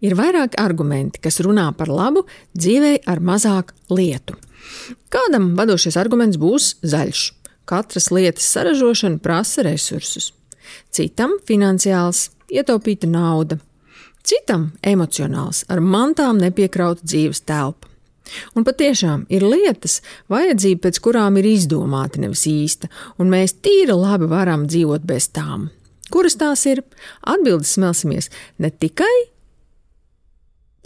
Ir 0.00 0.16
vairāki 0.16 0.56
argumenti, 0.60 1.20
kas 1.20 1.42
runā 1.44 1.66
par 1.76 1.90
labu 1.92 2.24
dzīvei 2.56 3.02
ar 3.10 3.20
mazāk 3.20 3.74
lietu. 3.92 4.36
Kādam 5.12 5.52
vadošais 5.58 5.98
arguments 6.00 6.40
būs 6.40 6.76
zaļš. 6.86 7.24
Katras 7.68 8.08
lietas 8.10 8.48
saražošana 8.50 9.20
prasa 9.22 9.62
resursus. 9.66 10.32
Citam 10.90 11.36
finansiāls, 11.46 12.30
ietaupīta 12.50 13.08
nauda. 13.10 13.60
Citam 14.26 14.70
emocionāls, 14.84 15.64
ar 15.68 15.80
mantām 15.80 16.40
nepiekrauta 16.40 17.04
dzīves 17.04 17.44
telpa. 17.48 17.88
Un 18.54 18.64
patiešām 18.66 19.24
ir 19.32 19.44
lietas, 19.46 20.00
vajadzība 20.30 20.86
pēc 20.86 21.00
kurām 21.02 21.38
ir 21.40 21.48
izdomāta, 21.50 22.20
nevis 22.22 22.44
īsta, 22.46 22.90
un 23.18 23.32
mēs 23.32 23.56
tīri 23.64 23.96
labi 23.96 24.28
varam 24.30 24.68
dzīvot 24.70 25.06
bez 25.06 25.30
tām. 25.34 25.70
Kuras 26.10 26.36
tās 26.38 26.64
ir? 26.66 26.82
Atbildes 27.22 27.74
smelsimies 27.76 28.30
ne 28.58 28.70
tikai 28.70 29.29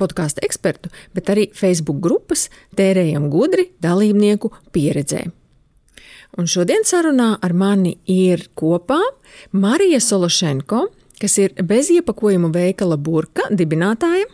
podkāstu 0.01 0.43
ekspertu, 0.47 0.91
bet 1.15 1.31
arī 1.33 1.49
Facebook 1.55 2.01
grupas 2.03 2.49
Tērējam 2.77 3.29
gudri 3.33 3.71
dalībnieku 3.83 4.51
pieredzē. 4.75 5.25
Un 6.35 6.49
šodien 6.51 6.83
sarunā 6.83 7.37
ar 7.47 7.53
mani 7.55 7.95
ir 8.11 8.49
kopā 8.59 8.99
Marija 9.55 10.01
Sološenko, 10.03 10.89
kas 11.23 11.39
ir 11.39 11.55
beziepakojuma 11.63 12.51
veikala 12.55 12.99
burka 12.99 13.47
dibinātāja. 13.55 14.27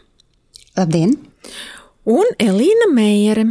Labdien! 0.78 1.18
Un 2.08 2.32
Elīna 2.40 2.88
Meijere, 2.94 3.44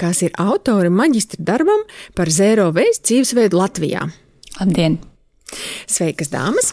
kas 0.00 0.24
ir 0.26 0.34
autore 0.42 0.90
maģistra 0.90 1.44
darbam 1.46 1.86
par 2.18 2.32
zero 2.34 2.72
veizes 2.74 3.04
dzīvesveidu 3.06 3.62
Latvijā. 3.62 4.08
Labdien! 4.58 4.98
Sveikas, 5.86 6.32
dāmas! 6.32 6.72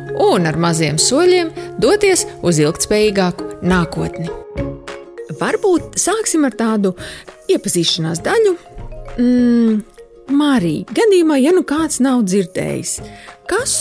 un 0.21 0.49
ar 0.49 0.59
maziem 0.61 0.99
soļiem 1.01 1.51
doties 1.81 2.27
uz 2.45 2.61
ilgspējīgāku 2.61 3.63
nākotni. 3.65 4.29
Varbūt 5.41 5.97
sāksim 5.99 6.45
ar 6.45 6.53
tādu 6.57 6.93
iepazīšanās 7.49 8.21
daļu 8.25 8.57
Mm, 9.19 9.81
Marija, 10.31 10.85
gadījumā, 10.95 11.35
ja 11.41 11.51
nu 11.51 11.65
kāds 11.67 11.99
nav 12.03 12.21
dzirdējis, 12.23 12.93
kas 13.49 13.73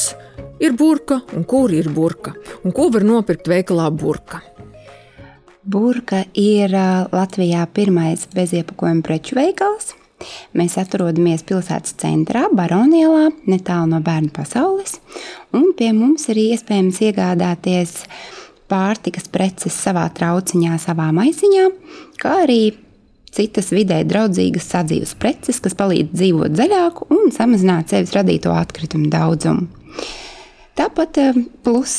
ir 0.62 0.74
burka 0.74 1.20
un 1.36 1.44
kur 1.46 1.70
ir 1.70 1.86
burka, 1.94 2.34
un 2.66 2.74
ko 2.74 2.88
var 2.90 3.06
nopirkt 3.06 3.46
veikalā 3.50 3.86
burka? 3.94 4.42
Burka 5.62 6.24
ir 6.34 6.74
Latvijā 7.14 7.62
pirmais 7.76 8.26
beziepakojuma 8.34 9.06
preču 9.06 9.38
veikals. 9.38 9.94
Mēs 10.56 10.76
atrodamies 10.80 11.44
pilsētas 11.48 11.96
centrā, 12.00 12.46
Baronielā, 12.52 13.30
netālu 13.50 13.94
no 13.94 14.02
bērnu 14.04 14.32
pasaules. 14.36 14.98
Un 15.56 15.72
pie 15.78 15.92
mums 15.96 16.28
ir 16.32 16.40
iespējams 16.42 17.00
iegādāties 17.08 17.96
pārtikas 18.70 19.26
preces 19.32 19.74
savā 19.74 20.06
trauciņā, 20.14 20.76
savā 20.82 21.10
maisiņā, 21.16 21.66
kā 22.20 22.36
arī 22.44 22.62
citas 23.34 23.70
vidē 23.74 24.02
draudzīgas 24.06 24.66
sadzīves 24.72 25.14
preces, 25.20 25.60
kas 25.62 25.76
palīdz 25.78 26.14
dzīvot 26.14 26.56
zaļāk 26.58 27.04
un 27.10 27.30
samazināt 27.34 27.92
sevis 27.92 28.14
radīto 28.16 28.54
atkritumu 28.54 29.10
daudzumu. 29.12 29.68
Tāpat 30.78 31.18
eh, 31.20 31.40
plus, 31.64 31.94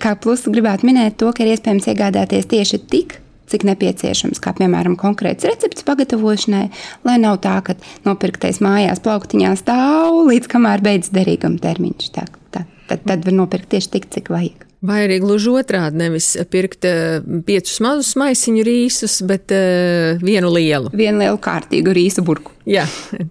kā 0.00 0.14
plusu 0.20 0.52
gribētu 0.54 0.88
minēt 0.88 1.18
to, 1.20 1.30
ka 1.32 1.44
ir 1.44 1.54
iespējams 1.54 1.86
iegādāties 1.92 2.48
tieši 2.50 2.80
tik, 2.90 3.18
cik 3.50 3.66
nepieciešams, 3.68 4.40
kā 4.42 4.54
piemēram 4.56 4.96
konkrēts 5.00 5.46
recepts 5.48 5.86
pagatavošanai, 5.86 6.66
lai 7.06 7.16
nav 7.22 7.40
tā, 7.44 7.58
ka 7.66 7.76
nopirktais 8.06 8.62
mājās 8.64 9.02
plauktiņā 9.04 9.54
stāv 9.60 10.24
līdz 10.30 10.50
kamēr 10.52 10.84
beidzas 10.84 11.14
derīguma 11.14 11.60
termiņš. 11.62 12.12
Tā, 12.14 12.28
tā, 12.54 12.64
tad, 12.90 13.04
tad 13.08 13.26
var 13.26 13.36
nopirkt 13.44 13.72
tieši 13.74 13.92
tik, 13.96 14.08
cik 14.14 14.32
vajag. 14.34 14.64
Vai 14.84 15.06
arī 15.06 15.16
gluži 15.22 15.48
otrādi, 15.56 15.96
nevis 16.02 16.34
pirkt 16.52 16.84
uh, 16.84 17.24
piecus 17.46 17.78
mazus 17.80 18.12
maisiņu 18.20 18.64
rīsus, 18.66 19.22
bet 19.24 19.54
uh, 19.56 20.20
vienu 20.20 20.50
lielu. 20.52 20.92
Vienu 20.92 21.22
lielu 21.22 21.40
kārtīgu 21.40 21.94
rīsu 21.96 22.24
burku. 22.26 22.52
Jā, 22.68 22.84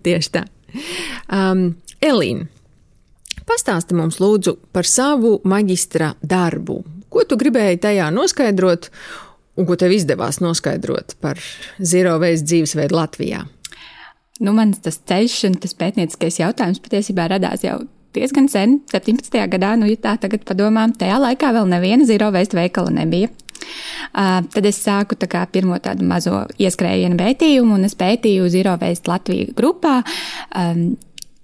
tieši 0.07 0.33
tā. 0.33 0.47
Um, 1.29 1.75
Elīna, 2.03 2.47
pastāsti 3.45 3.93
mums 3.97 4.17
lūdzu 4.23 4.57
par 4.73 4.89
savu 4.89 5.37
maģistra 5.45 6.15
darbu. 6.25 6.81
Ko 7.13 7.21
tu 7.29 7.37
gribēji 7.37 7.83
tajā 7.83 8.09
noskaidrot, 8.09 8.89
un 9.57 9.67
ko 9.69 9.77
tev 9.79 9.93
izdevās 9.95 10.41
noskaidrot 10.43 11.17
par 11.23 11.41
zero 11.79 12.17
veizes 12.21 12.45
dzīvesveidu 12.49 12.97
Latvijā? 12.97 13.43
Nu, 14.43 14.53
mans 14.57 14.81
tas 14.83 14.97
ceļš 15.09 15.37
un 15.49 15.59
tas 15.61 15.75
pētnieciskais 15.77 16.41
jautājums 16.41 16.81
patiesībā 16.83 17.29
radās 17.31 17.63
jau 17.65 17.83
diezgan 18.13 18.49
sen, 18.49 18.79
17. 18.91 19.37
gadā, 19.49 19.73
nu, 19.79 19.87
ja 19.89 19.97
tā 20.01 20.17
tagad 20.21 20.43
padomā, 20.45 20.85
tajā 20.97 21.17
laikā 21.21 21.53
vēl 21.55 21.69
neviena 21.69 22.05
zero 22.09 22.29
waste 22.33 22.57
veikala 22.57 22.93
nebija. 22.93 23.31
Uh, 24.13 24.41
tad 24.53 24.67
es 24.67 24.81
sāku 24.83 25.15
tā 25.17 25.45
pirmo 25.51 25.77
tādu 25.81 26.05
mazo 26.07 26.43
ieskrējienu 26.61 27.17
pētījumu, 27.19 27.77
un 27.77 27.87
es 27.87 27.95
pētīju 27.97 28.49
Zero 28.51 28.75
Waste 28.81 29.09
Latviju 29.09 29.53
grupā. 29.57 30.01
Um, 30.57 30.97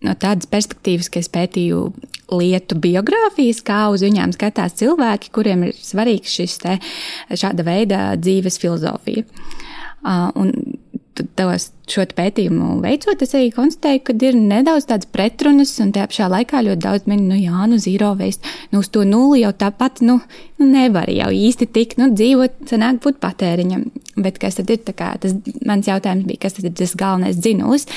no 0.06 0.16
tādas 0.19 0.50
perspektīvas, 0.52 1.09
ka 1.09 1.24
es 1.24 1.31
pētīju 1.31 1.86
lietu 2.32 2.78
biogrāfijas, 2.82 3.64
kā 3.66 3.86
uz 3.94 4.04
viņām 4.06 4.34
skatās 4.36 4.78
cilvēki, 4.82 5.34
kuriem 5.36 5.68
ir 5.70 5.78
svarīgs 5.78 6.36
šis 6.40 6.60
te, 6.64 6.78
šāda 7.34 7.66
veida 7.68 8.04
dzīves 8.20 8.60
filozofija. 8.62 9.26
Uh, 10.00 10.30
un 10.40 10.54
tos, 11.36 11.70
šo 11.90 12.06
pētījumu 12.16 12.78
veicot, 12.84 13.22
es 13.24 13.34
arī 13.38 13.50
konstatēju, 13.54 14.02
ka 14.08 14.16
ir 14.26 14.38
nedaudz 14.38 14.88
tādas 14.90 15.10
pretrunas, 15.12 15.74
un 15.84 15.92
tajā 15.96 16.08
pašā 16.12 16.30
laikā 16.32 16.64
ļoti 16.66 16.84
daudz 16.86 17.10
min, 17.10 17.26
nu, 17.30 17.38
jā, 17.40 17.66
nu, 17.72 17.80
zīro 17.82 18.14
veist, 18.20 18.46
nu, 18.74 18.84
uz 18.84 18.92
to 18.94 19.04
nulli 19.08 19.44
jau 19.44 19.52
tāpat, 19.66 20.04
nu, 20.06 20.20
nu 20.62 20.70
nevar 20.70 21.12
jau 21.12 21.30
īsti 21.36 21.70
tik, 21.76 21.98
nu, 22.02 22.12
dzīvot, 22.16 22.62
sanāk 22.72 23.02
būt 23.06 23.22
patēriņam. 23.24 23.88
Bet 24.20 24.40
kas 24.42 24.60
tad 24.60 24.72
ir, 24.74 24.84
tā 24.88 24.96
kā 24.98 25.14
tas 25.22 25.36
mans 25.68 25.90
jautājums 25.90 26.28
bija, 26.30 26.46
kas 26.46 26.58
tad 26.58 26.70
ir 26.70 26.78
tas 26.80 26.96
galvenais 27.00 27.40
dzinulis? 27.40 27.88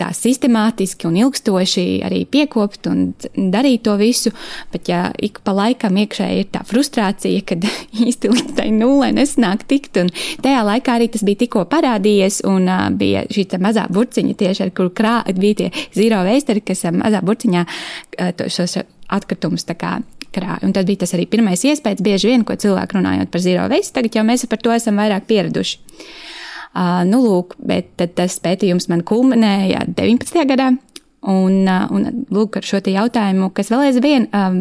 Tā 0.00 0.10
sistemātiski 0.16 1.08
un 1.08 1.18
ilgstoši 1.20 1.84
arī 2.06 2.22
piekopt 2.30 2.88
un 2.90 3.10
darīt 3.52 3.84
to 3.86 3.96
visu. 4.00 4.32
Bet, 4.72 4.88
ja 4.90 5.08
ik 5.20 5.42
pa 5.44 5.54
laikam 5.56 5.98
iekšēji 6.00 6.44
ir 6.44 6.50
tā 6.54 6.64
frustrācija, 6.66 7.44
kad 7.52 7.66
īsti 8.04 8.32
līdz 8.32 8.54
tai 8.58 8.70
nulē 8.74 9.12
nesanāk 9.16 9.66
tikt, 9.70 10.00
un 10.02 10.12
tajā 10.44 10.62
laikā 10.66 10.98
arī 10.98 11.10
tas 11.12 11.24
bija 11.26 11.42
tikko 11.44 11.66
parādījies, 11.70 12.42
un 12.48 12.68
uh, 12.70 12.86
bija 12.94 13.26
šī 13.30 13.48
mazā 13.60 13.86
burciņa 13.92 14.38
tieši 14.40 14.66
ar 14.66 14.72
kuru 14.76 14.94
krā, 14.96 15.18
bija 15.36 15.64
tie 15.64 15.86
zīro 15.96 16.22
veisteri, 16.26 16.64
kas 16.64 16.86
uh, 16.86 16.94
mazā 16.96 17.22
burciņā 17.26 17.66
uh, 17.66 18.32
to, 18.36 18.48
šos 18.52 18.80
atkritumus 19.10 19.66
tā 19.66 19.76
kā 19.78 19.98
krāja. 20.34 20.60
Un 20.66 20.74
tad 20.74 20.88
bija 20.88 21.02
tas 21.04 21.14
arī 21.16 21.26
pirmais 21.30 21.62
iespējas, 21.66 22.02
bieži 22.04 22.30
vien, 22.30 22.44
ko 22.46 22.56
cilvēki 22.58 22.98
runājot 22.98 23.32
par 23.32 23.42
zīro 23.44 23.66
veistu. 23.70 23.96
Tagad 23.98 24.20
jau 24.20 24.26
mēs 24.26 24.46
par 24.50 24.62
to 24.62 24.74
esam 24.74 25.00
vairāk 25.00 25.26
pieraduši. 25.30 25.80
Uh, 26.70 27.00
nu, 27.08 27.18
lūk, 27.24 27.56
bet 27.66 27.96
tas 28.14 28.36
pētījums 28.42 28.86
man 28.92 29.02
kulminēja 29.06 29.88
19. 29.90 30.44
gadā. 30.46 30.70
Un, 31.20 31.56
uh, 31.66 31.88
un 31.90 32.24
lūk, 32.32 32.60
ar 32.60 32.66
šo 32.66 32.78
jautājumu, 32.86 33.50
kas 33.56 33.72
vēl 33.72 33.88
aizvien 33.88 34.28
um, 34.30 34.60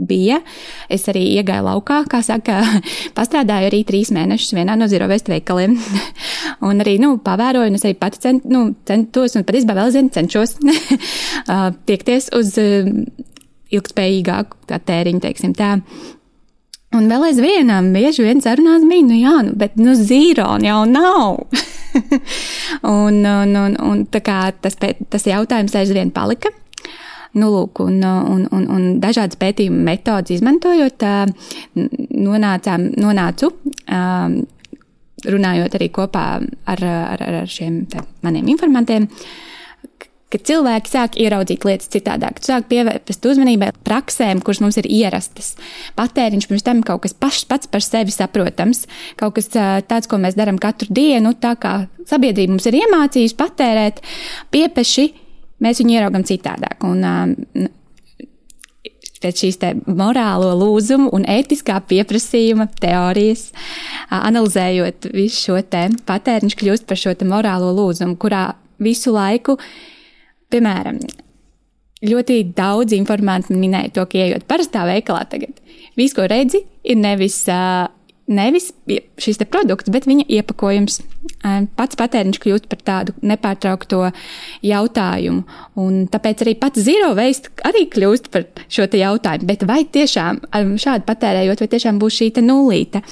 bija. 0.00 0.40
Es 0.88 1.04
arī 1.12 1.26
iegāju 1.36 1.66
laukā, 1.66 2.00
kā 2.10 2.22
saka, 2.24 2.62
pastrādāju 3.18 3.68
arī 3.68 3.82
trīs 3.84 4.10
mēnešus 4.14 4.56
vienā 4.56 4.78
no 4.80 4.88
zero 4.88 5.08
waste 5.10 5.32
veikaliem. 5.32 5.76
un 6.68 6.80
arī, 6.84 6.96
nu, 7.02 7.18
pavēroju, 7.24 7.74
un 7.74 7.78
es 7.78 7.84
arī 7.84 7.98
pati 8.00 8.24
cent, 8.24 8.48
nu, 8.48 8.70
centos, 8.88 9.36
un 9.36 9.44
patiesībā 9.44 9.76
vēl 9.78 9.94
zinu, 9.94 10.14
cenšos 10.16 10.56
tiekties 11.88 12.32
uz 12.40 12.56
ilgspējīgāku 13.74 14.80
tēriņu, 14.88 15.24
teiksim 15.24 15.54
tā. 15.58 15.76
Un 16.94 17.08
vēl 17.10 17.28
aizvien 17.30 17.70
bieži 17.94 18.22
vien 18.22 18.42
sarunās 18.42 18.84
bija, 18.86 19.06
nu 19.08 19.16
jā, 19.18 19.38
nu, 19.48 19.54
bet 19.58 19.78
nu 19.80 19.96
zīroni 19.98 20.68
jau 20.68 20.82
nav. 20.86 21.40
un, 22.96 23.18
un, 23.22 23.56
un, 23.58 23.78
un 23.82 24.04
tā 24.10 24.20
kā 24.24 24.38
tas, 24.62 24.78
tas 24.78 25.26
jautājums 25.26 25.74
aizvien 25.78 26.12
palika. 26.14 26.52
Nu, 27.34 27.48
lūk, 27.50 27.80
un, 27.82 27.98
un, 28.04 28.44
un, 28.54 28.66
un 28.70 28.82
dažādas 29.02 29.38
pētījuma 29.40 29.80
metodas 29.88 30.30
izmantojot, 30.36 31.02
nonācām, 31.74 32.84
nonācu, 33.02 33.50
runājot 35.34 35.74
arī 35.74 35.88
kopā 35.94 36.24
ar, 36.70 36.84
ar, 36.84 37.24
ar 37.26 37.50
šiem 37.50 37.80
maniem 38.22 38.52
informantiem, 38.54 39.08
ka 40.34 40.42
cilvēki 40.50 40.90
sāk 40.90 41.18
ieraudzīt 41.20 41.64
lietas 41.68 41.92
citādāk, 41.94 42.40
sāk 42.44 42.66
pievērst 42.72 43.28
uzmanībai 43.30 43.70
praksēm, 43.86 44.42
kuras 44.44 44.60
mums 44.64 44.78
ir 44.80 44.88
ierastas. 44.90 45.54
Patēriņš 45.98 46.48
pirms 46.50 46.66
tam 46.66 46.82
kaut 46.86 47.04
kas 47.06 47.14
pašs 47.14 47.46
pats 47.50 47.70
par 47.70 47.84
sevi 47.86 48.14
saprotams, 48.14 48.84
kaut 49.20 49.38
kas 49.38 49.52
tāds, 49.54 50.10
ko 50.10 50.18
mēs 50.22 50.38
darām 50.38 50.58
katru 50.62 50.90
dienu, 50.94 51.36
tā 51.38 51.54
kā 51.60 51.84
sabiedrība 52.10 52.56
mums 52.56 52.66
ir 52.70 52.80
iemācījusi 52.82 53.38
patērēt, 53.38 54.02
piepeši 54.54 55.08
mēs 55.64 55.80
viņu 55.80 55.96
ieraugam 55.96 56.26
citādāk. 56.26 56.84
Un, 56.84 57.70
pēc 59.24 59.44
šīs 59.44 59.58
morālo 59.88 60.50
lūzumu 60.60 61.08
un 61.16 61.24
ētiskā 61.30 61.78
pieprasījuma 61.88 62.68
teorijas, 62.80 63.48
analizējot 64.12 65.08
visu 65.14 65.46
šo 65.46 65.62
te 65.70 65.86
patēriņš, 66.08 66.58
kļūst 66.60 66.88
par 66.90 67.00
šo 67.00 67.14
morālo 67.30 67.72
lūzumu, 67.76 68.18
kurā 68.20 68.50
visu 68.82 69.14
laiku, 69.14 69.56
piemēram, 70.52 71.00
ļoti 72.04 72.40
daudz 72.56 72.96
informantu 72.96 73.56
minēja 73.56 73.94
to, 73.96 74.06
ka 74.10 74.24
ejot 74.26 74.46
parastā 74.50 74.84
veikalā 74.88 75.24
tagad, 75.30 75.60
visu, 75.96 76.18
ko 76.18 76.28
redzi, 76.30 76.64
ir 76.84 77.00
nevis 77.00 77.42
nevis 78.30 78.70
šis 79.20 79.40
produkts, 79.50 79.90
bet 79.92 80.06
viņa 80.08 80.26
iepakojums. 80.32 81.00
Pats 81.76 81.98
patēriņš 82.00 82.40
kļūst 82.40 82.68
par 82.70 82.80
tādu 82.86 83.14
nepārtraukto 83.26 84.08
jautājumu. 84.64 85.44
Un 85.80 86.04
tāpēc 86.12 86.44
arī 86.44 86.56
pats 86.60 86.84
zero 86.86 87.12
waste 87.18 87.52
arī 87.68 87.86
kļūst 87.92 88.30
par 88.32 88.46
šo 88.68 88.88
jautājumu. 88.88 89.48
Bet 89.50 89.66
vai 89.68 89.82
tiešām 89.84 90.44
šādi 90.80 91.08
patērējot, 91.08 91.64
vai 91.64 91.72
tiešām 91.76 92.00
būs 92.00 92.20
šī 92.20 92.30
nulīte? 92.44 93.04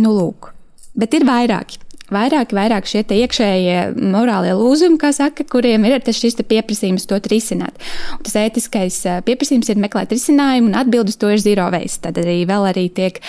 Nu, 0.00 0.12
lūk. 0.16 0.52
Bet 0.96 1.12
ir 1.16 1.26
vairāki 1.28 1.80
vairāk, 2.12 2.54
vairāk 2.56 2.88
šie 2.88 3.02
iekšējie 3.16 3.78
morālie 4.12 4.54
lūzumi, 4.56 4.98
kā 5.00 5.12
saka, 5.16 5.46
kuriem 5.50 5.86
ir 5.88 5.98
šis 6.06 6.38
pieprasījums 6.46 7.08
to 7.10 7.18
risināt. 7.30 7.78
Un 8.16 8.24
tas 8.26 8.36
ētiskais 8.40 9.00
pieprasījums 9.26 9.70
ir 9.72 9.80
meklēt 9.82 10.14
risinājumu, 10.14 10.70
un 10.70 10.78
atbildes 10.78 11.18
to 11.20 11.32
ir 11.32 11.42
zero 11.42 11.68
waste. 11.74 12.06
Tad 12.06 12.20
arī 12.22 12.42
vēl 12.48 12.68
arī 12.70 12.86
tiek 12.94 13.20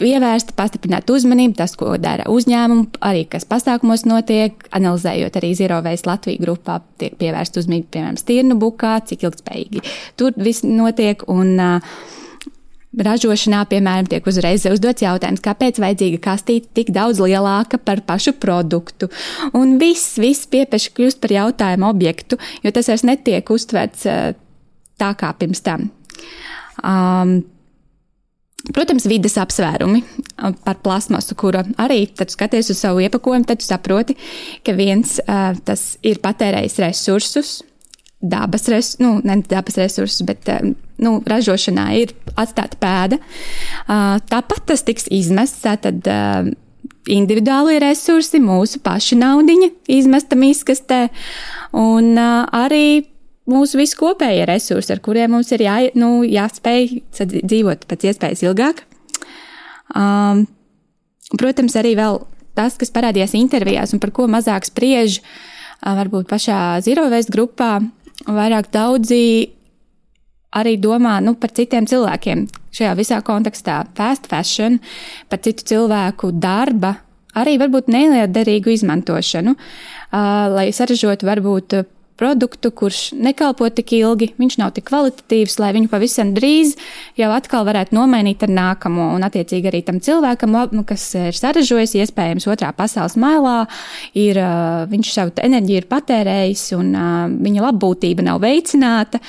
pievērsta, 0.00 0.54
pastiprināta 0.56 1.12
uzmanība, 1.16 1.58
tas, 1.62 1.74
ko 1.78 1.94
dara 2.00 2.28
uzņēmumi, 2.32 3.00
arī 3.04 3.26
kas 3.30 3.44
pasākumos 3.48 4.06
notiek, 4.08 4.56
analizējot 4.76 5.36
arī 5.40 5.52
zero 5.58 5.80
waste 5.84 6.08
Latviju 6.08 6.44
grupā, 6.44 6.80
tiek 7.00 7.18
pievērsta 7.20 7.60
uzmanība, 7.60 7.92
piemēram, 7.96 8.20
stirnu 8.20 8.56
bukā, 8.60 8.96
cik 9.08 9.28
ilgspējīgi 9.28 9.84
tur 10.20 10.36
viss 10.40 10.64
notiek. 10.66 11.24
Un, 11.30 11.54
uh, 11.60 12.08
Ražošanā, 12.90 13.60
piemēram, 13.70 14.08
tiek 14.10 14.24
uzreiz 14.26 14.64
uzdots 14.66 15.04
jautājums, 15.04 15.42
kāpēc 15.44 15.78
vajadzīga 15.78 16.18
kastīte 16.24 16.72
tik 16.74 16.88
daudz 16.90 17.20
lielāka 17.22 17.78
par 17.78 18.02
pašu 18.02 18.34
produktu. 18.42 19.06
Un 19.54 19.76
viss, 19.78 20.16
viss 20.18 20.48
piepeši 20.50 20.90
kļūst 20.96 21.20
par 21.22 21.34
jautājumu 21.36 21.86
objektu, 21.86 22.40
jo 22.64 22.72
tas 22.74 22.90
vairs 22.90 23.06
netiek 23.06 23.54
uztverts 23.54 24.08
eh, 24.10 24.34
tā 24.98 25.12
kā 25.14 25.30
pirms 25.38 25.62
tam. 25.66 25.88
Um, 26.82 27.40
Protams, 28.60 29.06
vidas 29.08 29.38
apsvērumi 29.40 30.02
um, 30.04 30.52
par 30.66 30.82
plasmasu, 30.84 31.32
kura 31.38 31.62
arī, 31.80 32.02
tad 32.12 32.28
skaties 32.28 32.68
uz 32.74 32.82
savu 32.82 33.00
iepakojumu, 33.00 33.46
tad 33.48 33.64
saproti, 33.64 34.18
ka 34.66 34.74
viens 34.76 35.14
uh, 35.22 35.54
tas 35.64 35.94
ir 36.04 36.20
patērējis 36.20 36.76
resursus, 36.84 37.54
dabas, 38.20 38.68
res, 38.68 38.90
nu, 39.00 39.14
ne 39.24 39.38
dabas 39.48 39.80
resursus, 39.80 40.20
bet 40.28 40.50
um, 40.52 40.74
nu, 41.00 41.18
ražošanā 41.26 41.86
ir 42.00 42.14
atstāta 42.38 42.78
pēda. 42.80 43.20
Uh, 43.86 44.18
tāpat 44.30 44.66
tas 44.72 44.84
tiks 44.86 45.08
izmests. 45.12 45.62
Tātad, 45.64 46.04
uh, 46.06 46.50
individuālie 47.10 47.78
resursi, 47.82 48.40
mūsu 48.42 48.80
paša 48.84 49.18
naudiņa 49.20 49.70
izmesta 49.92 50.36
miskastē, 50.38 51.06
un 51.76 52.12
uh, 52.14 52.44
arī 52.56 53.06
mūsu 53.50 53.80
viskopējie 53.80 54.46
resursi, 54.48 54.92
ar 54.94 55.02
kuriem 55.02 55.34
mums 55.34 55.50
ir 55.54 55.64
jā, 55.64 55.76
nu, 55.98 56.20
jāspēj 56.26 57.00
dzīvot 57.18 57.86
pēc 57.90 58.10
iespējas 58.10 58.44
ilgāk. 58.46 58.84
Um, 59.96 60.44
protams, 61.40 61.74
arī 61.80 61.96
tas, 62.54 62.76
kas 62.78 62.92
parādījās 62.94 63.34
intervijās 63.38 63.94
un 63.94 64.02
par 64.02 64.12
ko 64.14 64.28
mazāk 64.30 64.68
spriež, 64.68 65.18
uh, 65.22 65.96
varbūt 65.98 66.28
pašā 66.30 66.80
Zero 66.84 67.08
Waste 67.10 67.32
grupā, 67.34 67.78
vairāk 68.28 68.70
daudzi 68.74 69.50
arī 70.56 70.76
domā 70.82 71.18
nu, 71.22 71.36
par 71.38 71.52
citiem 71.54 71.86
cilvēkiem 71.90 72.46
šajā 72.74 72.96
visā 72.98 73.20
kontekstā. 73.26 73.84
Fast 73.98 74.28
fashion, 74.30 74.80
par 75.30 75.42
citu 75.44 75.66
cilvēku 75.72 76.32
darba, 76.34 76.96
arī 77.38 77.56
varbūt 77.60 77.90
neliederīgu 77.92 78.74
izmantošanu, 78.74 79.54
uh, 79.54 80.20
lai 80.54 80.70
saražotu 80.74 81.28
varbūt 81.28 81.78
produktu, 82.20 82.70
kurš 82.76 83.00
nekalpo 83.16 83.68
tik 83.72 83.94
ilgi, 83.96 84.30
viņš 84.40 84.58
nav 84.60 84.74
tik 84.76 84.86
kvalitatīvs, 84.90 85.56
lai 85.62 85.72
viņu 85.76 85.90
pavisam 85.92 86.34
drīz 86.36 86.76
jau 87.18 87.30
atkal 87.34 87.64
varētu 87.68 87.96
nomainīt 87.96 88.44
ar 88.46 88.52
nākamo. 88.54 89.10
Un, 89.16 89.24
attiecīgi, 89.26 89.70
arī 89.70 89.82
tam 89.86 90.00
cilvēkam, 90.04 90.58
kas 90.88 91.06
ir 91.18 91.36
saražojis, 91.36 91.96
iespējams, 92.04 92.48
otrā 92.50 92.72
pasaules 92.76 93.16
mailā, 93.20 93.64
ir, 94.18 94.40
viņš 94.90 95.12
savu 95.14 95.34
enerģiju 95.40 95.82
ir 95.82 95.88
patērējis 95.90 96.64
un 96.78 96.92
viņa 97.40 97.66
labbūtība 97.68 98.26
nav 98.26 98.42
veicināta. 98.44 99.22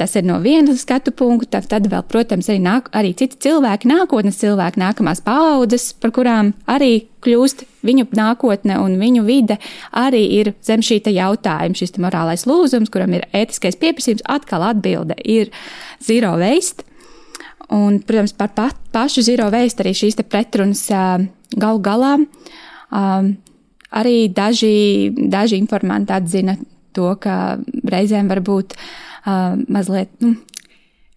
Tas 0.00 0.14
ir 0.16 0.24
no 0.28 0.38
viena 0.40 0.74
skatu 0.78 1.12
punkta. 1.16 1.60
Tad 1.60 1.90
vēl, 1.90 2.04
protams, 2.08 2.48
arī, 2.48 2.62
nāk, 2.64 2.88
arī 2.96 3.12
citi 3.18 3.40
cilvēki, 3.48 3.90
nākotnes 3.90 4.40
cilvēki, 4.40 4.80
nākamās 4.80 5.20
paaudzes, 5.26 5.90
par 6.00 6.14
kurām 6.16 6.54
arī 6.70 7.10
kļūst 7.24 7.64
viņu 7.86 8.06
nākotne 8.16 8.78
un 8.82 8.96
viņu 9.00 9.24
vide 9.26 9.58
arī 9.96 10.22
ir 10.40 10.52
zem 10.66 10.84
šī 10.84 11.00
jautājuma, 11.10 11.76
šis 11.76 11.96
morālais 12.02 12.46
lūzums, 12.48 12.90
kuram 12.92 13.14
ir 13.16 13.26
ētiskais 13.36 13.78
pieprasījums, 13.80 14.24
atkal 14.28 14.64
atbilde 14.70 15.16
ir 15.24 15.52
zero 16.04 16.36
waste. 16.40 16.86
Un, 17.70 18.00
protams, 18.02 18.34
par 18.34 18.50
pa, 18.56 18.70
pašu 18.90 19.22
zero 19.22 19.46
waste 19.52 19.84
arī 19.84 19.94
šīs 19.94 20.18
pretrunas 20.26 20.88
galu 20.90 21.82
galā. 21.84 22.16
Arī 23.90 24.16
daži, 24.34 25.10
daži 25.30 25.58
informanti 25.58 26.14
atzina 26.14 26.56
to, 26.94 27.14
ka 27.22 27.58
reizēm 27.86 28.30
var 28.30 28.42
būt 28.46 28.78
mazliet. 29.68 30.14
Nu, 30.22 30.38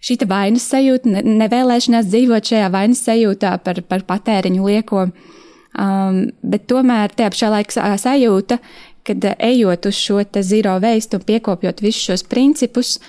Šī 0.03 0.17
vainas 0.27 0.65
sajūta, 0.67 1.21
nevēlēšanās 1.23 2.09
dzīvot 2.11 2.49
šajā 2.49 2.65
vainas 2.73 2.99
sajūtā 3.05 3.53
par, 3.63 3.77
par 3.87 4.01
patēriņu 4.03 4.65
lieko 4.67 5.05
uh, 5.05 5.37
Um, 5.73 6.27
bet 6.45 6.67
tomēr 6.69 7.13
tajā 7.17 7.31
pašā 7.33 7.49
laikā 7.49 7.93
sajūta, 7.97 8.59
kad 9.03 9.25
ejot 9.33 9.87
uz 9.89 9.97
šo 9.97 10.21
zero 10.45 10.77
waste 10.83 11.17
un 11.17 11.25
piekopjot 11.25 11.81
visus 11.81 12.03
šos 12.11 12.23
principus, 12.29 12.99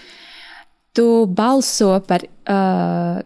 tu 0.96 1.26
balso 1.26 1.98
par 2.08 2.24
uh, 2.24 3.20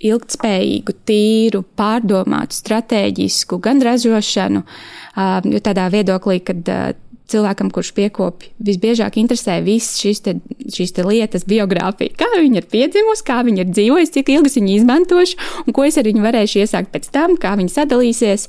ilgtspējīgu, 0.00 0.96
tīru, 1.04 1.62
pārdomātu, 1.76 2.56
stratēģisku 2.56 3.60
gan 3.60 3.82
ražošanu, 3.84 4.64
uh, 4.64 5.38
jo 5.44 5.60
tādā 5.60 5.90
viedoklī, 5.92 6.40
kad 6.46 6.72
uh, 6.72 6.90
cilvēkam, 7.30 7.70
kurš 7.74 7.92
piekopja, 7.96 8.52
visbiežāk 8.66 9.18
interesē 9.22 9.58
visas 9.64 9.98
šīs, 10.02 10.22
te, 10.24 10.34
šīs 10.74 10.94
te 10.96 11.04
lietas, 11.06 11.46
biogrāfija, 11.48 12.16
kā 12.20 12.28
viņa 12.34 12.62
ir 12.62 12.68
piedzimusi, 12.70 13.26
kā 13.26 13.40
viņa 13.46 13.64
ir 13.64 13.72
dzīvojusi, 13.72 14.14
cik 14.18 14.32
ilgi 14.36 14.54
viņa 14.58 14.76
izmantošu, 14.76 15.50
un 15.64 15.76
ko 15.76 15.86
es 15.88 15.98
ar 16.00 16.08
viņu 16.08 16.24
varēšu 16.26 16.62
iesākt 16.64 16.92
pēc 16.94 17.10
tam, 17.14 17.36
kā 17.40 17.54
viņa 17.60 17.74
sadalīsies. 17.76 18.48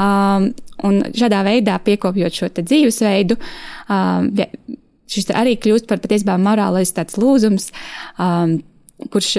Um, 0.00 0.52
un 0.82 1.02
šādā 1.14 1.42
veidā 1.46 1.78
piekopjot 1.84 2.38
šo 2.38 2.50
dzīvesveidu, 2.58 3.38
um, 3.92 4.30
šis 5.12 5.30
arī 5.36 5.58
kļūst 5.60 5.88
par 5.90 6.00
patiesībā 6.02 6.38
morālais 6.40 6.94
tāds 6.96 7.18
lūzums, 7.20 7.70
um, 8.18 8.58
kurš 9.12 9.36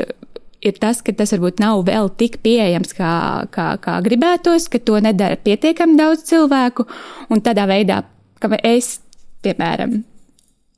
ir 0.63 0.79
tas, 0.79 1.01
ka 1.03 1.13
tas 1.15 1.33
varbūt 1.35 1.61
nav 1.63 1.83
vēl 1.87 2.09
tik 2.19 2.39
pieejams, 2.45 2.95
kā, 2.97 3.13
kā, 3.53 3.73
kā 3.83 3.99
gribētos, 4.05 4.69
ka 4.71 4.79
to 4.79 4.99
nedara 5.03 5.37
pietiekami 5.39 5.99
daudz 5.99 6.25
cilvēku, 6.29 6.87
un 7.33 7.43
tādā 7.43 7.67
veidā 7.69 8.03
ka 8.43 8.59
es, 8.67 8.97
piemēram, 9.45 10.01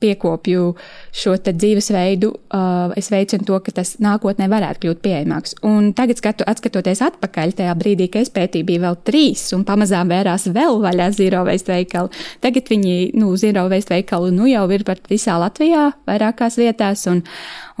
piekopju 0.00 0.74
šo 1.16 1.34
dzīvesveidu, 1.46 2.28
uh, 2.28 2.92
es 3.00 3.08
veicinu 3.12 3.46
to, 3.48 3.58
ka 3.64 3.72
tas 3.78 3.94
nākotnē 4.02 4.48
varētu 4.52 4.82
kļūt 4.84 5.00
pieejamāks. 5.04 5.56
Un 5.66 5.92
tagad, 5.96 6.20
skatu, 6.20 6.44
atskatoties 6.48 7.00
atpakaļ, 7.06 7.54
tajā 7.56 7.76
brīdī, 7.80 8.10
kad 8.12 8.26
es 8.26 8.32
pētīju, 8.34 8.68
bija 8.68 8.84
vēl 8.86 8.98
trīs, 9.08 9.46
un 9.56 9.64
pamazām 9.68 10.12
vērās 10.12 10.48
vēl 10.52 10.82
vaļā 10.84 11.08
zero 11.16 11.46
waste 11.48 11.72
veikali. 11.72 12.24
Tagad 12.44 12.68
viņi, 12.72 12.96
nu, 13.16 13.32
zero 13.40 13.66
waste 13.72 13.96
veikali, 13.96 14.34
nu, 14.36 14.50
jau 14.50 14.66
ir 14.76 14.84
pat 14.88 15.00
visā 15.12 15.38
Latvijā, 15.40 15.88
vairākās 16.08 16.60
vietās, 16.60 17.06
un, 17.12 17.24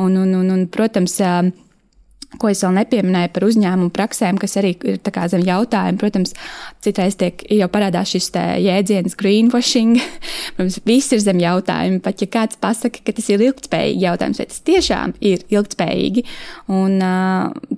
un, 0.00 0.16
un, 0.24 0.34
un, 0.40 0.50
un 0.56 0.66
protams, 0.72 1.20
uh, 1.20 1.52
Ko 2.36 2.50
es 2.50 2.60
vēl 2.64 2.74
nepieminēju 2.74 3.30
par 3.32 3.44
uzņēmumu 3.46 3.92
praksēm, 3.94 4.38
kas 4.42 4.56
arī 4.58 4.72
ir 4.84 4.98
zem 5.30 5.44
jautājuma. 5.46 5.98
Protams, 6.00 6.34
citreiz 6.84 7.14
tiek 7.16 7.44
jau 7.54 7.68
parādās 7.72 8.10
šis 8.12 8.28
jēdziens 8.34 9.14
greenwashing. 9.16 10.00
Protams, 10.56 10.80
viss 10.88 11.14
ir 11.14 11.22
zem 11.22 11.40
jautājuma. 11.40 12.02
Pat 12.04 12.24
ja 12.24 12.28
kāds 12.34 12.58
pasaka, 12.60 13.04
ka 13.06 13.14
tas 13.16 13.30
ir 13.30 13.46
ilgspējīgi 13.46 14.04
jautājums, 14.04 14.42
vai 14.42 14.48
tas 14.50 14.62
tiešām 14.66 15.16
ir 15.22 15.46
ilgspējīgi. 15.54 16.26
Un, 16.76 16.98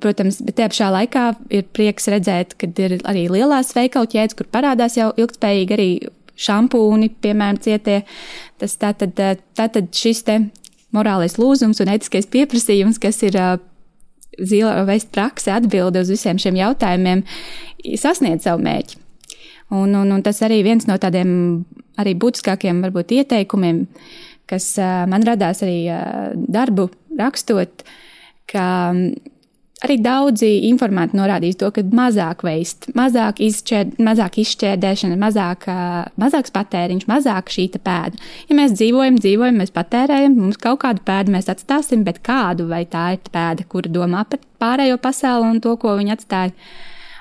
protams, 0.01 0.41
bet 0.43 0.59
tajā 0.59 0.73
pašā 0.73 0.91
laikā 0.97 1.27
ir 1.61 1.69
prieks 1.77 2.09
redzēt, 2.11 2.57
ka 2.59 2.73
ir 2.73 2.99
arī 3.05 3.29
lielās 3.31 3.75
veikalu 3.77 4.11
ķēdes, 4.17 4.39
kur 4.39 4.49
parādās 4.49 4.97
jau 4.99 5.13
ilgspējīgi 5.13 5.77
arī 5.77 5.91
šampūni, 6.39 7.13
piemēram, 7.23 7.61
cietie. 7.63 8.01
Tas 8.59 8.79
tātad, 8.81 9.19
tātad 9.59 9.93
šis 9.95 10.25
te 10.27 10.41
morālais 10.95 11.37
lūzums 11.39 11.83
un 11.85 11.93
etiskais 11.93 12.29
pieprasījums, 12.33 13.01
kas 13.03 13.21
ir 13.27 13.37
zila 14.39 14.85
veist 14.89 15.11
praksi 15.15 15.53
atbildi 15.55 16.03
uz 16.03 16.13
visiem 16.13 16.39
šiem 16.41 16.59
jautājumiem, 16.59 17.25
sasniedz 17.99 18.47
savu 18.47 18.63
mērķi. 18.65 18.99
Un, 19.75 19.93
un, 19.93 20.15
un 20.15 20.25
tas 20.25 20.41
arī 20.47 20.63
viens 20.65 20.87
no 20.89 20.97
tādiem 21.01 21.31
arī 22.01 22.15
būtiskākiem 22.17 22.81
varbūt 22.87 23.13
ieteikumiem, 23.19 23.83
kas 24.49 24.71
man 25.11 25.27
radās 25.27 25.61
arī 25.67 25.83
darbu 26.49 26.89
rakstot, 27.19 27.85
ka 28.49 28.69
arī 29.87 29.99
daudzi 30.03 30.49
informanti 30.69 31.19
norādījis 31.19 31.59
to, 31.61 31.71
ka 31.75 31.85
mazāk 31.95 32.43
veist, 32.47 32.89
mazāk, 32.99 33.43
izšķēd, 33.45 33.97
mazāk 34.03 34.41
izšķērdēšana, 34.43 35.19
mazāk, 35.21 35.69
mazāks 36.21 36.55
patēriņš, 36.55 37.07
mazāk 37.11 37.53
šī 37.55 37.69
pēda. 37.77 38.19
Ja 38.51 38.59
mēs 38.59 38.75
dzīvojam, 38.79 39.21
dzīvojam, 39.23 39.63
mēs 39.63 39.75
patērējam, 39.77 40.37
mums 40.41 40.61
kaut 40.61 40.83
kādu 40.85 41.05
pēdu 41.07 41.35
mēs 41.37 41.51
atstāsim, 41.53 42.05
bet 42.07 42.23
kādu 42.27 42.69
vai 42.71 42.85
tā 42.91 43.13
ir 43.17 43.33
pēda, 43.33 43.67
kura 43.71 43.93
domā 43.93 44.27
par 44.29 44.43
pārējo 44.59 44.99
pasauli 45.03 45.53
un 45.55 45.63
to, 45.65 45.77
ko 45.81 45.95
viņi 45.99 46.17
atstāja. 46.17 46.55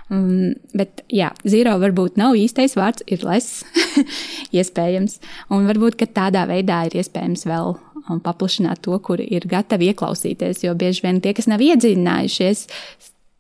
Um, 0.08 0.54
bet, 0.78 1.02
jā, 1.12 1.34
zīro 1.44 1.74
varbūt 1.82 2.16
nav 2.16 2.38
īstais 2.40 2.78
vārds, 2.80 3.04
ir 3.12 3.26
less, 3.28 3.66
iespējams. 4.56 5.20
Un 5.52 5.68
varbūt 5.68 6.00
tādā 6.16 6.46
veidā 6.48 6.86
ir 6.88 6.96
iespējams 7.02 7.44
vēl 7.50 7.76
un 8.14 8.22
paplašināt 8.24 8.82
to, 8.86 8.98
kur 9.04 9.22
ir 9.24 9.48
gatavi 9.50 9.92
ieklausīties. 9.92 10.64
Jo 10.66 10.76
bieži 10.78 11.06
vien 11.06 11.22
tie, 11.24 11.34
kas 11.38 11.50
nav 11.52 11.64
iedziļinājušies, 11.64 12.66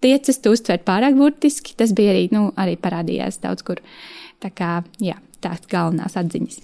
tiecas 0.05 0.41
to 0.43 0.53
uztvert 0.55 0.85
pārāk 0.87 1.17
burtiski. 1.17 1.75
Tas 1.77 1.93
bija 1.97 2.15
arī, 2.15 2.27
nu, 2.33 2.49
arī 2.59 2.77
parādījās 2.81 3.41
daudz 3.43 3.65
kur. 3.67 3.83
Tā 4.43 4.51
kā 4.53 4.81
jā, 5.01 5.17
tās 5.41 5.63
galvenās 5.71 6.17
atziņas. 6.19 6.59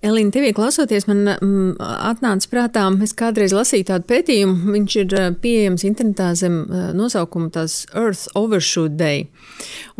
Elīna, 0.00 0.32
tevī 0.32 0.54
klausoties, 0.56 1.04
man 1.10 1.26
mm, 1.28 1.74
atnāca 2.08 2.48
prātā, 2.48 2.86
es 3.04 3.12
kādreiz 3.12 3.52
lasīju 3.52 3.84
tādu 3.90 4.06
pētījumu, 4.08 4.72
viņš 4.72 4.94
ir 5.02 5.16
eh, 5.18 5.26
pieejams 5.42 5.84
internetā 5.84 6.30
zem 6.40 6.62
eh, 6.62 6.86
nosaukuma 6.96 7.50
tās 7.52 7.82
Earth 7.92 8.30
Overshoot 8.38 8.96
Day. 8.96 9.26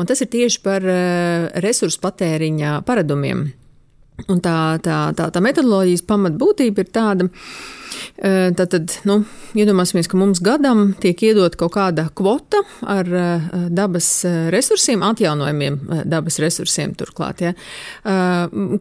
Un 0.01 0.09
tas 0.09 0.25
ir 0.25 0.31
tieši 0.33 0.63
par 0.65 0.87
eh, 0.89 1.51
resursu 1.61 2.01
patēriņa 2.01 2.79
paradumiem. 2.89 3.51
Un 4.29 4.41
tā, 4.45 4.57
tā, 4.85 4.99
tā, 5.17 5.29
tā 5.33 5.43
metodoloģijas 5.45 6.05
pamatbūtība 6.09 6.85
ir 6.85 6.91
tāda, 6.93 7.29
ka 7.31 7.80
Tātad, 8.21 8.93
nu, 9.09 9.23
iedomāsimies, 9.57 10.05
ka 10.11 10.19
mums 10.21 10.43
gadam 10.45 10.91
tiek 11.01 11.23
iedot 11.25 11.55
kaut 11.57 11.73
kāda 11.73 12.11
kvota 12.13 12.61
ar 12.85 13.09
dabas 13.73 14.11
resursiem, 14.53 15.01
atjaunojumiem 15.07 15.79
dabas 16.05 16.37
resursiem 16.43 16.93
turklāt, 17.01 17.41
ja, 17.41 17.55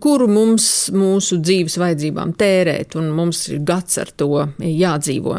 kuru 0.03 0.27
mums 0.27 0.65
mūsu 0.91 1.39
dzīves 1.39 1.77
vajadzībām 1.79 2.33
tērēt, 2.39 2.97
un 2.99 3.13
mums 3.15 3.45
ir 3.53 3.61
gads 3.63 4.01
ar 4.03 4.11
to 4.19 4.27
jādzīvo. 4.59 5.37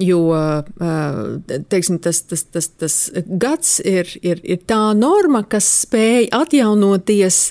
Jo, 0.00 0.22
teiksim, 1.68 2.00
tas, 2.00 2.22
tas, 2.30 2.46
tas, 2.48 2.70
tas 2.80 2.98
gads 3.28 3.76
ir, 3.84 4.08
ir, 4.24 4.40
ir 4.40 4.64
tā 4.64 4.80
norma, 4.96 5.44
kas 5.44 5.68
spēj 5.82 6.30
atjaunoties 6.32 7.42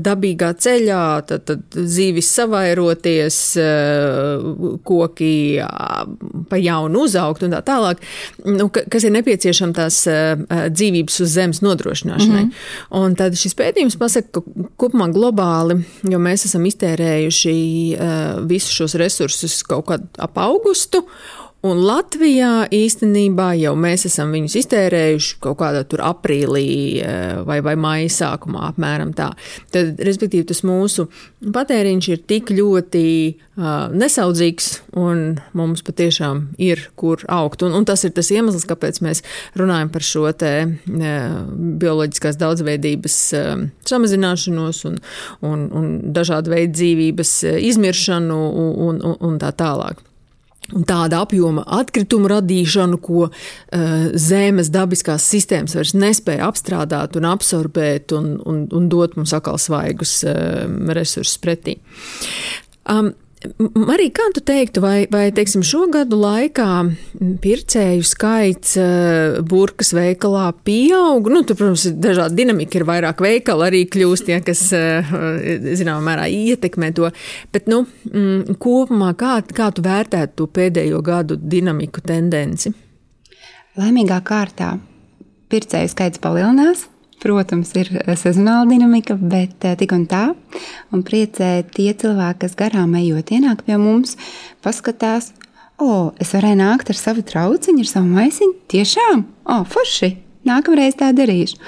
dabīgā 0.00 0.54
ceļā, 0.64 1.04
tad, 1.28 1.44
tad 1.52 1.80
zīvis 1.92 2.32
savairoties, 2.40 3.44
koki 4.88 5.32
koki 5.42 6.46
pa 6.48 6.58
jaunu 6.60 7.04
uzaugt 7.06 7.42
un 7.42 7.54
tā 7.54 7.60
tālāk, 7.64 8.00
nu, 8.44 8.68
kas 8.70 9.04
ir 9.04 9.14
nepieciešama 9.16 9.76
tās 9.76 10.02
dzīvības 10.72 11.20
uz 11.24 11.34
zemes 11.34 11.62
nodrošināšanai. 11.62 12.44
Mm 12.44 12.50
-hmm. 12.50 12.98
Un 13.02 13.14
tad 13.14 13.36
šis 13.36 13.54
pētījums 13.54 13.98
pasaka, 13.98 14.28
ka 14.32 14.42
kopumā 14.76 15.10
globāli, 15.12 15.82
jo 16.02 16.18
mēs 16.18 16.46
esam 16.46 16.64
iztērējuši 16.66 17.56
visus 18.46 18.72
šos 18.72 18.94
resursus 18.94 19.62
kaut 19.62 19.86
kad 19.86 20.02
ap 20.18 20.38
augustu, 20.38 21.04
Un 21.62 21.78
Latvijā 21.78 22.64
īstenībā 22.74 23.52
jau 23.54 23.76
mēs 23.78 24.08
esam 24.08 24.32
viņus 24.34 24.56
iztērējuši 24.64 25.36
kaut 25.44 25.60
kādā 25.60 25.84
tur 25.86 26.00
aprīlī 26.02 26.64
eh, 26.98 27.36
vai, 27.46 27.60
vai 27.62 27.76
maija 27.78 28.08
sākumā, 28.10 28.64
apmēram 28.72 29.12
tā. 29.14 29.28
Tad, 29.70 30.02
respektīvi, 30.02 30.48
tas 30.50 30.64
mūsu 30.66 31.06
patēriņš 31.54 32.10
ir 32.10 32.24
tik 32.26 32.50
ļoti 32.54 33.04
uh, 33.30 33.94
nesaudzīgs, 33.94 34.68
un 34.98 35.24
mums 35.58 35.86
patiešām 35.86 36.44
ir 36.62 36.82
kur 36.98 37.22
augt. 37.30 37.62
Un, 37.62 37.78
un 37.78 37.86
tas 37.86 38.02
ir 38.06 38.14
tas 38.18 38.34
iemesls, 38.34 38.66
kāpēc 38.66 38.98
mēs 39.06 39.22
runājam 39.58 39.94
par 39.94 40.06
šo 40.06 40.26
te 40.34 40.54
uh, 40.66 41.40
bioloģiskās 41.82 42.42
daudzveidības 42.42 43.18
uh, 43.38 43.66
samazināšanos 43.86 44.86
un, 44.90 45.02
un, 45.46 45.68
un 45.70 45.90
dažādu 46.10 46.56
veidu 46.56 46.80
dzīvības 46.80 47.36
izmiršanu 47.70 48.46
un, 48.50 48.98
un, 48.98 49.20
un 49.30 49.38
tā 49.42 49.54
tālāk. 49.54 50.02
Tāda 50.70 51.18
apjoma 51.26 51.64
atkritumu 51.74 52.30
radīšanu, 52.30 52.96
ko 53.02 53.26
uh, 53.26 53.32
Zemes 54.14 54.70
dabiskās 54.72 55.26
sistēmas 55.28 55.74
vairs 55.76 55.92
nespēja 55.98 56.46
apstrādāt 56.48 57.18
un 57.18 57.26
absorbēt 57.28 58.14
un, 58.16 58.36
un, 58.48 58.62
un 58.72 58.86
dot 58.92 59.18
mums 59.18 59.34
atkal 59.36 59.58
svaigus 59.60 60.20
uh, 60.24 60.64
resursus 60.94 61.36
pretī. 61.42 61.76
Um, 62.88 63.12
Arī 63.42 64.08
kā 64.14 64.28
tu 64.34 64.42
teiktu, 64.44 64.82
vai, 64.84 65.06
vai 65.10 65.24
teiksim, 65.34 65.64
šo 65.66 65.86
gadu 65.92 66.18
laikā 66.20 66.66
pircēju 67.42 68.04
skaits 68.06 68.76
burkas 69.48 69.92
veikalā 69.96 70.50
pieaug? 70.66 71.30
Nu, 71.32 71.42
tur, 71.46 71.58
protams, 71.58 71.86
ir 71.90 71.96
dažādi 72.02 72.42
dinamika, 72.42 72.78
ir 72.78 72.86
vairāk 72.88 73.22
veikalu 73.24 73.66
arī 73.66 73.82
kļūst, 73.90 74.30
ja, 74.32 74.38
kas, 74.44 74.62
zināmā 74.70 75.98
mērā, 76.06 76.28
ietekmē 76.30 76.92
to. 76.96 77.10
Bet, 77.54 77.68
nu, 77.72 77.82
mm, 78.10 78.58
kopumā, 78.62 79.12
kā, 79.18 79.40
kā 79.50 79.72
tu 79.74 79.84
vērtētu 79.86 80.38
to 80.38 80.48
pēdējo 80.60 81.02
gadu 81.06 81.38
dinamiku 81.40 82.04
tendenci? 82.06 82.74
Laimīgā 83.80 84.20
kārtā 84.26 84.76
pircēju 85.52 85.90
skaits 85.92 86.20
palielinās, 86.22 86.86
Protams, 87.22 87.70
ir 87.78 87.90
eh, 88.00 88.16
sezonāla 88.18 88.66
dinamika, 88.66 89.14
bet 89.14 89.62
eh, 89.66 89.76
tik 89.78 89.94
un 89.94 90.08
tā. 90.10 90.24
Un 90.94 91.04
priecē 91.06 91.54
tie 91.70 91.92
cilvēki, 91.94 92.40
kas 92.42 92.58
garām 92.58 92.96
ejot, 92.98 93.30
ienāk 93.30 93.62
pie 93.66 93.78
mums, 93.78 94.16
paskatās, 94.64 95.30
o, 95.78 96.10
es 96.22 96.34
varēju 96.34 96.58
nākt 96.58 96.90
ar 96.90 96.98
savu 96.98 97.22
trauciņu, 97.26 97.84
ar 97.84 97.90
savu 97.92 98.10
maisiņu. 98.10 98.56
Tiešām, 98.74 99.26
o, 99.46 99.60
forši! 99.70 100.16
Nākamreiz 100.48 100.96
tā 100.98 101.12
darīšu. 101.14 101.60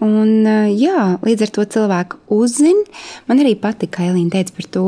Un, 0.00 0.30
eh, 0.48 0.72
jā, 0.80 1.04
līdz 1.24 1.44
ar 1.44 1.52
to 1.58 1.68
cilvēku 1.76 2.22
uzzina. 2.32 2.88
Man 3.28 3.44
arī 3.44 3.52
patika, 3.60 3.98
ka 3.98 4.08
Elīna 4.08 4.32
teica 4.32 4.56
par 4.56 4.70
to 4.72 4.86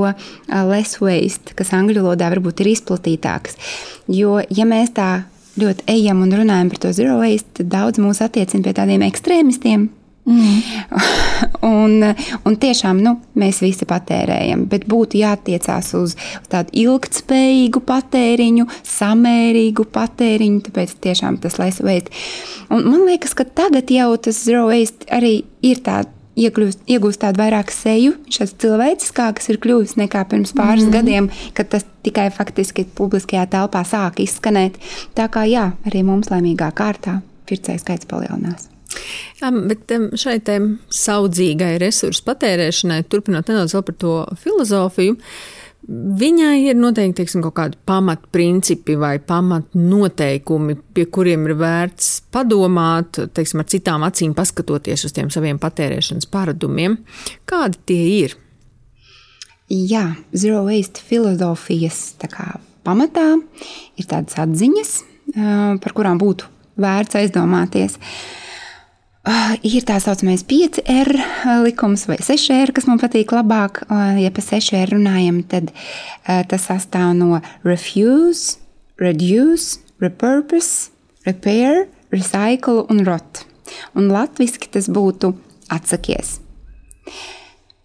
less 0.73 1.03
waste, 1.05 1.53
kas 1.57 1.75
angļu 1.77 2.01
valodā 2.01 2.33
varbūt 2.33 2.65
ir 2.65 2.73
izplatītāks. 2.73 3.61
Jo, 4.09 4.41
ja 4.49 4.65
mēs 4.69 4.97
tā 4.97 5.11
ļoti 5.59 5.85
ejam 5.91 6.25
un 6.25 6.33
runājam 6.33 6.73
par 6.73 6.81
to 6.81 6.97
zero 6.97 7.21
waste, 7.21 7.61
tad 7.61 7.71
daudz 7.73 8.01
mūs 8.01 8.23
attiecina 8.25 8.65
pie 8.65 8.77
tādiem 8.77 9.05
ekstrēmistiem, 9.09 9.89
Mm. 10.29 10.59
un, 11.83 12.05
un 12.45 12.57
tiešām 12.61 13.01
nu, 13.01 13.15
mēs 13.39 13.63
visi 13.65 13.89
patērējam, 13.89 14.67
bet 14.69 14.85
būtu 14.91 15.23
jātiecās 15.23 15.95
uz, 15.97 16.19
tādu 16.53 16.75
ilgspējīgu 16.83 17.81
patēriņu, 17.89 18.69
samērīgu 18.85 19.89
patēriņu, 19.95 20.61
tāpēc 20.69 20.95
tiešām 21.09 21.41
tas 21.41 21.57
waste. 21.59 22.13
Un 22.69 22.85
man 22.91 23.09
liekas, 23.09 23.33
ka 23.39 23.49
tagad 23.49 23.89
jau 23.95 24.11
tas 24.21 24.45
zero 24.45 24.69
waste 24.69 25.09
arī 25.09 25.41
ir 25.65 25.81
tāds 25.87 26.13
iegūst, 26.39 26.85
iegūst 26.87 27.23
tādu 27.25 27.43
vairāk 27.43 27.73
seju, 27.75 28.15
šis 28.33 28.55
cilvēciskāks 28.63 29.51
ir 29.53 29.61
kļuvis 29.63 29.97
nekā 29.99 30.25
pirms 30.31 30.55
pāris 30.57 30.87
mm. 30.87 30.95
gadiem, 30.95 31.31
kad 31.57 31.73
tas 31.75 31.87
tikai 32.07 32.29
faktiski 32.35 32.87
publiskajā 32.99 33.49
telpā 33.57 33.85
sāk 33.89 34.23
izskanēt. 34.25 34.79
Tā 35.19 35.29
kā 35.33 35.49
jā, 35.51 35.71
arī 35.89 36.05
mums 36.07 36.31
laimīgā 36.33 36.71
kārtā 36.77 37.21
pircēju 37.49 37.85
skaits 37.85 38.11
palielinās. 38.11 38.69
Jā, 39.39 39.53
bet 39.71 39.93
šai 40.19 40.41
saudzīgai 40.95 41.77
resursu 41.79 42.25
patērēšanai, 42.27 43.05
turpinot 43.07 43.51
nedaudz 43.51 43.77
par 43.87 43.97
to 44.03 44.15
filozofiju, 44.43 45.15
viņai 45.89 46.57
ir 46.67 46.79
noteikti 46.79 47.23
teiksim, 47.23 47.43
kaut 47.47 47.55
kādi 47.57 47.79
pamatprincipi 47.89 48.97
vai 48.99 49.15
pamatnoteikumi, 49.23 50.75
pie 50.95 51.07
kuriem 51.13 51.47
ir 51.49 51.55
vērts 51.61 52.11
padomāt, 52.35 53.21
teiksim, 53.35 53.63
ar 53.63 53.71
citām 53.71 54.07
acīm 54.07 54.35
paskatoties 54.37 55.07
uz 55.07 55.15
tiem 55.17 55.31
saviem 55.33 55.61
patērēšanas 55.63 56.29
paradumiem. 56.33 56.99
Kādi 57.49 57.81
tie 57.89 58.01
ir? 58.19 58.37
Jā, 59.69 60.17
zero 60.33 60.65
waste 60.67 61.05
filozofijas 61.05 62.17
kā, 62.33 62.57
pamatā 62.89 63.31
ir 64.01 64.09
tādas 64.09 64.39
atziņas, 64.41 64.93
par 65.85 65.95
kurām 65.97 66.21
būtu 66.21 66.49
vērts 66.81 67.19
aizdomāties. 67.21 67.99
Uh, 67.99 68.48
ir 69.67 69.85
tā 69.87 69.99
saucamais 70.03 70.45
5R 70.49 71.13
likums 71.65 72.07
vai 72.09 72.19
6R, 72.23 72.73
kas 72.77 72.87
man 72.89 73.01
patīk 73.01 73.33
labāk. 73.35 73.83
Uh, 73.89 74.17
ja 74.23 74.33
par 74.35 74.47
6R 74.47 74.95
runājam, 74.95 75.43
tad 75.49 75.73
uh, 75.73 76.43
tas 76.49 76.69
sastāv 76.71 77.15
no 77.19 77.41
refuse, 77.67 78.59
reduce, 79.01 79.83
repurpose, 80.03 80.91
repair, 81.27 81.87
recycle 82.15 82.87
un 82.89 83.05
rot. 83.07 83.45
Un 83.99 84.09
latviešu 84.13 84.71
tas 84.73 84.89
būtu 84.89 85.35
atsakies. 85.73 86.39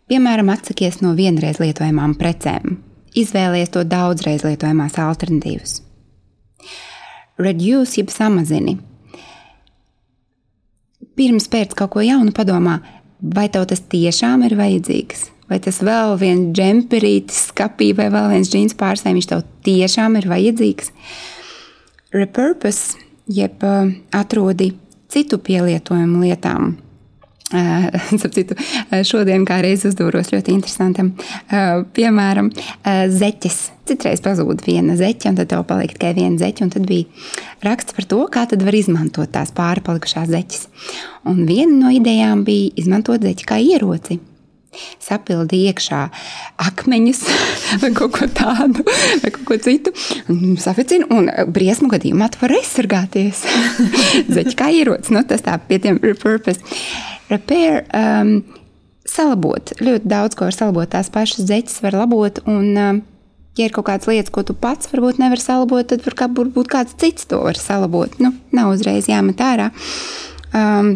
Piemēram, 0.08 0.52
atsakies 0.54 1.02
no 1.04 1.14
vienreiz 1.18 1.60
lietojamām 1.60 2.16
precēm. 2.20 2.78
Izvēlies 3.18 3.72
to 3.74 3.84
daudzreiz 3.88 4.44
lietojamās 4.46 4.98
alternatīvas. 5.00 5.82
Reduce, 7.42 8.00
jeb 8.00 8.12
samazini. 8.14 8.78
Pirms 11.14 11.46
pēc 11.52 11.76
kaut 11.78 11.94
ko 11.94 12.02
jaunu 12.02 12.34
padomā, 12.36 12.80
vai 13.22 13.46
tev 13.54 13.68
tas 13.70 13.84
tiešām 13.92 14.46
ir 14.48 14.58
vajadzīgs? 14.58 15.30
Vai 15.52 15.60
tas 15.62 15.82
vēl 15.86 16.16
viens 16.18 16.54
džemperītis, 16.56 17.50
skapī 17.52 17.92
vai 17.98 18.08
vēl 18.14 18.32
viens 18.32 18.50
džins 18.50 18.74
pārsēm, 18.80 19.20
viņš 19.20 19.30
tev 19.30 19.44
tiešām 19.68 20.18
ir 20.18 20.30
vajadzīgs? 20.32 20.90
Repurpose, 22.14 22.98
jeb 23.30 23.62
uh, 23.68 23.92
atrodi 24.16 24.72
citu 25.14 25.38
pielietojumu 25.44 26.24
lietām, 26.24 26.74
Citu, 28.36 28.58
šodien 29.06 29.46
kā 29.48 29.60
reiz 29.64 29.86
uzdūros 29.90 30.34
ļoti 30.34 30.56
interesantam 30.56 31.14
piemēram, 31.96 32.52
zeķes. 33.14 33.60
Citreiz 33.84 34.22
pazūd 34.24 34.62
viena 34.64 34.96
zeķe, 34.96 35.28
un 35.32 35.38
tad 35.40 35.50
tev 35.52 35.66
paliek 35.68 35.92
tikai 35.92 36.14
viena 36.16 36.40
zeķe. 36.40 36.70
Tad 36.72 36.86
bija 36.88 37.10
raksts 37.66 37.96
par 37.96 38.08
to, 38.08 38.22
kā 38.32 38.46
var 38.48 38.78
izmantot 38.78 39.34
tās 39.34 39.52
pārpalikušās 39.56 40.32
zeķes. 40.32 40.68
Un 41.30 41.44
viena 41.50 41.76
no 41.76 41.92
idejām 41.94 42.46
bija 42.48 42.72
izmantot 42.80 43.26
zeķi 43.26 43.50
kā 43.50 43.60
ieroci 43.60 44.22
sapildi 45.02 45.60
iekšā 45.70 46.00
akmeņus 46.66 47.20
vai 47.84 47.92
kaut 47.94 48.16
ko 48.16 48.28
tādu, 48.34 48.86
vai 49.22 49.32
kaut 49.36 49.46
ko 49.50 49.58
citu. 49.62 49.94
Saficina, 50.62 51.06
un 51.14 51.30
briesmu 51.54 51.92
gadījumā 51.94 52.32
tu 52.34 52.42
vari 52.42 52.58
aizsargāties. 52.62 53.44
Zeķi 54.36 54.58
kā 54.60 54.72
ierocis, 54.74 55.14
nu, 55.14 55.22
tas 55.30 55.46
tā 55.46 55.60
pie 55.68 55.82
tiem 55.84 56.02
repurpose 56.04 56.64
repair. 57.32 57.84
Um, 57.94 58.42
salabot. 59.08 59.74
Ļoti 59.84 60.10
daudz 60.10 60.38
ko 60.38 60.48
var 60.48 60.56
salabot. 60.56 60.90
Tās 60.92 61.12
pašas 61.14 61.48
zeķes 61.50 61.82
var 61.84 61.98
labot. 62.04 62.40
Un, 62.50 62.70
um, 62.78 63.02
ja 63.60 63.68
ir 63.68 63.76
kaut 63.76 63.88
kādas 63.90 64.10
lietas, 64.10 64.32
ko 64.34 64.46
tu 64.48 64.56
pats 64.58 64.90
varbūt 64.92 65.22
nevari 65.22 65.44
salabot, 65.44 65.88
tad 65.90 66.06
varbūt 66.06 66.72
kāds 66.72 66.96
cits 67.00 67.28
to 67.30 67.42
var 67.44 67.60
salabot. 67.60 68.16
Nu, 68.24 68.34
nav 68.56 68.74
uzreiz 68.74 69.10
jāmet 69.12 69.44
ārā. 69.44 69.72
Um, 70.54 70.96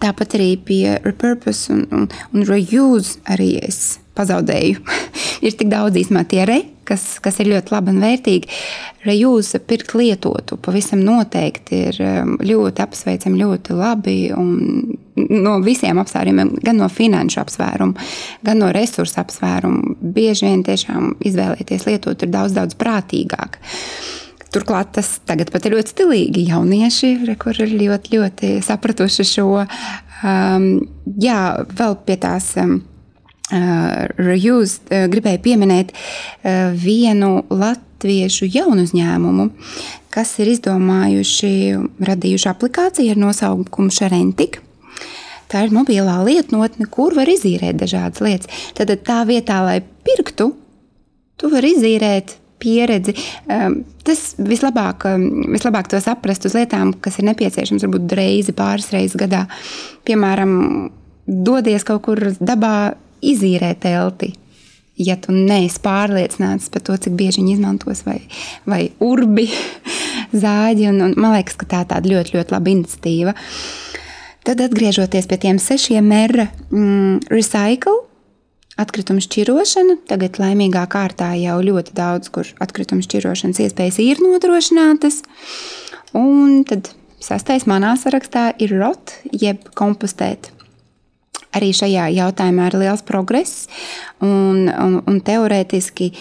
tāpat 0.00 0.36
arī 0.38 0.52
pie 0.64 0.98
repurpose 1.04 1.72
un, 1.74 1.86
un, 1.94 2.08
un 2.34 2.46
reuse 2.48 3.18
arī 3.28 3.56
es 3.62 3.99
pazaudēju. 4.20 4.84
ir 5.46 5.56
tik 5.56 5.70
daudz 5.72 5.98
īstenībā 6.00 6.24
tie 6.28 6.44
re, 6.48 6.58
kas, 6.88 7.04
kas 7.22 7.38
ir 7.40 7.50
ļoti 7.50 7.74
labi 7.74 7.94
un 7.94 8.00
vērtīgi. 8.02 8.58
Reuse 9.06 9.60
pirkt 9.64 9.94
lietotu 9.96 10.58
pavisam 10.60 11.02
noteikti 11.04 11.82
ir 11.88 12.00
um, 12.04 12.34
ļoti 12.44 12.84
apsveicami, 12.84 13.40
ļoti 13.40 13.76
labi. 13.78 14.16
No 15.30 15.56
visiem 15.64 16.00
apsvērumiem, 16.02 16.54
gan 16.64 16.80
no 16.80 16.88
finanšu 16.92 17.42
apsvērumu, 17.42 18.08
gan 18.46 18.60
no 18.62 18.70
resursu 18.74 19.20
apsvērumu, 19.22 19.96
bieži 20.00 20.48
vien 20.48 20.64
tiešām 20.66 21.14
izvēlēties 21.30 21.86
lietot 21.88 22.26
ir 22.26 22.32
daudz, 22.32 22.56
daudz 22.56 22.76
prātīgāk. 22.80 23.60
Turklāt 24.50 24.96
tas 24.96 25.12
tagad 25.30 25.52
pat 25.54 25.68
ir 25.68 25.76
ļoti 25.76 25.92
stilīgi. 25.92 26.48
Jaunieši, 26.50 27.12
ir 27.62 27.74
ļoti, 27.84 28.16
ļoti 28.16 28.54
sapratuši 28.66 29.26
šo, 29.36 29.50
um, 29.62 30.70
jā, 31.22 31.42
vēl 31.78 32.00
pie 32.08 32.18
tās. 32.18 32.56
Um, 32.58 32.80
Reuse 33.50 35.04
gribēju 35.10 35.42
pieminēt 35.44 35.92
vienu 36.80 37.30
latviešu 37.50 38.48
jaunu 38.50 38.86
uzņēmumu, 38.86 39.50
kas 40.14 40.36
ir 40.42 40.52
izdomājuši, 40.54 41.52
radījuši 42.06 42.50
aplikāciju 42.50 43.14
ar 43.14 43.22
nosaukumu 43.26 43.94
Šarentika. 43.94 44.62
Tā 45.50 45.64
ir 45.66 45.72
mobilā 45.74 46.20
lietotne, 46.22 46.86
kur 46.86 47.16
var 47.18 47.26
izīrēt 47.26 47.80
dažādas 47.80 48.22
lietas. 48.22 48.66
Tad 48.78 48.92
tā 49.02 49.24
vietā, 49.26 49.58
lai 49.66 49.80
pirktu, 50.06 50.52
tu 51.34 51.50
vari 51.50 51.74
izīrēt 51.74 52.36
pieredzi. 52.60 53.16
Tas 54.06 54.22
vislabāk, 54.38 55.08
vislabāk 55.50 55.90
to 55.90 55.98
saprast 56.04 56.46
uz 56.46 56.54
lietām, 56.54 56.92
kas 57.02 57.18
ir 57.18 57.26
nepieciešams 57.32 57.82
varbūt 57.86 58.14
reizi, 58.14 58.54
pāris 58.54 58.92
reizes 58.94 59.18
gadā. 59.18 59.46
Piemēram, 60.06 60.52
dodies 61.26 61.86
kaut 61.88 62.04
kur 62.06 62.30
dabā 62.38 62.92
izīrē 63.22 63.74
telti. 63.80 64.32
Ja 65.00 65.16
tu 65.16 65.32
neesi 65.32 65.80
pārliecināts 65.80 66.68
par 66.72 66.84
to, 66.84 66.96
cik 67.00 67.14
bieži 67.16 67.40
viņi 67.40 67.54
izmantos, 67.56 68.02
vai, 68.04 68.18
vai 68.68 68.82
urbi, 69.00 69.46
zāģi, 70.44 70.90
un, 70.90 71.00
un 71.06 71.16
man 71.16 71.38
liekas, 71.38 71.56
ka 71.56 71.68
tā 71.70 71.84
ir 71.84 71.90
tāda 71.94 72.12
ļoti, 72.12 72.36
ļoti 72.36 72.54
laba 72.56 72.74
iniciatīva. 72.74 73.34
Tad, 74.44 74.60
atgriežoties 74.64 75.28
pie 75.28 75.40
tiem 75.40 75.60
sešiem 75.60 76.06
mēra, 76.10 76.48
mm, 76.72 77.32
recycle, 77.32 77.96
atkritumu 78.80 79.24
šķirošana. 79.24 79.98
Tagad 80.08 80.40
laimīgā 80.40 80.84
kārtā 80.90 81.32
jau 81.40 81.58
ļoti 81.64 81.96
daudz, 81.96 82.30
kur 82.32 82.48
atkritumu 82.64 83.04
šķirošanas 83.04 83.60
iespējas 83.66 84.00
ir 84.04 84.22
nodrošinātas. 84.24 85.20
Un 86.16 86.62
tad 86.68 86.92
sastais 87.22 87.68
manā 87.70 87.94
sarakstā 88.00 88.50
ir 88.60 88.74
rot, 88.80 89.14
jeb 89.32 89.68
kompostēt 89.76 90.50
arī 91.56 91.70
šajā 91.76 92.08
jautājumā 92.14 92.70
ir 92.70 92.78
liels 92.84 93.04
progress. 93.06 93.66
Un, 94.22 94.68
un, 94.70 94.98
un 95.06 95.20
teorētiski 95.26 96.12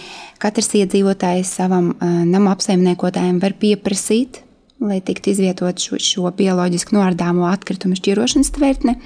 katrs 0.42 0.72
iedzīvotājs 0.80 1.52
savam 1.60 1.92
uh, 1.96 2.22
nama 2.26 2.56
apsaimniekotājiem 2.56 3.42
var 3.44 3.58
pieprasīt, 3.62 4.42
lai 4.80 5.02
tiktu 5.06 5.34
izvietot 5.34 5.84
šo, 5.84 6.00
šo 6.00 6.32
bioloģiski 6.36 6.96
noardāmo 6.96 7.50
atkritumu 7.52 8.00
šķirošanas 8.00 8.52
tvertni. 8.56 8.98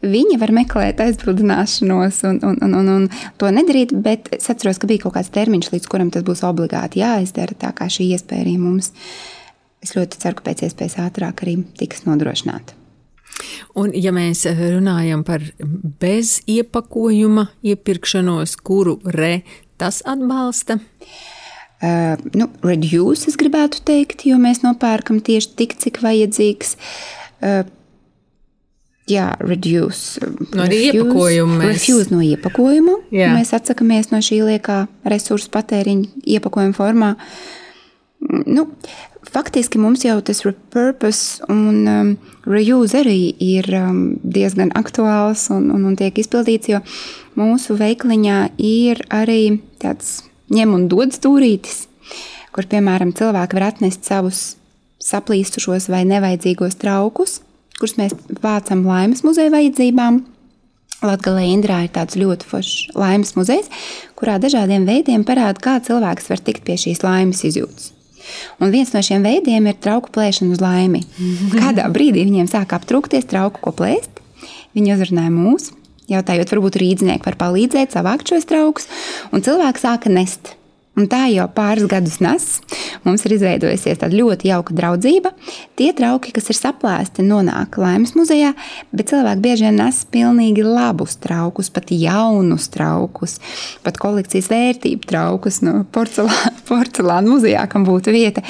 Viņi 0.00 0.38
var 0.40 0.52
meklēt 0.56 1.00
aizbildināšanos 1.04 2.22
un, 2.30 2.38
un, 2.46 2.56
un, 2.64 2.76
un, 2.78 2.88
un 2.94 3.34
to 3.36 3.50
nedarīt, 3.52 3.92
bet 3.92 4.30
es 4.32 4.48
atceros, 4.48 4.80
ka 4.80 4.88
bija 4.88 5.04
kaut 5.04 5.18
kāds 5.18 5.28
termiņš, 5.34 5.68
līdz 5.74 5.90
kuram 5.92 6.12
tas 6.14 6.24
būs 6.24 6.40
obligāti 6.48 7.02
jāizdara. 7.02 7.58
Tā 7.66 7.74
kā 7.76 7.90
šī 7.92 8.08
iespēja 8.14 8.46
arī 8.46 8.56
mums, 8.62 8.94
es 9.84 9.92
ļoti 9.98 10.24
ceru, 10.24 10.40
ka 10.40 10.48
pēc 10.48 10.64
iespējas 10.70 11.02
ātrāk 11.04 11.44
arī 11.44 11.58
tiks 11.76 12.06
nodrošināta. 12.08 12.79
Un, 13.78 13.92
ja 13.94 14.12
mēs 14.14 14.44
runājam 14.46 15.24
par 15.26 15.44
bez 16.00 16.38
iepakojuma 16.50 17.48
iepirkšanos, 17.62 18.56
kuru 18.64 18.98
re 19.04 19.40
tas 19.80 20.02
atbalsta? 20.08 20.80
Uh, 21.80 22.20
nu, 22.36 22.50
reduce, 22.60 23.30
es 23.30 23.38
gribētu 23.40 23.80
teikt, 23.88 24.26
jo 24.28 24.36
mēs 24.40 24.60
nopērkam 24.60 25.22
tieši 25.24 25.54
tik, 25.56 25.78
cik 25.80 26.02
vajadzīgs. 26.04 26.74
Uh, 27.40 27.62
jā, 29.08 29.30
reduce. 29.40 30.20
No 30.52 30.66
refuse, 30.68 30.90
iepakojuma. 30.90 31.56
Mēs... 31.62 31.78
Refuse 31.78 32.12
no 32.12 32.20
iepakojuma. 32.24 32.98
Jā. 33.14 33.30
Mēs 33.36 33.54
atsakāmies 33.56 34.12
no 34.12 34.20
šī 34.24 34.42
liekā 34.50 34.82
resursu 35.08 35.48
patēriņa 35.54 36.26
iepakojuma 36.36 36.76
formā. 36.76 37.14
Nu, 38.44 38.66
faktiski 39.28 39.80
mums 39.80 40.04
jau 40.04 40.18
tas 40.24 40.42
repurpose 40.46 41.44
un 41.52 41.88
um, 41.88 42.12
reuse 42.48 43.00
arī 43.00 43.34
ir 43.42 43.68
um, 43.76 44.16
diezgan 44.22 44.72
aktuāls 44.78 45.48
un, 45.52 45.68
un, 45.74 45.84
un 45.90 45.98
tiek 45.98 46.16
izpildīts, 46.22 46.70
jo 46.72 46.80
mūsu 47.38 47.76
veikliņā 47.80 48.40
ir 48.56 49.04
arī 49.12 49.60
tāds 49.82 50.22
ņem 50.50 50.74
un 50.74 50.88
dod 50.90 51.14
stūrītis, 51.14 51.84
kur, 52.54 52.66
piemēram, 52.70 53.14
cilvēki 53.16 53.58
var 53.58 53.68
atnest 53.70 54.08
savus 54.08 54.42
saplīstušos 55.00 55.88
vai 55.92 56.02
nevajadzīgos 56.08 56.76
traukus, 56.80 57.38
kurus 57.78 57.96
mēs 58.00 58.16
vācam 58.42 58.84
laimes 58.88 59.24
muzeja 59.24 59.52
vajadzībām. 59.54 60.24
Latvijā 61.00 61.46
Indrā 61.48 61.78
ir 61.86 61.94
tāds 61.94 62.18
ļoti 62.20 62.44
foršs 62.50 62.90
laimes 62.98 63.32
muzejs, 63.32 63.70
kurā 64.20 64.34
dažādiem 64.42 64.84
veidiem 64.84 65.24
parāda, 65.24 65.56
kā 65.56 65.78
cilvēks 65.86 66.28
var 66.28 66.44
tikt 66.44 66.66
pie 66.66 66.76
šīs 66.82 67.00
laimes 67.06 67.40
izjūtas. 67.48 67.94
Un 68.60 68.72
viens 68.74 68.92
no 68.94 69.02
šiem 69.04 69.24
veidiem 69.26 69.66
ir 69.70 69.78
trauku 69.82 70.12
plēšana 70.14 70.54
uz 70.54 70.62
laimi. 70.62 71.02
Kādā 71.54 71.88
brīdī 71.92 72.24
viņiem 72.28 72.50
sāk 72.50 72.74
aptrūkties 72.76 73.28
trauku, 73.30 73.62
ko 73.64 73.74
plēst. 73.76 74.22
Viņi 74.76 74.94
uzrunāja 74.94 75.32
mūs, 75.34 75.72
jautājot, 76.10 76.52
varbūt 76.54 76.78
rīznieki 76.82 77.26
var 77.26 77.38
palīdzēt 77.40 77.96
savākt 77.96 78.30
šos 78.30 78.46
traukus, 78.50 78.88
un 79.34 79.42
cilvēki 79.46 79.82
sāka 79.82 80.12
nest. 80.12 80.54
Un 81.00 81.06
tā 81.08 81.22
jau 81.32 81.46
pāris 81.56 81.86
gadus 81.88 82.18
nes. 82.20 82.46
Mums 83.06 83.22
ir 83.24 83.32
izveidojusies 83.38 84.02
tāda 84.02 84.18
ļoti 84.18 84.50
jauka 84.50 84.74
draudzība. 84.76 85.32
Tie 85.80 85.88
trauki, 85.96 86.34
kas 86.36 86.50
ir 86.52 86.58
saplēsti, 86.58 87.24
nonāk 87.24 87.78
laimes 87.80 88.12
muzejā, 88.18 88.50
bet 88.92 89.08
cilvēki 89.14 89.44
bieži 89.46 89.66
vien 89.68 89.80
nes 89.80 90.02
pilnīgi 90.12 90.66
labus 90.66 91.16
traukus, 91.22 91.72
pat 91.72 91.88
jaunus 91.94 92.68
traukus, 92.74 93.38
pat 93.86 93.96
kolekcijas 94.02 94.50
vērtību 94.52 95.08
traukus 95.08 95.62
no 95.64 95.78
porcelāna, 95.94 96.52
porcelāna 96.68 97.32
muzejā, 97.32 97.64
kam 97.72 97.88
būtu 97.88 98.12
vieta. 98.12 98.44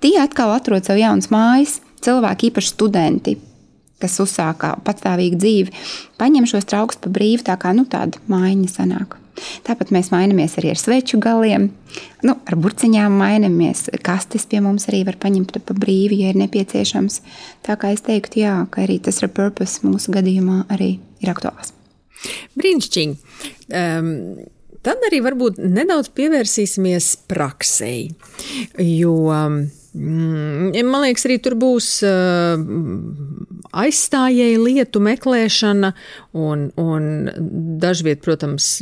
Tie 0.00 0.14
atkal 0.22 0.54
atrod 0.54 0.86
sev 0.86 1.00
jaunas 1.00 1.32
mājas, 1.34 1.80
cilvēki, 2.06 2.52
īpaši 2.52 2.76
studenti, 2.76 3.34
kas 4.00 4.18
uzsāka 4.22 4.74
patstāvīgu 4.86 5.40
dzīvi, 5.40 5.80
paņem 6.20 6.48
šos 6.50 6.68
traukus 6.70 7.00
pa 7.00 7.12
brīvu, 7.12 7.46
tā 7.48 7.56
kā 7.60 7.74
nu, 7.76 7.86
tāda 7.90 8.20
mājiņa 8.30 8.70
sanāk. 8.72 9.20
Tāpat 9.64 9.92
mēs 9.94 10.10
mainamies 10.12 10.56
arī 10.60 10.72
ar 10.74 10.80
sveču 10.80 11.20
galiem. 11.22 11.70
Nu, 12.26 12.36
ar 12.44 12.56
burciņām 12.60 13.14
mainamies. 13.20 13.86
Kastes 14.04 14.46
pie 14.50 14.60
mums 14.64 14.88
arī 14.90 15.02
var 15.08 15.16
paņemt 15.22 15.56
pa 15.66 15.76
brīvi, 15.76 16.22
ja 16.24 16.32
ir 16.32 16.40
nepieciešams. 16.40 17.20
Tā 17.66 17.76
kā 17.80 17.94
es 17.94 18.04
teiktu, 18.06 18.42
jā, 18.44 18.56
ka 18.72 18.84
arī 18.84 19.00
tas 19.04 19.22
repurpose 19.24 19.86
mūsu 19.86 20.14
gadījumā 20.16 20.64
arī 20.72 20.96
ir 21.24 21.32
aktuāls. 21.32 21.72
Brīnišķīgi. 22.58 23.36
Um, 23.72 24.10
tad 24.84 25.04
arī 25.08 25.22
varbūt 25.24 25.60
nedaudz 25.62 26.10
pievērsīsimies 26.16 27.14
praksei, 27.30 28.10
jo. 28.84 29.16
Mm, 29.90 30.76
man 30.86 31.02
liekas, 31.02 31.24
arī 31.26 31.40
tur 31.42 31.56
būs 31.58 31.96
aizstājēji 33.76 34.58
lietu 34.60 35.02
meklēšana, 35.04 35.92
un, 36.36 36.70
un 36.80 37.04
dažviet, 37.82 38.22
protams, 38.24 38.80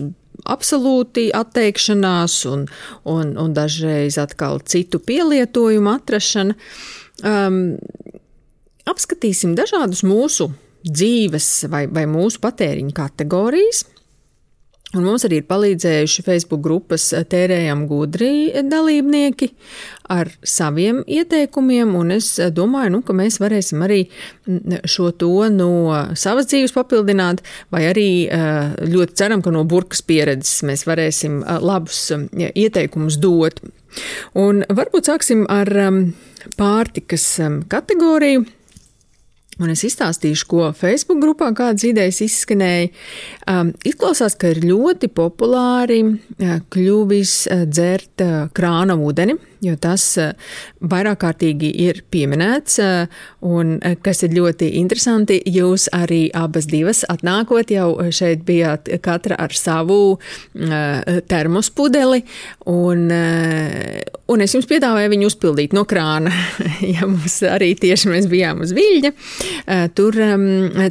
absolūti 0.48 1.28
atteikšanās, 1.34 2.38
un, 2.50 2.64
un, 3.08 3.34
un 3.40 3.56
dažreiz 3.56 4.18
atkal 4.20 4.62
citu 4.64 5.00
pielietojumu 5.02 5.92
atrašana. 5.96 6.56
Um, 7.26 7.76
apskatīsim 8.88 9.56
dažādus 9.58 10.04
mūsu 10.06 10.48
dzīves 10.86 11.48
vai, 11.72 11.84
vai 11.90 12.06
mūsu 12.08 12.40
patēriņa 12.44 12.94
kategorijas. 12.96 13.84
Un 14.96 15.04
mums 15.04 15.26
arī 15.26 15.42
ir 15.42 15.44
palīdzējuši 15.44 16.22
Facebook 16.24 16.62
grupas 16.64 17.10
Tērējam 17.28 17.82
gudri 17.90 18.48
dalībnieki 18.64 19.50
ar 20.08 20.30
saviem 20.40 21.02
ieteikumiem, 21.04 21.92
un 21.98 22.14
es 22.16 22.30
domāju, 22.56 22.94
nu, 22.94 23.02
ka 23.04 23.12
mēs 23.12 23.36
varēsim 23.42 23.84
arī 23.84 23.98
šo 24.88 25.10
to 25.20 25.34
no 25.52 25.68
savas 26.16 26.48
dzīves 26.48 26.72
papildināt, 26.72 27.44
vai 27.68 27.84
arī 27.90 28.08
ļoti 28.88 29.18
ceram, 29.20 29.44
ka 29.44 29.52
no 29.52 29.66
burkas 29.68 30.00
pieredzes 30.08 30.64
mēs 30.64 30.86
varēsim 30.88 31.42
labus 31.44 32.06
ieteikumus 32.32 33.20
dot. 33.20 33.60
Un 34.40 34.64
varbūt 34.72 35.12
sāksim 35.12 35.44
ar 35.52 35.68
pārtikas 36.56 37.34
kategoriju. 37.68 38.48
Un 39.58 39.72
es 39.72 39.82
izstāstīšu, 39.88 40.46
ko 40.50 40.68
Facebook 40.76 41.18
grupā 41.22 41.50
kādas 41.56 41.82
idejas 41.88 42.20
izskanēja. 42.22 42.92
Um, 43.50 43.72
izklausās, 43.86 44.36
ka 44.38 44.52
ir 44.54 44.62
ļoti 44.62 45.10
populāri 45.10 46.02
uh, 46.06 46.58
kļuvis 46.70 47.34
uh, 47.50 47.64
dzert 47.66 48.22
uh, 48.22 48.36
krāna 48.54 48.94
ūdeni, 48.94 49.34
jo 49.64 49.74
tas 49.80 50.04
uh, 50.20 50.32
vairāk 50.80 51.20
kārtīgi 51.24 51.72
ir 51.86 52.02
pieminēts. 52.10 52.78
Uh, 52.82 53.20
un 53.48 53.76
uh, 53.78 53.96
kas 54.02 54.24
ir 54.26 54.36
ļoti 54.36 54.72
interesanti, 54.80 55.40
jūs 55.46 55.88
arī 55.96 56.26
abas 56.36 56.68
divas 56.70 57.04
atnākot 57.08 57.72
jau 57.72 57.88
šeit 58.14 58.44
bijāt 58.48 58.88
katra 59.02 59.36
ar 59.38 59.52
savu 59.54 60.18
termospudeli, 61.28 62.20
un, 62.70 63.04
un 64.32 64.44
es 64.44 64.54
jums 64.54 64.68
piedāvāju 64.70 65.12
viņu 65.12 65.30
uzpildīt 65.30 65.74
no 65.76 65.84
krāna, 65.88 66.32
ja 66.94 67.06
mums 67.08 67.38
arī 67.46 67.72
tieši 67.78 68.12
mēs 68.12 68.28
bijām 68.30 68.62
uz 68.64 68.74
viļņa. 68.76 69.12
Eh, 69.66 69.86
tur 69.96 70.16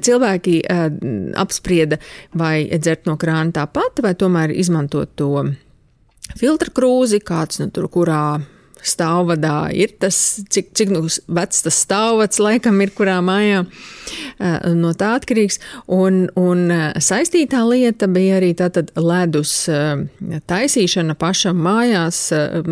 cilvēki 0.08 0.58
eh, 0.62 0.84
apsprieda, 1.41 1.99
vai 2.38 2.67
dzert 2.73 3.08
no 3.10 3.17
krāna 3.19 3.56
tāpat, 3.62 4.03
vai 4.06 4.13
tomēr 4.17 4.53
izmantot 4.56 5.15
to 5.19 5.32
filtra 6.38 6.73
krūzi, 6.73 7.21
kāds 7.23 7.62
nu 7.62 7.71
tur 7.73 7.89
kurā 7.91 8.39
stāvvadā 8.88 9.69
ir 9.76 9.93
tas, 10.02 10.17
cik, 10.54 10.71
cik 10.78 10.93
nu 10.93 11.04
vecs 11.06 11.63
tas 11.65 11.82
stāvvads 11.86 12.41
laikam 12.43 12.80
ir 12.84 12.93
kurā 12.95 13.17
mājā, 13.26 13.65
eh, 13.65 14.07
no 14.39 14.91
tā 14.97 15.13
atkarīgs. 15.17 15.60
Un, 15.93 16.26
un 16.38 16.65
eh, 16.73 17.00
saistītā 17.04 17.63
lieta 17.67 18.10
bija 18.12 18.38
arī 18.39 18.54
tātad 18.58 18.91
ledus 19.00 19.54
eh, 19.71 20.04
taisīšana 20.50 21.17
pašam 21.19 21.60
mājās, 21.63 22.19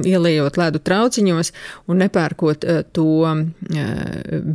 ieliejot 0.06 0.60
ledu 0.60 0.82
trauciņos 0.86 1.52
un 1.90 2.00
nepērkot 2.04 2.66
to 2.96 3.08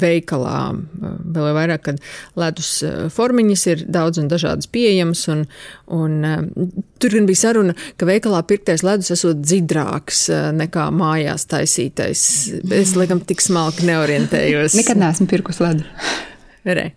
veikalā. 0.01 0.59
Vēl 1.01 1.51
vairāk, 1.57 1.83
kad 1.89 2.01
ledus 2.39 2.71
formiņas 3.15 3.67
ir 3.73 3.85
daudz 3.91 4.21
un 4.23 4.31
dažādas 4.31 4.71
pieejamas, 4.71 5.27
un, 5.33 5.45
un 5.95 6.17
tur 7.03 7.17
gan 7.17 7.29
bija 7.29 7.43
saruna, 7.45 7.77
ka 8.01 8.09
veikalā 8.09 8.43
pirktais 8.49 8.85
ledus 8.87 9.13
esot 9.15 9.43
dzidrāks 9.43 10.27
nekā 10.57 10.89
mājās 10.95 11.47
taisītais. 11.51 12.25
Es, 12.81 12.97
laikam, 12.99 13.23
tik 13.27 13.43
smalki 13.45 13.89
neorientējos. 13.91 14.79
Nekad 14.79 15.01
neesmu 15.01 15.31
pirkus 15.31 15.63
ledu. 15.63 15.87
Re. 16.79 16.91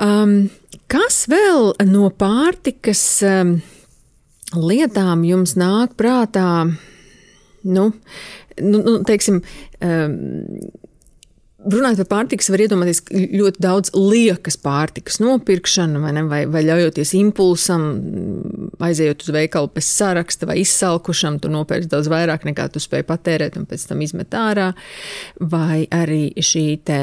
Um, 0.00 0.50
kas 0.90 1.24
vēl 1.30 1.72
no 1.90 2.10
pārtikas 2.10 3.02
um, 3.26 3.56
lietām 4.56 5.26
jums 5.28 5.56
nāk 5.60 5.96
prātā? 6.00 6.66
Nu, 7.60 7.90
nu, 8.60 8.78
nu 8.80 9.00
teiksim, 9.04 9.42
um, 9.84 10.14
Runājot 11.60 12.06
par 12.06 12.22
pārtikas, 12.22 12.46
var 12.48 12.62
iedomāties 12.64 13.02
ļoti 13.12 13.60
daudz 13.60 13.90
liekas 13.92 14.56
pārtikas 14.64 15.18
nopirkšanu, 15.20 16.00
vai, 16.00 16.12
ne, 16.16 16.22
vai, 16.24 16.38
vai 16.48 16.62
ļaujoties 16.64 17.12
impulsam, 17.18 17.82
aizejot 18.80 19.26
uz 19.26 19.32
veikalu 19.36 19.68
bez 19.74 19.90
saraksta 19.92 20.48
vai 20.48 20.62
izsalkušam, 20.62 21.36
tu 21.42 21.50
nopērci 21.52 21.90
daudz 21.92 22.08
vairāk 22.08 22.46
nekā 22.48 22.64
tu 22.72 22.80
spēj 22.80 23.04
patērēt 23.10 23.58
un 23.60 23.68
pēc 23.68 23.84
tam 23.90 24.00
izmet 24.00 24.32
ārā, 24.32 24.70
vai 25.52 25.84
arī 25.92 26.30
šī 26.40 26.64
te 26.80 27.02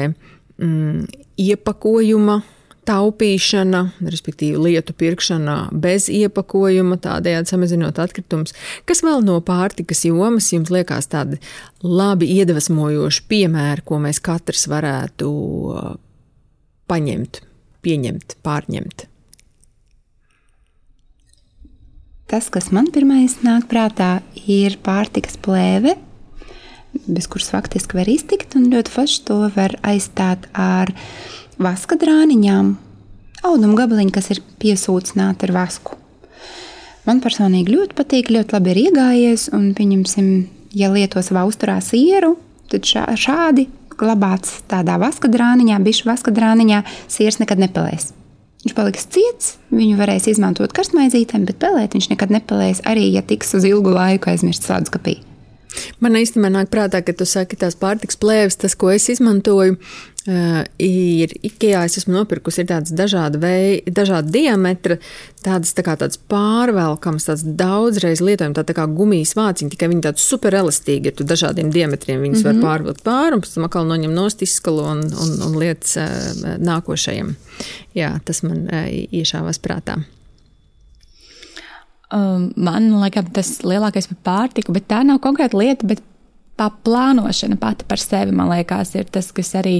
mm, 0.60 1.08
iepakojuma 1.38 2.40
taupīšana, 2.88 3.82
respektīvi 4.00 4.60
lietu 4.68 4.94
pirkšana 4.96 5.56
bez 5.76 6.08
iepakojuma, 6.12 6.96
tādējādi 7.04 7.52
samazinot 7.52 8.00
atkritumus. 8.00 8.54
Kas 8.88 9.02
vēl 9.04 9.20
no 9.26 9.38
pārtikas 9.44 10.06
jomas 10.08 10.48
jums 10.54 10.72
liekas 10.72 11.10
tādi 11.12 11.40
labi 11.84 12.30
iedvesmojoši 12.38 13.26
piemēri, 13.28 13.84
ko 13.84 14.00
mēs 14.04 14.22
katrs 14.24 14.64
varētu 14.72 15.28
uh, 15.28 15.92
paņemt, 16.88 17.42
pieņemt, 17.84 18.38
pārņemt? 18.46 19.08
Tas, 22.28 22.50
kas 22.52 22.68
man 22.76 22.90
pirmais 22.92 23.38
nāk 23.44 23.70
prātā, 23.70 24.18
ir 24.48 24.76
pārtikas 24.84 25.38
plēve, 25.40 25.94
bez 27.06 27.28
kuras 27.30 27.52
faktiski 27.52 27.98
var 27.98 28.08
iztikt, 28.10 28.56
un 28.58 28.68
ļoti 28.72 28.92
forši 28.94 29.22
to 29.28 29.38
var 29.54 29.76
aizstāt 29.86 30.48
ar 30.56 30.92
vaska 31.60 31.98
drāniņām, 32.00 32.74
auduma 33.48 33.78
gabaliņi, 33.78 34.14
kas 34.14 34.30
ir 34.34 34.42
piesūcināti 34.62 35.48
ar 35.48 35.54
vasku. 35.56 35.96
Man 37.08 37.22
personīgi 37.24 37.72
ļoti 37.72 37.96
patīk, 37.96 38.32
ļoti 38.34 38.54
labi 38.56 38.74
ir 38.74 38.82
iegājies, 38.88 39.48
un, 39.56 39.70
pieņemsim, 39.76 40.28
ja 40.76 40.90
lieto 40.92 41.22
savā 41.24 41.46
uzturā 41.48 41.78
sieru, 41.84 42.34
tad 42.68 42.84
šā, 42.84 43.06
šādi 43.16 43.68
glabāts 43.98 44.60
tādā 44.70 44.98
vaska 45.00 45.30
drāniņā, 45.32 45.80
bišu 45.82 46.08
vaska 46.10 46.34
drāniņā, 46.34 46.82
siers 47.10 47.40
nekad 47.40 47.62
nepelēs. 47.64 48.12
Viņš 48.64 48.74
paliks 48.74 49.06
ciets, 49.14 49.54
viņu 49.70 49.96
varēs 50.00 50.26
izmantot 50.32 50.74
karstmaizītēm, 50.74 51.46
bet 51.48 51.60
pelēt 51.62 51.94
viņš 51.94 52.10
nekad 52.12 52.34
nepelēs, 52.34 52.82
arī 52.90 53.06
ja 53.14 53.22
tiks 53.22 53.54
uz 53.54 53.66
ilgu 53.68 53.94
laiku 53.94 54.32
aizmirsts 54.32 54.68
sādskapī. 54.68 55.20
Man 56.00 56.18
īstenībā 56.18 56.50
nāk 56.52 56.70
prātā, 56.72 57.02
ka 57.04 57.14
tu 57.16 57.26
saki, 57.28 57.58
tās 57.60 57.76
pārtiks 57.78 58.18
plēves, 58.20 58.58
tas, 58.60 58.74
ko 58.78 58.90
es 58.94 59.08
izmantoju, 59.12 59.76
uh, 60.28 60.62
ir 60.82 61.32
IKEA. 61.42 61.84
Es 61.86 61.98
esmu 62.00 62.16
nopirkusi 62.16 62.66
tādas 62.68 62.92
dažāda 62.96 63.40
veida, 63.42 63.94
dažāda 64.00 64.32
diametra, 64.34 64.98
tādas 65.44 65.74
tā 65.76 65.84
kā 65.86 65.96
tāds 66.00 66.20
pārvelkams, 66.30 67.28
tāds 67.30 67.46
daudzreiz 67.46 68.22
lietojams, 68.24 68.58
tā, 68.58 68.66
tā 68.68 68.76
kā 68.76 68.86
gumijas 68.90 69.34
vāciņi, 69.38 69.72
tikai 69.74 69.90
viņi 69.92 70.04
tādi 70.08 70.24
super 70.24 70.58
elastīgi 70.58 71.12
ir. 71.12 71.16
Tu 71.18 71.26
dažādiem 71.28 71.72
diametriem 71.74 72.22
viņus 72.22 72.42
mm 72.42 72.44
-hmm. 72.44 72.50
var 72.50 72.54
mhm. 72.54 72.66
pārvilkt 72.66 73.02
pāri 73.06 73.34
un 73.34 73.42
pēc 73.42 73.54
tam 73.54 73.64
atkal 73.64 73.88
noņem 73.88 74.14
nost 74.14 74.42
izskalu 74.42 74.84
un, 74.84 75.04
un, 75.06 75.42
un 75.46 75.58
lietas 75.58 75.96
uh, 75.96 76.56
nākošajam. 76.58 77.34
Jā, 77.94 78.20
tas 78.24 78.42
man 78.42 78.68
uh, 78.68 78.86
iešāvās 79.12 79.58
prātā. 79.58 80.02
Um, 82.08 82.48
man 82.56 82.88
liekas, 83.02 83.26
tas 83.36 83.50
lielākais 83.68 84.08
par 84.08 84.20
pārtiku, 84.24 84.72
bet 84.72 84.86
tā 84.88 85.02
nav 85.04 85.20
konkrēta 85.24 85.58
lieta. 85.60 85.98
Tā 86.58 86.66
plānošana 86.82 87.54
pati 87.60 87.84
par 87.86 88.00
sevi, 88.02 88.32
man 88.34 88.48
liekas, 88.50 88.90
ir 88.98 89.06
tas, 89.14 89.28
kas 89.30 89.52
arī 89.60 89.76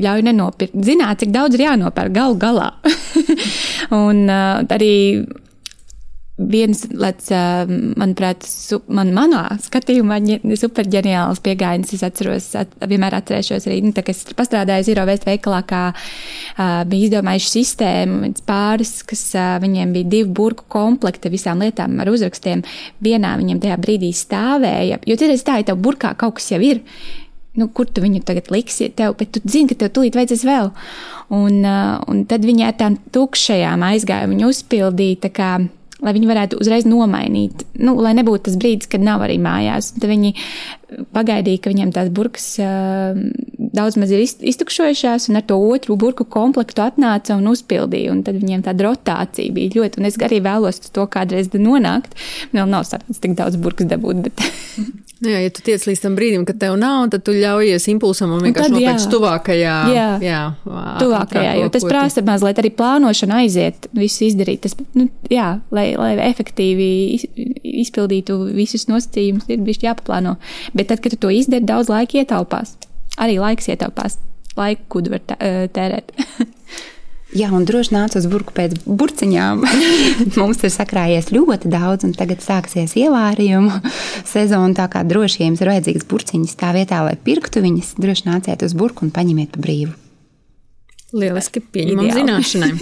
ļauj 0.00 0.22
nenopirkt. 0.24 0.78
Zināt, 0.86 1.20
cik 1.20 1.34
daudz 1.34 1.58
ir 1.58 1.66
jānopērk 1.66 2.14
galu 2.14 2.38
galā. 2.40 2.70
un 4.04 4.22
uh, 4.30 4.62
arī 4.72 4.94
viens, 6.40 6.86
lec, 6.96 7.26
manuprāt, 8.00 8.44
su, 8.48 8.78
man, 8.92 9.10
manā 9.12 9.42
skatījumā 9.60 10.18
superģeniāls 10.58 11.42
pieejams. 11.44 11.92
Es 11.92 12.04
atceros, 12.06 12.48
at, 12.58 12.72
vienmēr 12.88 13.18
atcerēšos 13.18 13.68
arī, 13.68 13.82
nu, 13.84 13.92
tā, 13.92 14.04
kad 14.06 14.16
es 14.16 14.36
pastrādāju 14.38 14.86
Zero 14.88 15.04
Waste 15.08 15.28
veikalā, 15.28 15.60
kā 15.68 15.82
uh, 15.92 16.82
bija 16.88 17.10
izdomājuši 17.10 17.52
sistēmu, 17.52 18.32
pāris, 18.48 18.94
kas 19.08 19.26
uh, 19.36 19.56
viņiem 19.62 19.92
bija 19.96 20.12
divi 20.16 20.32
burku 20.40 20.66
komplekti 20.72 21.32
visām 21.32 21.60
lietām 21.64 22.00
ar 22.00 22.12
uzrakstiem. 22.12 22.64
Vienā 23.04 23.34
viņiem 23.40 23.60
tajā 23.62 23.76
brīdī 23.82 24.14
stāvēja, 24.16 25.02
jo 25.04 25.18
citreiz 25.18 25.44
tā, 25.44 25.60
ja 25.60 25.68
tev 25.68 25.84
burkā 25.84 26.16
kaut 26.18 26.40
kas 26.40 26.48
jau 26.54 26.62
ir. 26.64 26.80
Nu, 27.60 27.66
kur 27.68 27.84
tu 27.84 28.00
viņu 28.00 28.22
tagad 28.24 28.46
liksi? 28.48 28.88
Tev, 28.96 29.12
bet 29.18 29.34
tu 29.34 29.42
zini, 29.44 29.68
ka 29.68 29.82
tev 29.82 29.90
tūlīt 29.92 30.16
vajadzēs 30.16 30.46
vēl. 30.48 30.72
Un, 31.36 31.60
uh, 31.60 32.00
un 32.08 32.24
tad 32.28 32.48
viņi 32.48 32.64
ar 32.64 32.78
tām 32.80 32.96
tukšajām 33.12 33.84
aizgāja, 33.92 34.32
viņu 34.32 34.48
uzpildīja 34.48 35.20
lai 36.02 36.14
viņi 36.16 36.30
varētu 36.30 36.60
uzreiz 36.62 36.86
nomainīt, 36.88 37.64
nu, 37.82 37.94
lai 38.02 38.14
nebūtu 38.18 38.48
tas 38.48 38.58
brīdis, 38.60 38.90
kad 38.90 39.04
nav 39.04 39.22
arī 39.26 39.38
mājās. 39.42 39.92
Tad 39.96 40.10
viņi 40.10 40.34
pagaidīja, 41.14 41.62
ka 41.62 41.72
viņiem 41.72 41.92
tās 41.94 42.10
burkas 42.14 42.46
uh, 42.62 43.18
daudz 43.72 43.98
maz 44.00 44.12
ir 44.12 44.24
iztukšojušās, 44.24 45.28
un 45.30 45.40
ar 45.40 45.46
to 45.48 45.58
otru 45.60 45.96
burku 46.00 46.26
komplektu 46.28 46.84
atnāca 46.84 47.36
un 47.38 47.48
uzpildīja. 47.52 48.12
Un 48.14 48.24
tad 48.26 48.40
viņiem 48.40 48.64
tāda 48.66 48.88
rotācija 48.88 49.54
bija 49.54 49.76
ļoti, 49.78 50.00
un 50.00 50.10
es 50.10 50.18
arī 50.22 50.42
vēlos 50.44 50.82
to 50.88 51.06
kādreiz 51.12 51.52
nonākt. 51.54 52.16
Man 52.52 52.62
vēl 52.62 52.74
nav 52.76 52.88
sarunāts 52.88 53.22
tik 53.22 53.38
daudz 53.38 53.60
burkas 53.60 53.90
dabūt, 53.92 54.26
bet. 54.28 54.46
Nu 55.22 55.30
jā, 55.30 55.38
ja 55.44 55.50
tu 55.54 55.62
tiec 55.62 55.84
līdz 55.86 56.00
tam 56.02 56.16
brīdim, 56.18 56.42
kad 56.48 56.56
tev 56.58 56.74
nav, 56.80 57.04
tad 57.12 57.22
tu 57.22 57.30
ļaujies 57.36 57.84
impulsam 57.92 58.32
un 58.34 58.40
vienkārši 58.42 58.72
nopērci 58.74 59.10
tuvākajā. 59.12 59.74
Jā, 59.94 60.06
jā 60.18 60.40
tuvākajā, 60.98 61.52
jo 61.60 61.68
tas 61.70 61.86
prasa 61.86 62.24
mazliet 62.26 62.58
arī 62.58 62.72
plānošanu 62.74 63.36
aiziet, 63.36 63.86
visu 63.94 64.24
izdarīt. 64.26 64.64
Tas, 64.64 64.74
nu, 64.98 65.06
jā, 65.30 65.60
lai, 65.70 65.84
lai 65.94 66.10
efektīvi 66.26 66.88
izpildītu 67.84 68.40
visus 68.50 68.88
nosacījumus, 68.90 69.46
ir 69.46 69.62
bijis 69.62 69.84
jāpaplāno. 69.84 70.34
Bet 70.74 70.81
tad, 70.88 71.02
kad 71.04 71.14
tu 71.14 71.20
to 71.26 71.32
izdari, 71.34 71.64
daudz 71.68 71.90
laika 71.92 72.22
ietaupās. 72.22 72.76
Arī 73.20 73.38
laiks 73.42 73.68
ietaupās. 73.72 74.18
Laiku, 74.56 74.88
kudu 74.96 75.14
var 75.14 75.22
tērēt. 75.72 76.12
Jā, 77.32 77.48
un 77.56 77.64
droši 77.64 77.94
nāca 77.94 78.20
uz 78.20 78.26
burbuļu 78.28 78.52
pēc 78.56 78.74
burciņām. 78.84 79.62
Mums 80.40 80.60
ir 80.66 80.72
sakrājies 80.72 81.30
ļoti 81.32 81.70
daudz, 81.72 82.04
un 82.04 82.12
tagad 82.16 82.44
sāksies 82.44 82.92
ievārījumu 83.00 83.78
sezona. 84.34 84.76
Tā 84.76 84.88
kā 84.92 85.00
droši 85.08 85.46
jums 85.46 85.62
ir 85.64 85.72
vajadzīgs 85.72 86.08
burciņas 86.10 86.58
tā 86.60 86.74
vietā, 86.76 87.00
lai 87.06 87.16
pirktu 87.16 87.64
viņas, 87.64 87.94
droši 88.02 88.28
nāciet 88.28 88.64
uz 88.66 88.76
burbuļu 88.76 89.08
un 89.08 89.14
paņemiet 89.16 89.54
pa 89.54 89.64
brīvu. 89.64 89.96
Lieliski 91.16 91.64
pieņemam 91.72 92.12
zināšanai. 92.12 92.72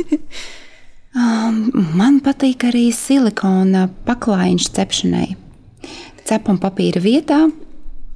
Um, 1.11 1.63
man 1.99 2.21
patīk 2.23 2.67
arī 2.69 2.89
silikona 2.95 3.89
paklājiņš 4.07 4.69
cepšanai. 4.77 5.29
Cepam 6.27 6.59
papīra 6.63 7.03
vietā, 7.03 7.45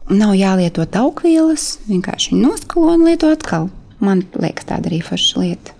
nav 0.08 0.34
jālieto 0.36 0.86
taukvielas, 0.86 1.78
vienkārši 1.88 2.36
noskalo 2.40 2.94
un 2.94 3.06
lieto 3.08 3.30
atkal. 3.32 3.70
Man 4.04 4.24
liekas, 4.34 4.66
tāda 4.68 4.90
arī 4.90 5.00
forša 5.04 5.40
lieta. 5.40 5.72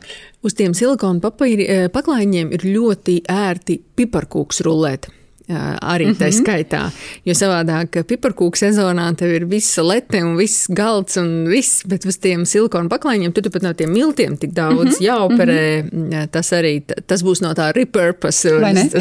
Uz 0.45 0.55
tiem 0.57 0.75
silikona 0.77 1.21
papīri, 1.25 1.67
eh, 1.69 1.89
paklājiņiem 1.93 2.53
ir 2.53 2.65
ļoti 2.69 3.21
ērti 3.29 3.81
piparkūks 3.97 4.61
rulēt. 4.65 5.09
Arī 5.49 6.07
tā 6.17 6.25
mm 6.25 6.31
-hmm. 6.31 6.41
skaitā. 6.41 6.91
Jo 7.25 7.35
savādāk, 7.35 8.05
piparkūku 8.09 8.57
sezonā 8.57 9.15
tev 9.17 9.29
ir 9.35 9.45
visa 9.45 9.83
lete 9.83 10.25
un 10.25 10.37
viss 10.37 10.67
galds 10.69 11.17
un 11.17 11.45
viss, 11.49 11.83
bet 11.87 12.07
uz 12.07 12.17
tiem 12.17 12.47
silikona 12.47 12.89
paklājiņiem 12.89 13.33
tu, 13.33 13.43
tu 13.43 13.51
pat 13.51 13.63
no 13.63 13.73
tiem 13.75 13.93
miltiem 13.93 14.37
tik 14.37 14.53
daudz 14.53 14.85
mm 14.85 14.91
-hmm. 14.91 15.03
jāoperē. 15.03 15.83
Mm 15.83 16.11
-hmm. 16.11 16.29
Tas 16.29 16.53
arī 16.53 16.83
tas 17.07 17.23
būs 17.23 17.43
no 17.43 17.53
tā 17.53 17.73
repurpose 17.73 18.49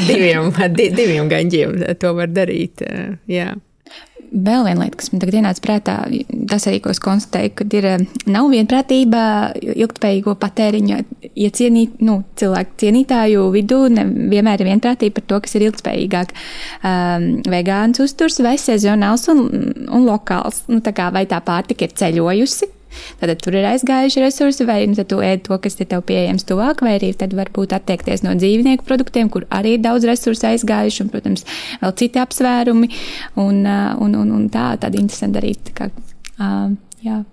diviem, 0.08 0.52
diviem 1.00 1.30
gaņģiem. 1.30 1.96
To 2.00 2.14
var 2.14 2.28
darīt. 2.28 2.82
Jā. 3.28 3.56
Vēl 4.34 4.64
viena 4.66 4.82
lieta, 4.82 4.98
kas 4.98 5.12
man 5.14 5.22
tagad 5.22 5.36
ienāca 5.38 5.62
prātā, 5.62 5.96
tas 6.50 6.64
arī, 6.70 6.80
ko 6.82 6.90
es 6.90 7.02
konstatēju, 7.04 7.52
ka 7.60 7.68
ir 7.78 7.86
eh, 7.86 8.06
nav 8.34 8.48
vienprātība 8.50 9.22
ilgspējīgo 9.62 10.34
patēriņu 10.42 10.98
iecienīt, 11.30 12.00
nu, 12.02 12.18
cilvēku 12.42 12.80
cienītāju 12.82 13.46
vidū, 13.54 13.84
nevienmēr 13.94 14.64
ir 14.64 14.72
vienprātība 14.72 15.20
par 15.20 15.28
to, 15.30 15.42
kas 15.46 15.54
ir 15.60 15.68
ilgspējīgāk. 15.68 16.34
Um, 16.82 17.28
vegāns 17.54 18.02
uzturs 18.02 18.42
vai 18.42 18.56
sezonāls 18.58 19.28
un, 19.30 19.46
un 19.86 20.08
lokāls. 20.10 20.64
Nu, 20.72 20.82
tā 20.82 20.96
kā 20.98 21.12
vai 21.14 21.28
tā 21.30 21.38
pārtika 21.46 21.86
ir 21.86 21.94
ceļojusi, 22.02 22.72
Tad 23.22 23.34
tur 23.44 23.58
ir 23.58 23.68
aizgājuši 23.72 24.24
resursi, 24.24 24.68
vai 24.70 24.80
nu, 24.90 24.98
tu 25.08 25.20
ēd 25.24 25.46
to, 25.48 25.58
kas 25.64 25.80
ir 25.80 25.90
tev 25.92 26.06
pieejams 26.08 26.48
tuvāk, 26.50 26.84
vai 26.86 26.98
arī 27.00 27.14
tad 27.18 27.36
varbūt 27.38 27.76
attiekties 27.78 28.26
no 28.26 28.36
dzīvnieku 28.40 28.88
produktiem, 28.88 29.32
kur 29.34 29.48
arī 29.54 29.78
ir 29.78 29.84
daudz 29.84 30.08
resursu 30.10 30.50
aizgājuši, 30.54 31.04
un, 31.06 31.12
protams, 31.14 31.46
vēl 31.84 31.98
citi 32.00 32.22
apsvērumi. 32.24 32.90
Un, 33.44 33.62
un, 33.68 34.18
un, 34.24 34.34
un 34.38 34.50
tā, 34.54 34.74
tāda 34.82 35.00
interesanta 35.00 35.42
arī. 35.42 35.56
Tā 35.70 35.78
kā, 35.78 35.92
uh, 36.40 36.74
jā. 37.06 37.24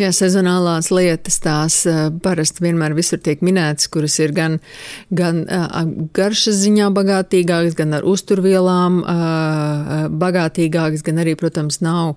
Jā, 0.00 0.08
sezonālās 0.16 0.88
lietas 0.94 1.36
tās 1.44 1.74
parasti 2.24 2.64
vienmēr 2.64 2.94
visur 2.96 3.20
tiek 3.20 3.42
minētas, 3.44 3.90
kuras 3.92 4.16
ir 4.22 4.32
gan, 4.36 4.56
gan 5.12 5.42
garšas 6.16 6.62
ziņā 6.62 6.88
bagātīgākas, 6.96 7.76
gan 7.76 7.98
ar 7.98 8.06
uzturvielām 8.08 9.02
bagātīgākas, 10.22 11.04
gan 11.04 11.20
arī, 11.24 11.36
protams, 11.36 11.82
nav 11.84 12.16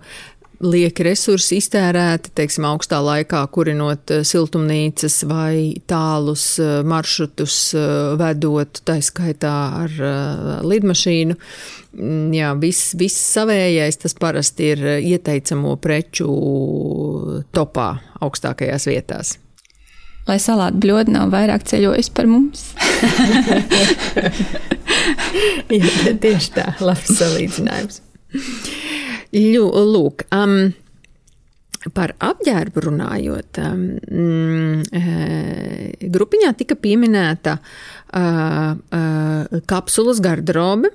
lieki 0.62 1.06
resursi 1.06 1.58
iztērēti, 1.62 2.32
teiksim, 2.38 2.66
augstā 2.70 3.02
laikā, 3.04 3.42
kurinot 3.54 4.14
eh, 4.14 4.24
siltumnīcas 4.28 5.22
vai 5.30 5.82
tālus 5.90 6.46
eh, 6.62 6.80
maršrutus 6.88 7.58
eh, 7.78 7.86
vedot, 8.20 8.82
tā 8.88 9.00
skaitā 9.04 9.56
ar 9.84 10.02
lidmašīnu. 10.68 11.38
Mm, 11.98 12.32
jā, 12.38 12.54
viss, 12.62 12.96
viss 13.00 13.30
savējais, 13.36 14.00
tas 14.06 14.18
parasti 14.18 14.72
ir 14.76 14.84
ieteicamo 15.02 15.76
preču 15.82 16.28
topā 17.56 17.90
augstākajās 18.22 18.88
vietās. 18.92 19.38
Lai 20.28 20.38
salātu 20.40 20.84
bļodi 20.84 21.16
nav 21.16 21.32
vairāk 21.34 21.66
ceļojis 21.68 22.12
par 22.14 22.30
mums. 22.30 22.68
Jā, 25.72 26.14
tieši 26.22 26.52
tā, 26.54 26.68
labs 26.84 27.10
salīdzinājums. 27.18 28.02
Ļu, 29.32 29.68
lūk, 29.92 30.26
um, 30.36 30.72
Par 31.98 32.12
apģērbu 32.22 32.82
runājot, 32.86 33.58
um, 33.58 33.86
grupiņā 36.14 36.52
tika 36.60 36.76
pieminēta 36.78 37.56
uh, 37.58 38.76
uh, 38.78 39.56
kapsulas 39.66 40.22
garderobe. 40.22 40.92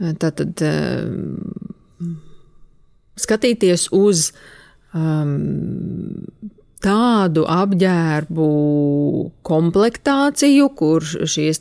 Tātad 0.00 0.64
uh, 0.64 2.16
skatīties 3.20 3.90
uz 3.92 4.30
um, 4.96 5.36
tādu 6.82 7.44
apģērbu 7.52 8.48
komplektāciju, 9.44 10.70
kur 10.78 11.04
šīs 11.04 11.60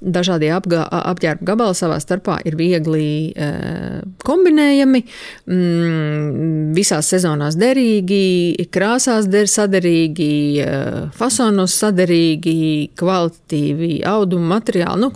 dažādie 0.00 0.50
apga, 0.54 0.84
apģērbu 0.86 1.46
gabali 1.46 1.76
savā 1.76 1.98
starpā 2.02 2.38
ir 2.46 2.54
viegli 2.58 3.32
e, 3.32 3.48
kombinējami, 4.24 5.00
mm, 5.50 6.70
visās 6.76 7.10
sezonās 7.10 7.58
derīgi, 7.58 8.68
krāsās 8.74 9.26
der 9.30 9.50
saderīgi, 9.50 10.30
e, 10.62 10.78
fasonos 11.18 11.74
saderīgi, 11.82 12.94
kvalitatīvi 12.98 14.00
audumu 14.08 14.52
materiāli. 14.54 15.02
Nu, 15.02 15.12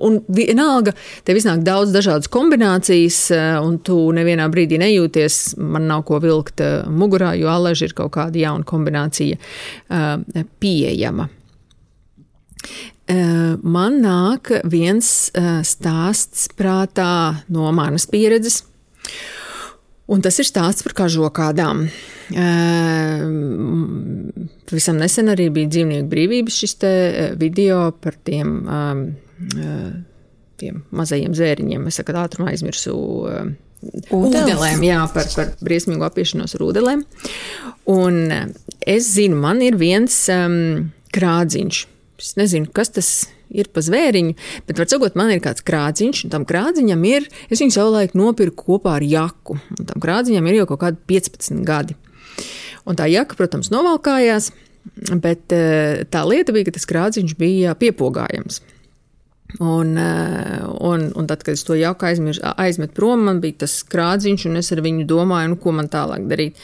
un 0.00 0.18
vienalga, 0.32 0.96
tev 1.28 1.40
iznāk 1.40 1.64
daudz 1.66 1.92
dažādas 1.94 2.32
kombinācijas, 2.32 3.20
e, 3.34 3.42
un 3.60 3.78
tu 3.84 4.00
nevienā 4.16 4.48
brīdī 4.52 4.80
nejūties, 4.80 5.58
man 5.60 5.88
nav 5.90 6.06
ko 6.08 6.22
vilkt 6.24 6.64
e, 6.64 6.72
mugurā, 6.88 7.34
jo 7.38 7.52
alaži 7.52 7.90
ir 7.90 7.96
kaut 7.98 8.14
kāda 8.16 8.40
jauna 8.40 8.64
kombinācija 8.64 9.36
uh, 9.38 10.44
pieejama. 10.60 11.28
Uh, 13.04 13.60
man 13.60 13.98
nāk 14.00 14.48
viens 14.70 15.08
uh, 15.36 15.60
stāsts 15.66 16.46
prātā 16.56 17.44
no 17.52 17.68
manas 17.76 18.06
pieredzes. 18.08 18.62
Un 20.08 20.20
tas 20.24 20.36
ir 20.40 20.44
stāsts 20.44 20.84
par 20.84 20.92
kažokādām. 20.98 21.86
Pavisam 24.68 24.98
nesen 25.00 25.32
arī 25.32 25.46
bija 25.52 25.70
dzīvnieku 25.72 26.08
brīvības 26.10 26.58
šis 26.60 26.74
video 27.40 27.78
par 28.04 28.18
tiem, 28.28 28.50
tiem 30.60 30.82
mazajiem 30.92 31.32
zēriņiem. 31.40 31.88
Es 31.88 32.00
tagad 32.02 32.20
ātrumā 32.20 32.52
aizmirsu 32.52 32.92
ūdelēm, 34.14 34.84
jā, 34.86 35.00
par, 35.14 35.28
par 35.36 35.50
briesmīgu 35.64 36.04
apiešanos 36.06 36.56
ar 36.56 36.64
ūdelēm. 36.68 37.04
Un 37.92 38.20
eh, 38.32 38.46
es 38.96 39.10
zinu, 39.16 39.38
man 39.40 39.62
ir 39.64 39.78
viens 39.80 40.16
um, 40.32 40.90
krādziņš. 41.14 41.82
Es 42.18 42.34
nezinu, 42.38 42.70
kas 42.74 42.92
tas 42.94 43.08
ir 43.54 43.68
pa 43.74 43.82
zvēriņu, 43.84 44.34
bet, 44.66 44.78
var 44.78 44.90
sakot, 44.90 45.16
man 45.18 45.32
ir 45.34 45.42
kāds 45.44 45.64
krādziņš, 45.66 46.24
un 46.26 46.32
tam 46.32 46.46
krādziņam 46.48 47.06
ir, 47.08 47.28
es 47.50 47.62
viņu 47.62 47.74
savulaik 47.76 48.14
nopirku 48.18 48.66
kopā 48.74 48.98
ar 48.98 49.06
jaku, 49.06 49.58
un 49.78 49.88
tam 49.88 50.02
krādziņam 50.02 50.50
ir 50.50 50.60
jau 50.60 50.68
kaut 50.72 50.82
kādi 50.86 51.00
15 51.14 51.64
gadi. 51.66 51.96
Un 52.84 52.98
tā 52.98 53.08
jaka, 53.08 53.36
protams, 53.38 53.70
novalkājās, 53.72 54.50
bet 55.22 55.54
eh, 55.56 56.04
tā 56.10 56.24
lieta 56.28 56.54
bija, 56.54 56.68
ka 56.68 56.76
tas 56.76 56.88
krādziņš 56.90 57.36
bija 57.40 57.76
piepogājams. 57.80 58.60
Un, 59.62 59.94
eh, 60.00 60.64
un, 60.82 61.06
un 61.14 61.30
tad, 61.30 61.44
kad 61.46 61.54
es 61.54 61.64
to 61.66 61.76
jauku 61.78 62.08
aizmetu 62.08 62.94
prom, 62.96 63.26
man 63.28 63.40
bija 63.44 63.64
tas 63.64 63.78
krādziņš, 63.86 64.48
un 64.50 64.60
es 64.60 64.72
ar 64.74 64.82
viņu 64.84 65.06
domāju, 65.08 65.54
nu, 65.54 65.60
ko 65.62 65.74
man 65.76 65.90
tālāk 65.92 66.26
darīt. 66.30 66.58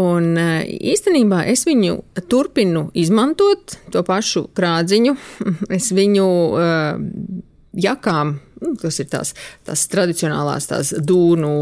Un 0.00 0.38
eh, 0.40 0.62
īstenībā 0.92 1.42
es 1.52 1.66
viņu 1.68 1.98
turpinu 2.32 2.86
izmantot, 2.96 3.76
to 3.92 4.04
pašu 4.06 4.46
krādziņu. 4.56 5.16
Es 5.76 5.90
viņu 5.92 6.24
uh, 6.24 6.96
jakām, 7.76 8.34
nu, 8.62 8.72
tas 8.80 8.98
ir 9.00 9.08
tās, 9.12 9.32
tās 9.66 9.84
tradicionālās, 9.92 10.68
tās 10.70 10.92
dūnu 10.96 11.52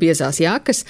biezās 0.00 0.40
jakas, 0.40 0.84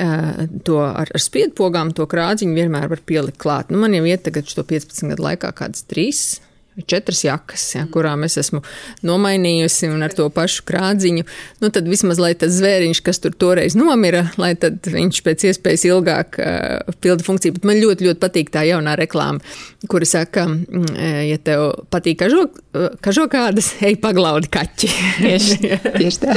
uh, 0.00 0.46
to 0.64 0.80
ar, 0.86 1.08
ar 1.08 1.22
spiedpogām, 1.22 1.92
to 1.96 2.08
krādziņu 2.08 2.56
vienmēr 2.56 2.88
var 2.92 3.04
pielikt 3.04 3.40
klāt. 3.42 3.72
Nu, 3.72 3.80
man 3.84 3.96
jau 3.96 4.04
iet 4.08 4.24
tagad 4.28 4.48
šo 4.48 4.64
15 4.64 5.12
gadu 5.12 5.28
laikā 5.28 5.52
kādas 5.56 5.84
trīs 5.88 6.24
četras 6.84 7.22
jakas, 7.24 7.64
ja, 7.74 7.84
kurām 7.92 8.26
es 8.26 8.36
esmu 8.40 8.60
nomainījusi 9.06 9.88
un 9.92 10.04
ar 10.04 10.14
to 10.16 10.28
pašu 10.32 10.66
krādziņu, 10.68 11.24
nu 11.62 11.70
tad 11.72 11.88
vismaz, 11.88 12.20
lai 12.22 12.34
tas 12.38 12.52
zvēriņš, 12.58 13.00
kas 13.06 13.22
tur 13.22 13.36
toreiz 13.36 13.76
nomira, 13.78 14.26
lai 14.40 14.52
viņš 14.56 15.22
pēc 15.24 15.46
iespējas 15.50 15.86
ilgāk 15.88 16.40
uh, 16.42 16.96
pilda 17.00 17.24
funkciju. 17.26 17.56
Bet 17.56 17.68
man 17.68 17.80
ļoti, 17.80 18.08
ļoti 18.10 18.22
patīk 18.22 18.52
tā 18.54 18.66
jaunā 18.68 18.96
reklāma, 19.00 19.40
kura 19.88 20.08
saka, 20.08 20.48
ja 21.26 21.38
tev 21.42 21.68
patīk 21.92 22.26
kažok, 22.76 23.00
kažokādas, 23.04 23.70
ej 23.84 23.96
paglaudi 24.02 24.50
kaķi. 24.52 24.90
Tieši, 25.20 25.56
tieši 26.00 26.22
tā. 26.22 26.36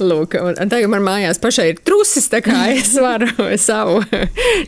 Lūk, 0.00 0.36
un 0.40 0.70
tagad 0.70 0.88
man 0.92 1.04
mājās 1.04 1.40
pašai 1.42 1.66
ir 1.72 1.80
trusis, 1.84 2.28
tā 2.32 2.40
kā 2.44 2.56
es 2.72 2.92
varu 3.00 3.28
savu 3.60 4.00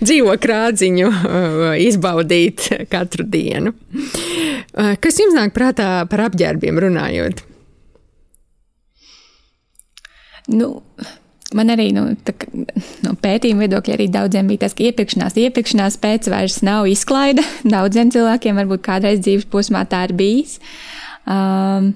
dzīvo 0.03 0.35
krādziņu 0.43 1.09
uh, 1.09 1.63
izbaudīt 1.81 2.69
katru 2.93 3.27
dienu. 3.29 3.73
Uh, 3.73 4.95
kas 5.01 5.21
jums 5.23 5.37
nāk 5.39 5.55
prātā 5.57 6.03
par 6.11 6.27
apģērbiem 6.29 6.83
runājot? 6.87 7.45
Nu, 10.53 10.83
Man 11.57 11.73
arī 11.75 11.89
nu, 11.95 12.05
tā, 12.25 12.35
no 13.05 13.15
pētījuma 13.21 13.67
viedokļa 13.67 13.97
arī 13.97 14.09
daudziem 14.13 14.49
bija 14.51 14.65
tas, 14.65 14.77
ka 14.77 14.87
iepirkšanās, 14.89 15.39
iepirkšanās 15.41 15.99
pēc 16.03 16.29
vairs 16.33 16.61
nav 16.67 16.89
izklaide. 16.91 17.45
Daudziem 17.75 18.13
cilvēkiem 18.15 18.61
varbūt 18.63 18.85
kādreiz 18.87 19.23
dzīves 19.25 19.49
posmā 19.53 19.85
tā 19.91 20.07
ir 20.09 20.17
bijis. 20.19 20.59
Um, 21.27 21.93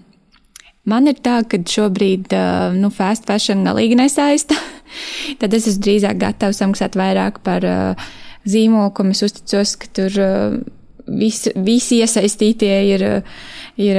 Man 0.87 1.09
ir 1.11 1.16
tā, 1.19 1.40
ka 1.51 1.59
šobrīd 1.66 2.31
nu, 2.79 2.92
fast 2.95 3.25
fashion 3.27 3.64
galīgi 3.66 3.97
nesaista. 3.99 4.55
Tad 5.40 5.55
es 5.59 5.66
esmu 5.66 5.83
drīzāk 5.83 6.21
gatavs 6.21 6.61
samaksāt 6.62 6.95
vairāk 6.95 7.40
par 7.42 7.66
uh, 7.66 8.05
zīmolu, 8.47 8.92
kam 8.95 9.11
es 9.11 9.25
uzticos, 9.27 9.73
ka 9.83 9.90
tur 9.99 10.21
uh, 10.23 10.55
visi, 11.11 11.51
visi 11.59 11.99
iesaistītie 12.05 12.77
ir. 12.92 13.07
ir 13.83 13.99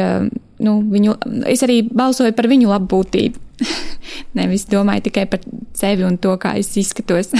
nu, 0.64 0.80
viņu, 0.90 1.18
es 1.52 1.62
arī 1.66 1.82
balsoju 1.86 2.34
par 2.38 2.48
viņu 2.50 2.72
labbūtību. 2.72 3.47
Nevis 4.38 4.68
domāju 4.70 5.08
tikai 5.08 5.26
par 5.32 5.42
sevi 5.78 6.06
un 6.08 6.20
to, 6.22 6.36
kā 6.42 6.56
es 6.60 6.70
izskatos. 6.78 7.34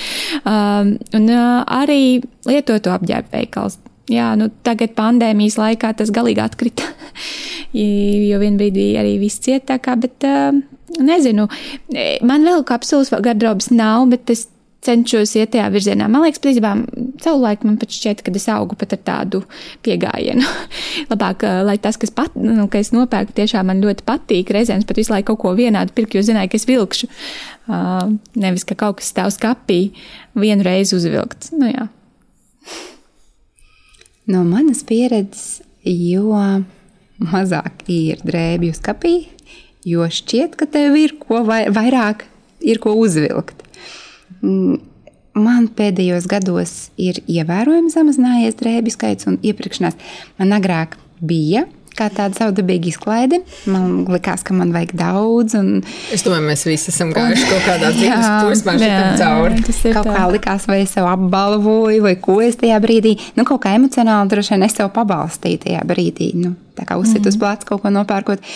um, 0.48 0.96
un 1.16 1.32
uh, 1.32 1.62
arī 1.64 2.20
lietoto 2.48 2.92
apģērbu 2.94 3.34
veikals 3.36 3.78
jā, 4.10 4.32
nu, 4.38 4.48
tagad 4.66 4.94
pandēmijas 4.98 5.58
laikā 5.60 5.92
tas 5.98 6.12
galīgi 6.14 6.42
atkrita. 6.42 6.86
jo 8.30 8.40
vien 8.42 8.58
brīdī 8.60 8.92
arī 9.00 9.16
viss 9.22 9.42
cietākā, 9.44 9.96
bet 10.02 10.26
uh, 10.28 10.50
nezinu. 11.00 11.48
Man 12.26 12.48
vēl 12.48 12.64
kapsulas 12.68 13.12
gardrobas 13.24 13.70
nav, 13.72 14.08
bet 14.12 14.32
es 14.32 14.46
cenšos 14.82 15.36
iet 15.38 15.52
tajā 15.54 15.68
virzienā. 15.72 16.08
Man 16.10 16.24
liekas, 16.24 16.40
principā, 16.42 16.72
savulaik 17.22 17.62
man 17.66 17.78
pat 17.80 17.94
šķiet, 17.94 18.22
ka 18.26 18.34
es 18.34 18.48
augu 18.50 18.76
pat 18.78 18.96
ar 18.96 19.02
tādu 19.06 19.42
pieejamību. 19.86 20.42
Labāk, 21.12 21.46
lai 21.66 21.76
tas, 21.82 21.98
kas, 22.00 22.12
pat, 22.14 22.34
nu, 22.38 22.66
ka 22.72 22.82
es 22.82 22.92
nopērku, 22.94 23.34
tiešām 23.36 23.70
man 23.70 23.82
ļoti 23.84 24.06
patīk. 24.08 24.50
Reizēm 24.54 24.82
pat 24.88 24.98
visu 24.98 25.14
laiku 25.14 25.32
kaut 25.32 25.42
ko 25.44 25.54
vienādu 25.58 25.94
pirkt, 25.96 26.16
jo 26.18 26.24
zināju, 26.26 26.50
ka 26.52 26.58
es 26.58 26.68
vilkšu. 26.68 27.10
Uh, 27.70 28.14
nevis, 28.42 28.66
ka 28.66 28.76
kaut 28.78 28.98
kas 29.00 29.12
stāv 29.14 29.30
skapī, 29.34 29.80
vienu 30.34 30.66
reizi 30.66 30.98
uzvilkts. 30.98 31.54
Nu, 31.54 31.70
jā. 31.70 31.86
No 34.30 34.42
manas 34.46 34.82
pieredzes, 34.86 35.62
jo 35.86 36.34
mazāk 37.22 37.86
ir 37.90 38.22
drēbju 38.26 38.74
skapī, 38.78 39.16
jo 39.86 40.06
šķiet, 40.06 40.54
ka 40.58 40.68
tev 40.70 40.98
ir 40.98 41.16
ko 41.22 41.42
vai, 41.46 41.64
vairāk, 41.70 42.26
ir 42.62 42.78
ko 42.82 42.94
uzvilkt. 42.98 43.62
Mm, 44.40 44.80
man 45.38 45.68
pēdējos 45.76 46.26
gados 46.30 46.74
ir 47.00 47.22
ievērojami 47.26 47.92
samazinājies 47.92 48.58
drēbju 48.60 48.96
skaits 48.96 49.30
un 49.30 49.38
iepirkšanās. 49.44 49.96
Man 50.40 50.56
agrāk 50.56 50.98
bija 51.22 51.66
kā 51.96 52.08
tāda 52.12 52.36
savdabīga 52.36 52.90
izklaide. 52.90 53.42
Man 53.70 54.04
liekas, 54.10 54.44
ka 54.46 54.56
man 54.56 54.72
vajag 54.74 54.94
daudz. 54.98 55.56
Un, 55.58 55.82
es 56.14 56.24
domāju, 56.24 56.46
mēs 56.48 56.64
visi 56.68 56.90
esam 56.92 57.12
gājuši 57.14 57.48
kaut 57.50 57.66
kādā 57.68 57.92
dzīves 57.96 58.28
posmā, 58.48 58.76
cauri. 59.20 59.60
Kaut 59.92 60.08
tā. 60.08 60.16
kā 60.16 60.26
likās, 60.32 60.66
vai 60.70 60.82
es 60.86 60.94
sev 60.96 61.08
apbalvoju, 61.10 62.02
vai 62.06 62.16
ko 62.22 62.40
es 62.44 62.58
tajā 62.60 62.80
brīdī, 62.82 63.16
nu, 63.36 63.46
kaut 63.48 63.64
kā 63.66 63.76
emocionāli 63.78 64.32
droši 64.32 64.56
vien 64.56 64.68
es 64.68 64.76
sev 64.78 64.92
pabalstīju 64.96 65.64
tajā 65.66 65.84
brīdī. 65.88 66.32
Nu, 66.38 66.54
tā 66.78 66.86
kā 66.88 66.96
uzsit 67.00 67.20
mm. 67.20 67.28
uz 67.28 67.36
mhm. 67.36 67.42
plāca 67.42 67.68
kaut 67.68 67.82
ko 67.84 67.92
nopērkot. 67.92 68.50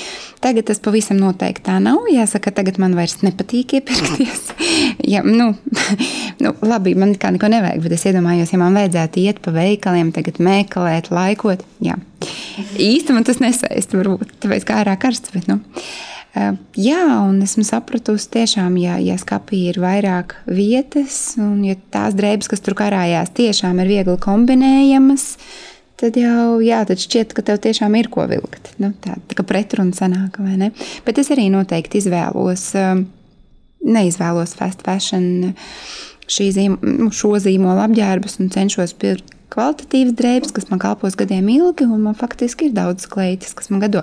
Tagad 0.45 0.69
tas 0.71 0.81
pavisam 0.83 1.21
noteikti 1.21 1.67
tā 1.69 1.77
nav. 1.83 2.07
Jāsaka, 2.13 2.53
tagad 2.55 2.81
man 2.83 2.97
vairs 2.99 3.19
nepatīk 3.25 3.79
iepirkties. 3.79 4.51
ja, 5.15 5.23
nu, 5.27 5.53
nu, 6.43 6.55
labi, 6.67 6.97
man 6.99 7.15
kā 7.21 7.33
neko 7.35 7.51
nevajag, 7.53 7.85
bet 7.85 7.97
es 7.99 8.09
iedomājos, 8.09 8.53
ja 8.55 8.61
man 8.63 8.77
vajadzētu 8.77 9.23
iet 9.25 9.41
pa 9.45 9.55
veikaliem, 9.57 10.13
tagad 10.17 10.41
meklēt, 10.43 11.13
laikot. 11.15 11.65
Jā. 11.85 11.99
Īsti 12.81 13.17
man 13.17 13.27
tas 13.29 13.41
nesaist, 13.43 13.97
varbūt 13.97 14.39
tāpēc 14.45 14.69
kā 14.69 14.83
ārā 14.85 14.97
karsts. 15.01 15.35
Bet, 15.35 15.51
nu. 15.51 15.61
Jā, 16.77 17.05
un 17.25 17.39
esmu 17.41 17.65
sapratusi, 17.65 18.29
tiešām, 18.35 18.75
ja, 18.77 18.99
ja 19.01 19.15
skapī 19.17 19.71
ir 19.71 19.79
vairāk 19.81 20.35
vietas, 20.45 21.39
un 21.41 21.63
ja 21.65 21.79
tās 21.95 22.17
drēbes, 22.19 22.51
kas 22.53 22.61
tur 22.61 22.77
karājās, 22.77 23.33
tiešām 23.39 23.81
ir 23.81 23.89
viegli 23.89 24.19
kombinējamas, 24.21 25.25
tad 25.33 25.47
jau 26.21 26.59
jā, 26.65 26.83
tad 26.89 27.01
šķiet, 27.01 27.33
ka 27.37 27.45
tev 27.47 27.61
tiešām 27.65 27.95
ir 27.97 28.11
ko 28.13 28.27
vilkt. 28.29 28.75
Nu, 28.83 28.93
tā 29.05 29.17
tā 29.29 29.39
kā 29.39 29.47
pretruna 29.49 29.97
sanāk, 29.97 30.41
vai 30.43 30.59
ne? 30.61 30.73
Bet 31.07 31.21
es 31.23 31.33
arī 31.33 31.49
noteikti 31.53 32.03
izvēlos, 32.03 32.69
um, 32.81 33.07
neizvēlos 33.87 34.57
fast 34.59 34.85
fashion 34.87 35.55
zīm, 36.27 36.77
nu, 36.83 37.09
šo 37.15 37.37
zīmolu 37.41 37.85
apģērbus 37.87 38.41
un 38.43 38.53
cenšos 38.53 38.97
pirkt 38.99 39.33
kvalitatīvas 39.55 40.17
drēbes, 40.19 40.53
kas 40.53 40.69
man 40.69 40.81
kalpos 40.83 41.17
gadiem 41.19 41.49
ilgi, 41.53 41.87
un 41.87 42.03
man 42.09 42.17
faktiski 42.19 42.69
ir 42.69 42.77
daudz 42.77 43.07
kleitas, 43.09 43.55
kas 43.57 43.71
man 43.73 43.81
gado, 43.85 44.03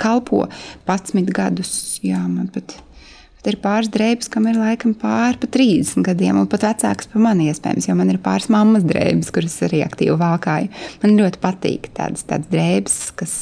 kalpo 0.00 0.46
11 0.88 1.32
gadus. 1.36 1.72
Jā, 2.06 2.22
man 2.22 2.48
pat 2.54 2.78
Tad 3.46 3.54
ir 3.54 3.60
pāris 3.62 3.86
drēbes, 3.94 4.26
kam 4.26 4.48
ir 4.50 4.56
laikam 4.58 4.90
pāri 4.98 5.38
pa 5.38 5.46
30 5.54 6.02
gadiem, 6.08 6.40
un 6.40 6.48
pat 6.50 6.64
vecāks 6.66 7.06
par 7.12 7.22
mani 7.22 7.44
iespējams, 7.52 7.86
jo 7.86 7.94
man 7.94 8.08
ir 8.10 8.18
pāris 8.24 8.48
mammas 8.50 8.82
drēbes, 8.82 9.28
kuras 9.30 9.54
arī 9.62 9.84
aktīvi 9.84 10.16
valkāju. 10.18 10.72
Man 11.04 11.14
ļoti 11.20 11.38
patīk 11.44 11.86
tādas, 11.94 12.24
tādas 12.26 12.50
drēbes, 12.50 12.96
kas, 13.14 13.36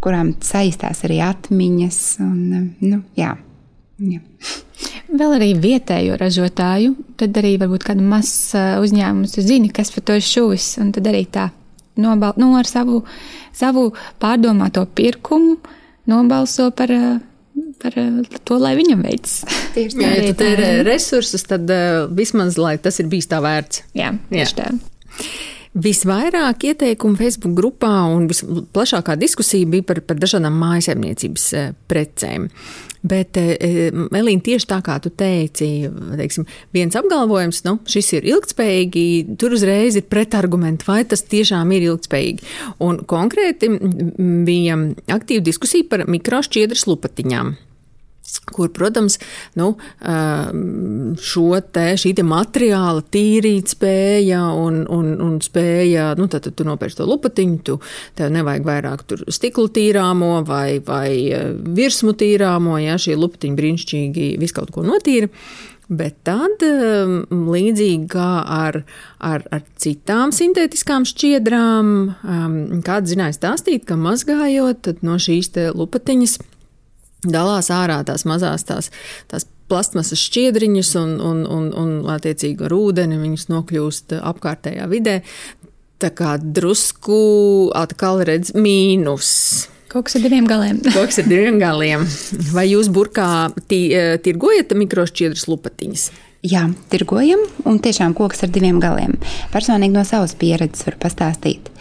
kurām 0.00 0.32
saistās 0.40 1.04
arī 1.04 1.20
atmiņas. 1.26 2.00
Un, 2.24 2.72
nu, 2.80 3.02
jā, 3.20 3.34
jā. 4.00 4.24
Vēl 5.12 5.36
arī 5.36 5.52
vietējo 5.60 6.16
ražotāju, 6.16 6.96
tad 7.20 7.36
arī 7.36 7.58
varbūt 7.60 7.84
kāda 7.90 8.08
mazs 8.08 8.56
uzņēmums 8.56 9.36
zina, 9.44 9.68
kas 9.76 9.92
par 9.92 10.08
to 10.08 10.16
ir 10.16 10.24
šuvis, 10.24 10.70
un 10.80 10.96
tad 10.96 11.12
arī 11.12 11.26
tā 11.28 11.50
nobal, 12.00 12.32
nu, 12.40 12.54
ar 12.56 12.64
savu, 12.64 13.04
savu 13.52 13.90
pārdomāto 14.24 14.88
pirkumu 14.88 15.58
nobalso 16.08 16.72
par 16.72 16.96
par 17.82 17.98
eh, 17.98 18.40
to, 18.44 18.58
lai 18.60 18.74
viņam 18.78 19.04
veicas. 19.06 19.42
Tieši 19.74 19.98
tā, 19.98 20.08
ja 20.08 20.24
tu 20.30 20.38
tērē 20.42 20.72
resursus, 20.86 21.46
tad 21.48 21.68
uh, 21.72 22.06
vismaz, 22.14 22.58
lai 22.60 22.76
tas 22.82 23.00
ir 23.02 23.10
bijis 23.10 23.30
tā 23.30 23.42
vērts. 23.44 23.84
Jā, 23.98 24.12
tieši 24.32 24.58
tā. 24.58 24.72
Visvairāk 25.78 26.64
ieteikumu 26.64 27.18
Facebook 27.20 27.54
grupā 27.54 27.92
un 28.10 28.26
visplašākā 28.30 29.14
diskusija 29.20 29.68
bija 29.68 29.84
par, 29.86 30.00
par 30.08 30.18
dažādām 30.18 30.56
mājasēmniecības 30.58 31.48
eh, 31.54 31.72
precēm. 31.90 32.48
Bet, 33.08 33.38
Elīna, 33.38 34.42
tieši 34.42 34.66
tā 34.66 34.80
kā 34.82 34.96
tu 34.98 35.12
teici, 35.14 35.86
teiksim, 36.18 36.48
viens 36.74 36.96
apgalvojums, 36.98 37.60
nu, 37.62 37.76
šis 37.86 38.08
ir 38.18 38.26
ilgspējīgi, 38.32 39.04
tur 39.38 39.54
uzreiz 39.54 40.00
ir 40.00 40.08
pretargumenti, 40.10 40.88
vai 40.88 41.04
tas 41.06 41.22
tiešām 41.22 41.70
ir 41.76 41.86
ilgspējīgi. 41.92 42.50
Un 42.82 42.98
konkrēti 43.06 43.70
bija 44.48 44.80
aktīva 45.14 45.46
diskusija 45.46 45.86
par 45.92 46.08
mikrošķiedras 46.10 46.88
lupatiņām 46.90 47.54
kur, 48.52 48.70
protams, 48.74 49.18
nu, 49.58 49.70
šo 51.30 51.46
te, 51.72 51.86
šī 52.00 52.14
te 52.18 52.24
materiāla 52.26 53.04
tīrīt 53.12 53.74
spēja 53.74 54.42
un, 54.56 54.82
un, 54.92 55.14
un 55.24 55.38
spēja, 55.44 56.10
nu, 56.18 56.28
tad, 56.30 56.46
tad 56.46 56.58
tu 56.58 56.66
nopērci 56.68 57.00
to 57.00 57.08
lupatiņu, 57.08 57.62
tu, 57.66 57.78
tev 58.18 58.32
nevajag 58.34 58.68
vairāk 58.68 59.06
tur 59.08 59.24
stiklu 59.32 59.68
tīrāmo 59.72 60.38
vai, 60.48 60.78
vai 60.84 61.10
virsmu 61.78 62.14
tīrāmo, 62.18 62.78
ja 62.82 62.98
šī 63.00 63.18
lupatiņa 63.18 63.58
brīnišķīgi 63.62 64.30
visu 64.40 64.60
kaut 64.60 64.72
ko 64.74 64.86
notīra. 64.86 65.32
Bet 65.88 66.18
tad, 66.28 66.60
līdzīgi 67.32 68.10
kā 68.12 68.26
ar, 68.44 68.82
ar, 69.24 69.44
ar 69.48 69.62
citām 69.80 70.34
sintētiskām 70.36 71.06
šķiedrām, 71.08 71.94
kāds 72.84 73.14
zināja 73.14 73.38
stāstīt, 73.38 73.86
ka 73.88 73.96
mazgājot 73.96 74.90
no 75.00 75.16
šīs 75.16 75.54
lupatiņas 75.72 76.36
dalās 77.26 77.70
ārā 77.74 78.02
tās 78.06 78.26
mazās 78.28 78.66
tās, 78.68 78.90
tās 79.30 79.46
plastmasas 79.68 80.20
šķiedriņas 80.22 80.92
un, 81.00 81.16
un, 81.20 81.42
un, 81.46 81.72
un 81.76 81.96
attiecīgi 82.12 82.68
ar 82.68 82.74
ūdeni 82.76 83.18
viņas 83.20 83.48
nokļūst 83.52 84.14
apkārtējā 84.20 84.86
vidē. 84.90 85.18
Tā 85.98 86.12
kā 86.14 86.36
drusku 86.38 87.18
atkal 87.76 88.22
redz 88.26 88.54
mīnus. 88.54 89.32
Koks 89.88 90.18
ar 90.18 90.22
diviem 90.22 90.46
galiem. 90.48 90.78
Koks 90.96 91.18
ar 91.22 91.28
diviem 91.28 91.58
galiem. 91.60 92.04
Vai 92.52 92.68
jūs 92.70 92.90
burkā 92.92 93.48
tī, 93.70 93.80
tirgojat 94.24 94.76
mikrošķiedras 94.78 95.48
lupatiņas? 95.50 96.08
Jā, 96.46 96.68
tirgojam, 96.92 97.40
un 97.66 97.80
tiešām 97.82 98.12
koks 98.14 98.44
ar 98.46 98.52
diviem 98.54 98.78
galiem. 98.78 99.16
Personīgi 99.50 99.96
no 99.96 100.04
savas 100.06 100.36
pieredzes 100.38 100.86
varu 100.86 101.00
pastāstīt. 101.02 101.72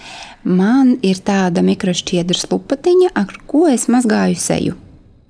Man 0.48 0.96
ir 1.06 1.22
tāda 1.22 1.62
mikrošķiedra 1.68 2.48
lupatiņa, 2.50 3.14
ar 3.14 3.38
ko 3.46 3.68
es 3.70 3.86
mazgāju 3.92 4.40
seju. 4.42 4.80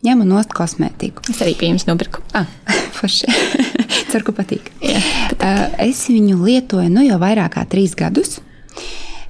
Ņemu 0.05 0.27
nost 0.29 0.51
kosmētiku. 0.53 1.23
Es 1.31 1.39
arī 1.41 1.55
pie 1.57 1.71
jums 1.71 1.87
nopirku. 1.87 2.21
Ah, 2.37 2.45
forši. 2.97 3.31
Ceru, 4.11 4.27
ka 4.27 4.35
patīk. 4.37 4.69
Jā, 4.83 5.01
patīk. 5.31 5.77
Es 5.87 6.03
viņu 6.11 6.37
lietoju 6.43 6.91
nu 6.93 7.05
jau 7.05 7.17
vairāk 7.21 7.55
kā 7.57 7.65
trīs 7.69 7.95
gadus. 7.97 8.37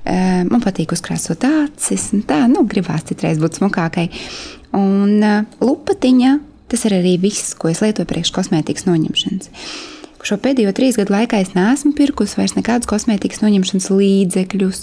Man 0.07 0.63
patīk 0.63 0.93
uzkrāsot 0.95 1.43
acis, 1.43 2.09
tā, 2.29 2.45
nu, 2.47 2.63
gribās 2.69 3.03
citreiz 3.09 3.41
būt 3.41 3.59
smukākai. 3.59 4.05
Un 4.77 5.19
lupatiņa, 5.59 6.37
tas 6.71 6.85
ir 6.87 6.95
arī 6.99 7.17
viss, 7.19 7.51
ko 7.59 7.71
es 7.71 7.83
lietoju 7.83 8.07
priekš 8.07 8.31
kosmētikas 8.35 8.87
noņemšanas. 8.87 9.51
Šo 10.27 10.35
pēdējo 10.43 10.71
trīs 10.75 10.97
gadu 10.99 11.13
laikā 11.13 11.41
es 11.43 11.53
neesmu 11.55 11.93
pirkusi 11.95 12.39
vairs 12.39 12.55
nekādus 12.57 12.89
kosmētikas 12.89 13.43
noņemšanas 13.43 13.91
līdzekļus. 13.93 14.81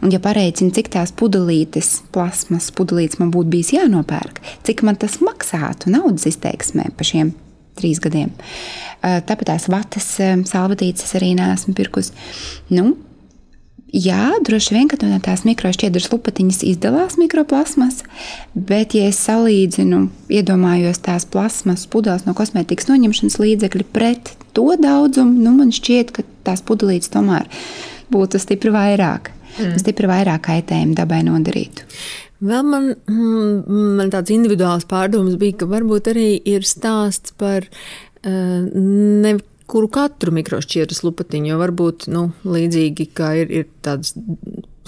Un, 0.00 0.10
ja 0.12 0.20
pareicinu, 0.22 0.72
cik 0.74 0.90
tās 0.94 1.12
pudelītes, 1.16 2.00
plasmas 2.14 2.70
pudelītes 2.74 3.20
man 3.20 3.30
būtu 3.34 3.52
bijis 3.52 3.74
jānopērk, 3.76 4.40
cik 4.66 4.82
man 4.86 4.98
tas 5.00 5.20
maksātu 5.24 5.92
naudas 5.94 6.26
izteiksmē 6.30 6.90
pa 6.96 7.06
šiem 7.06 7.34
trīs 7.78 8.00
gadiem. 8.02 8.32
Tāpēc 9.00 9.46
tās 9.48 9.68
vatas, 9.72 10.10
salvetītes 10.50 11.14
arī 11.18 11.34
neesmu 11.38 11.76
pirkusi. 11.78 12.12
Nu, 12.74 12.96
Jā, 13.90 14.36
droši 14.46 14.74
vien, 14.76 14.86
ka 14.86 14.94
no 15.02 15.16
tās 15.18 15.42
mikrošķiedras 15.42 16.12
lupatiņas 16.12 16.60
izdalās 16.62 17.16
mikroplasmas, 17.18 18.04
bet, 18.54 18.94
ja 18.94 19.08
es 19.10 19.18
salīdzinu, 19.24 20.04
iedomājos 20.30 21.02
tās 21.02 21.26
plasmas 21.26 21.88
pudeles 21.90 22.22
no 22.22 22.36
kosmētikas 22.38 22.86
noņemšanas 22.86 23.40
līdzekļa 23.42 23.88
pret 23.90 24.30
to 24.54 24.68
daudzumu, 24.78 25.34
nu, 25.42 25.56
man 25.58 25.74
šķiet, 25.74 26.14
ka 26.14 26.22
tās 26.46 26.62
pudelītes 26.62 27.10
tomēr 27.10 27.50
būtu 28.14 28.38
stipri 28.38 28.70
vairāk, 28.74 29.32
mm. 29.58 29.76
stipri 29.82 30.10
vairāk 30.10 30.44
kaitējumu 30.48 30.96
dabai 30.98 31.22
nodarītu. 31.26 31.86
Vēl 32.40 32.64
man, 32.64 32.90
mm, 32.96 33.80
man 33.98 34.12
tāds 34.12 34.32
individuāls 34.32 34.86
pārdoms 34.88 35.36
bija, 35.40 35.58
ka 35.60 35.68
varbūt 35.68 36.08
arī 36.14 36.28
ir 36.48 36.64
stāsts 36.64 37.34
par 37.36 37.66
uh, 37.68 38.60
ne 38.64 39.36
kuru 39.70 39.90
katru 39.92 40.32
mikrošķiedras 40.34 41.04
lupatiņu, 41.06 41.52
jo 41.52 41.60
varbūt 41.60 42.08
nu, 42.10 42.30
līdzīgi 42.48 43.06
kā 43.14 43.34
ir, 43.42 43.52
ir 43.60 43.68
tāds 43.84 44.16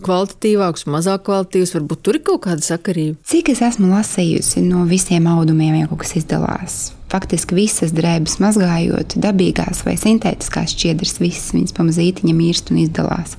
kvalitatīvāks, 0.02 0.86
mazāk 0.90 1.26
kvalitatīvs, 1.28 1.74
varbūt 1.76 2.02
tur 2.02 2.18
ir 2.18 2.24
kaut 2.26 2.42
kāda 2.48 2.64
sakarība. 2.66 3.20
Cik 3.28 3.52
es 3.54 3.62
esmu 3.62 3.92
lasījusi 3.92 4.64
no 4.66 4.82
visiem 4.90 5.28
audumiem, 5.30 5.76
ja 5.78 5.90
kaut 5.90 6.02
kas 6.02 6.16
izdalās. 6.18 6.80
Faktiski 7.12 7.56
visas 7.58 7.92
drēbes 7.94 8.38
mazgājot, 8.42 9.18
dabīgās 9.22 9.84
vai 9.86 9.94
sintētiskās 10.00 10.74
šķiedras, 10.74 11.20
visas 11.22 11.52
viņas 11.54 11.76
pamazītiņa 11.76 12.34
mirst 12.34 12.72
un 12.72 12.82
izdalās. 12.86 13.36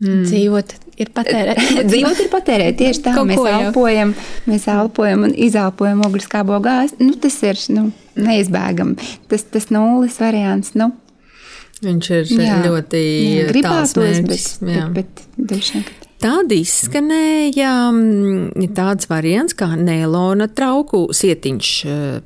Mm. 0.00 0.22
Dzīvot 0.24 0.74
ir 1.02 1.10
patērēt. 1.12 1.60
Dzīvot 1.90 2.22
ir 2.24 2.30
patērēt. 2.32 2.78
Tieši 2.80 3.04
tā, 3.04 3.14
Kaut 3.18 3.28
mēs 3.28 3.42
elpojam, 3.52 4.14
mēs 4.48 4.64
elpojam 4.72 5.26
un 5.28 5.36
izelpojam 5.36 6.00
ogliskābo 6.08 6.56
gāzi. 6.64 6.96
Nu, 7.04 7.12
tas 7.20 7.36
ir 7.44 7.60
nu, 7.76 7.90
neizbēgami. 8.16 9.10
Tas, 9.28 9.44
tas 9.52 9.68
nulles 9.74 10.16
variants. 10.22 10.72
Nu. 10.80 10.92
Viņš 11.80 12.12
ir 12.16 12.34
jā, 12.36 12.60
ļoti 12.66 13.00
gribētos, 13.48 13.96
bet, 14.28 14.46
bet, 14.92 15.24
bet, 15.38 15.96
Tad 16.20 16.50
izskanēja 16.52 17.70
mm, 17.94 18.66
tāds 18.76 19.08
variants 19.08 19.56
kā 19.56 19.70
neilona 19.80 20.50
trauku 20.52 21.06
sietiņš. 21.16 21.70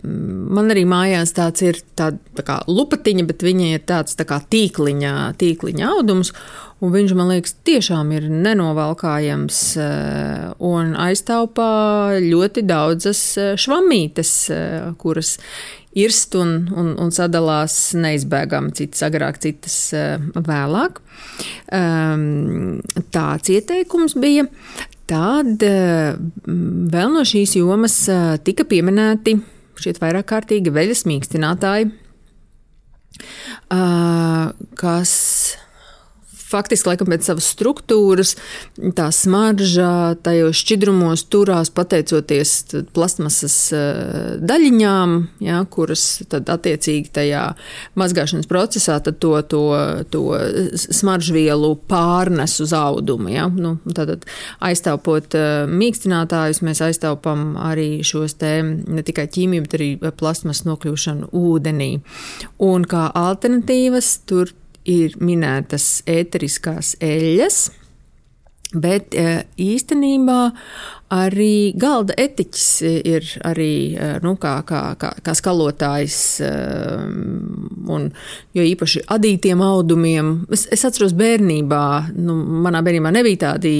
Man 0.02 0.74
arī 0.74 0.82
mājās 0.90 1.30
tāds 1.36 1.62
ir 1.62 1.78
tāda 1.94 2.18
tā 2.34 2.42
kā 2.48 2.56
lupatiņa, 2.66 3.26
bet 3.28 3.46
viņa 3.46 3.68
ir 3.70 3.84
tāds 3.86 4.18
tā 4.18 4.26
kā 4.26 4.40
tīkliņa, 4.50 5.14
tīkliņa 5.38 5.92
audums. 5.92 6.34
Un 6.84 6.92
viņš 6.92 7.14
man 7.16 7.30
liekas, 7.32 7.54
tiešām 7.64 8.10
ir 8.12 8.26
nenovalkājams 8.28 9.60
un 10.68 10.90
aiztaupā 11.00 11.70
ļoti 12.20 12.64
daudzas 12.68 13.22
švamītes, 13.62 14.34
kuras 15.00 15.38
irst 15.96 16.34
un, 16.36 16.56
un, 16.74 16.90
un 17.00 17.14
sadalās 17.14 17.94
neizbēgami, 17.96 18.74
citas 18.76 19.06
agrāk, 19.06 19.40
citas 19.40 19.78
vēlāk. 20.34 21.00
Um, 21.72 22.82
tāds 23.14 23.54
ieteikums 23.54 24.18
bija. 24.20 24.44
Tad 25.08 25.64
vēl 25.64 27.10
no 27.12 27.24
šīs 27.28 27.56
jomas 27.58 27.98
tika 28.44 28.64
pieminēti 28.68 29.36
šie 29.80 29.94
vairāk 30.00 30.28
kārtīgi 30.30 30.72
veļas 30.74 31.04
mīkstinātāji, 31.08 31.90
kas 34.80 35.12
faktiski 36.54 36.90
laikam 36.90 37.10
pēc 37.10 37.28
savas 37.28 37.48
struktūras 37.54 38.34
tā 38.96 39.08
smarža 39.14 40.14
tajos 40.24 40.60
šķidrumos 40.62 41.26
turās 41.32 41.70
pateicoties 41.74 42.54
plasmasas 42.94 43.56
eh, 43.74 44.38
daļiņām, 44.44 45.16
ja, 45.44 45.62
kuras 45.70 46.06
tad 46.30 46.50
attiecīgi 46.52 47.12
tajā 47.14 47.44
mazgāšanas 47.98 48.48
procesā 48.50 49.00
to, 49.04 49.34
to, 49.50 49.64
to 50.10 50.22
smaržvielu 50.84 51.74
pārnes 51.90 52.56
uz 52.62 52.74
audumu. 52.76 53.30
Ja. 53.34 53.48
Nu, 53.52 53.76
tad 53.96 54.26
aiztaupot 54.64 55.36
eh, 55.38 55.64
mīkstinātājus, 55.70 56.62
mēs 56.66 56.82
aiztaupam 56.84 57.54
arī 57.60 58.02
šos 58.06 58.38
te 58.40 58.56
ne 58.64 59.04
tikai 59.06 59.26
ķīmiju, 59.34 59.66
bet 59.66 59.78
arī 59.78 59.90
plasmas 60.18 60.64
nokļūšanu 60.68 61.32
ūdenī. 61.34 61.92
Un 62.64 62.86
kā 62.88 63.08
alternatīvas 63.14 64.18
tur 64.28 64.52
ir 64.84 65.16
minētas 65.20 66.02
ēteriskās 66.10 66.94
eļļas. 67.04 67.64
Bet 68.74 69.14
e, 69.14 69.44
īstenībā 69.62 70.38
arī 71.14 71.76
galda 71.78 72.16
etiķis 72.18 72.64
ir 73.06 73.28
arī 73.46 73.74
e, 73.94 74.08
nu, 74.24 74.32
kā, 74.42 74.56
kā, 74.66 74.80
kā, 74.98 75.12
kā 75.22 75.34
skalotājs, 75.38 76.16
e, 76.42 76.50
un, 77.94 78.08
jo 78.56 78.64
īpaši 78.66 79.04
adītiem 79.14 79.62
audumiem. 79.62 80.32
Es, 80.50 80.66
es 80.74 80.82
atceros 80.88 81.14
bērnībā, 81.14 81.84
nu, 82.18 82.40
manā 82.66 82.82
bērnībā 82.82 83.14
nebija 83.14 83.44
tādi 83.46 83.76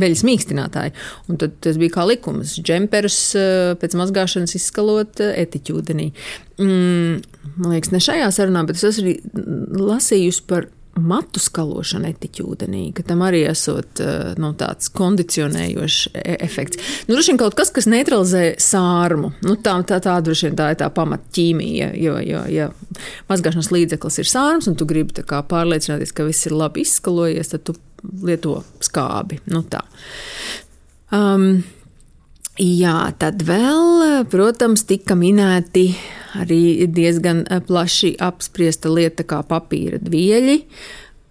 veļas 0.00 0.24
mīkstinātāji. 0.28 0.94
Un 1.30 1.40
tad 1.40 1.56
tas 1.64 1.78
bija 1.80 1.96
kā 1.96 2.06
likums. 2.08 2.56
Džemperus 2.60 3.18
pēc 3.80 3.96
mazgāšanas 3.98 4.56
izskalot 4.58 5.22
etiķūdenī. 5.26 6.10
Mm, 6.62 7.20
man 7.56 7.74
liekas, 7.74 7.92
ne 7.94 8.02
šajā 8.04 8.30
sarunā, 8.34 8.64
bet 8.68 8.80
es 8.80 9.00
arī 9.02 9.18
lasījusi 9.76 10.46
par 10.48 10.70
matu 10.96 11.40
skalošanu 11.42 12.08
etiķūdenī, 12.10 12.82
ka 12.96 13.04
tam 13.06 13.22
arī 13.26 13.42
esot 13.50 14.00
nu, 14.40 14.52
tāds 14.58 14.88
kondicionējošs 14.96 15.98
e, 16.12 16.36
efekts. 16.46 16.80
Nu, 17.06 17.14
droši 17.14 17.34
vien 17.34 17.40
kaut 17.40 17.56
kas, 17.58 17.72
kas 17.74 17.88
neutralizē 17.90 18.44
sārmu. 18.62 19.32
Nu, 19.46 19.58
tā, 19.60 19.76
tā, 19.88 20.00
tā, 20.04 20.16
vien 20.48 20.58
tā 20.58 20.70
ir 20.72 20.80
tā 20.80 20.88
pamatķīmija. 20.96 21.92
Jo, 22.00 22.16
jo, 22.24 22.42
ja 22.52 22.70
mazgāšanas 23.30 23.72
līdzeklis 23.74 24.20
ir 24.22 24.30
sārms, 24.30 24.70
un 24.70 24.78
tu 24.78 24.88
gribi 24.88 25.24
pārliecināties, 25.26 26.14
ka 26.16 26.26
viss 26.28 26.48
ir 26.48 26.56
labi 26.56 26.86
izskalojies, 26.86 27.52
tad 27.52 27.66
tu 27.68 27.76
lieto 28.24 28.60
skābi. 28.84 29.40
Nu, 29.52 29.64
tā. 29.68 29.82
um, 31.12 31.60
Jā, 32.56 33.10
tad 33.20 33.42
vēl, 33.44 34.22
protams, 34.32 34.86
tika 34.88 35.12
minēti 35.12 35.90
arī 36.40 36.86
diezgan 36.88 37.42
plaši 37.68 38.14
apspriesta 38.16 38.88
lieta 38.88 39.26
kā 39.28 39.42
papīra 39.44 40.00
dvieļi, 40.00 40.54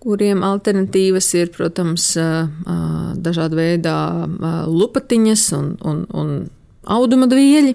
kuriem 0.05 0.43
alternatīvas 0.45 1.32
ir, 1.39 1.49
protams, 1.55 2.11
dažāda 3.26 3.57
veidā 3.57 3.97
lupatiņas 4.69 5.47
un, 5.57 5.71
un, 5.82 6.03
un 6.13 6.36
auduma 6.93 7.26
dvieļi. 7.32 7.73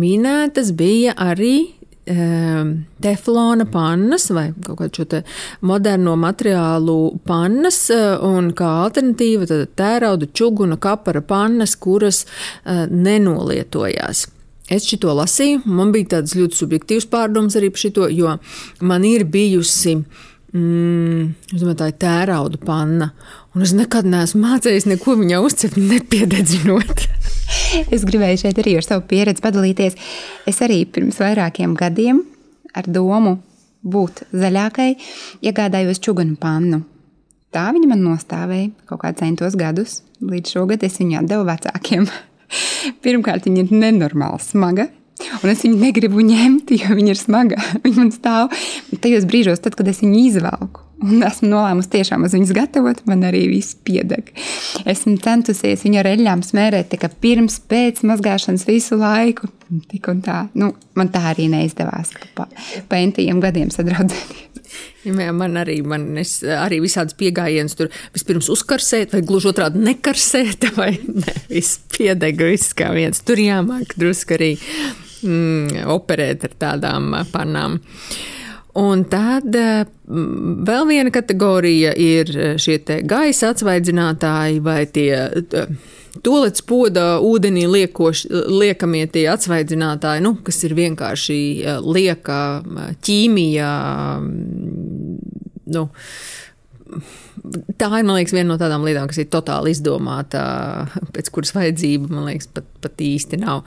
Minētas 0.00 0.72
bija 0.72 1.12
arī 1.20 1.77
teflona 2.08 3.66
pannas 3.68 4.30
vai 4.30 4.48
kaut 4.64 4.78
kādu 4.80 5.02
šo 5.02 5.20
moderno 5.60 6.16
materiālu 6.16 7.18
pannas, 7.28 7.90
eh, 7.90 8.16
un 8.24 8.52
kā 8.56 8.70
alternatīva 8.86 9.48
tad 9.48 9.74
tērauda, 9.76 10.30
čuguna, 10.32 10.78
kapara 10.80 11.20
pannas, 11.20 11.76
kuras 11.76 12.24
eh, 12.24 12.86
nenolietojās. 12.86 14.26
Es 14.68 14.84
šo 14.84 15.14
lasīju, 15.16 15.62
man 15.64 15.92
bija 15.92 16.18
tāds 16.18 16.34
ļoti 16.36 16.58
subjektīvs 16.60 17.08
pārdoms 17.08 17.56
arī 17.56 17.70
par 17.72 17.80
šo, 17.80 18.08
jo 18.12 18.34
man 18.84 19.04
ir 19.08 19.24
bijusi 19.24 20.02
mm, 20.54 21.24
domāju, 21.52 21.76
tā 21.80 21.90
ir 21.90 21.98
tērauda 22.04 22.60
panna, 22.62 23.10
un 23.54 23.64
es 23.66 23.74
nekad 23.76 24.08
neesmu 24.08 24.42
mācījis 24.44 24.88
neko 24.90 25.16
viņā 25.20 25.40
uzcept, 25.44 25.78
nepiededzinot. 25.80 27.04
es 27.94 28.06
gribēju 28.08 28.42
šeit 28.44 28.60
arī 28.62 28.76
ar 28.78 28.86
savu 28.86 29.06
pieredzi 29.10 29.44
padalīties. 29.44 29.98
Es 30.48 30.60
arī 30.64 30.82
pirms 30.88 31.20
vairākiem 31.22 31.76
gadiem 31.78 32.22
ar 32.76 32.88
domu 32.88 33.38
būt 33.82 34.24
zaļākai 34.34 34.92
iegādājos 35.46 36.00
čugunu 36.02 36.38
pannu. 36.40 36.82
Tā 37.54 37.70
viņa 37.72 37.88
man 37.88 38.02
nostāvēja 38.04 38.88
kaut 38.88 39.00
kādus 39.04 39.22
centos 39.22 39.56
gadus, 39.56 40.00
līdz 40.20 40.56
šogad 40.56 40.82
es 40.84 40.98
viņu 41.00 41.22
atdevu 41.22 41.46
vecākiem. 41.48 42.08
Pirmkārt, 43.04 43.48
viņa 43.48 43.64
ir 43.64 43.72
nenormāli 43.84 44.40
smaga. 44.44 44.88
Un 45.42 45.52
es 45.52 45.64
viņu 45.64 45.78
negribu 45.80 46.22
ņemt, 46.24 46.74
jo 46.78 46.98
viņa 46.98 47.14
ir 47.14 47.20
smaga. 47.20 47.62
Viņa 47.84 48.02
man 48.02 48.12
stāv 48.14 48.52
tajos 49.02 49.26
brīžos, 49.28 49.62
tad, 49.64 49.78
kad 49.78 49.88
es 49.90 50.02
viņu 50.04 50.20
izvelku. 50.28 50.84
Un 50.98 51.22
esmu 51.22 51.52
nolēmusi 51.52 51.92
tiešām 51.92 52.24
uz 52.26 52.32
viņas 52.34 52.50
gatavot, 52.56 53.04
man 53.06 53.22
arī 53.28 53.44
viss 53.52 53.76
piedeg. 53.86 54.32
Esmu 54.82 55.14
centusies 55.22 55.84
viņu 55.86 56.00
ar 56.00 56.08
eļļām 56.10 56.42
smērēt 56.42 56.90
tikai 56.90 57.12
pirms, 57.22 57.60
pēc 57.70 58.02
mazgāšanas 58.08 58.66
visu 58.66 58.98
laiku. 58.98 59.46
Tik 59.92 60.10
un 60.10 60.24
tā. 60.26 60.40
Nu, 60.58 60.72
man 60.98 61.12
tā 61.14 61.22
arī 61.30 61.46
neizdevās 61.52 62.10
pa, 62.34 62.48
pa 62.90 62.98
entiem 62.98 63.38
gadiem 63.44 63.70
sadraudzēties. 63.70 64.48
Jā, 65.06 65.30
man 65.32 65.54
arī, 65.60 65.78
man 65.86 66.10
arī 66.18 66.80
visādas 66.82 67.16
piegājienas 67.18 67.76
tur 67.78 67.92
vispirms 68.12 68.50
uzkarsēt, 68.52 69.14
vai 69.14 69.22
gluži 69.24 69.52
otrādi 69.52 69.80
nekarsēt, 69.86 70.70
vai 70.80 70.92
ne, 71.06 71.36
viss 71.48 71.78
piedega, 71.94 72.50
viss 72.50 72.74
kā 72.76 72.90
viens. 72.96 73.22
Tur 73.22 73.40
jāmāk 73.40 73.94
drusku 74.00 74.36
arī 74.36 74.56
mm, 75.22 75.86
operēt 75.94 76.48
ar 76.48 76.58
tādām 76.66 77.14
panām. 77.32 77.78
Uh, 77.78 78.38
Un 78.78 79.02
tad 79.10 79.56
mm, 79.56 80.64
vēl 80.66 80.86
viena 80.86 81.12
kategorija 81.12 81.94
ir 81.98 82.30
šie 82.60 82.78
gaisa 83.08 83.52
atsvaidzinātāji 83.52 84.60
vai 84.62 84.82
tie 84.92 85.30
tolets 86.22 86.62
poda 86.66 87.16
ūdenī 87.24 87.66
liekoš, 87.70 88.26
liekamie 88.30 89.06
tie 89.10 89.26
atsvaidzinātāji, 89.32 90.22
nu, 90.24 90.36
kas 90.46 90.62
ir 90.66 90.76
vienkārši 90.78 91.40
lieka 91.84 92.38
ķīmija. 93.06 93.70
Nu, 95.74 95.84
tā 97.78 97.90
ir, 97.98 98.06
liekas, 98.20 98.36
viena 98.36 98.52
no 98.52 98.60
tādām 98.60 98.86
lietām, 98.86 99.10
kas 99.10 99.20
ir 99.22 99.30
totāli 99.32 99.74
izdomāta, 99.74 100.42
pēc 101.14 101.32
kuras 101.34 101.54
vajadzība, 101.56 102.12
man 102.14 102.30
liekas, 102.30 102.50
pat, 102.54 102.70
pat 102.84 103.04
īsti 103.04 103.42
nav. 103.42 103.64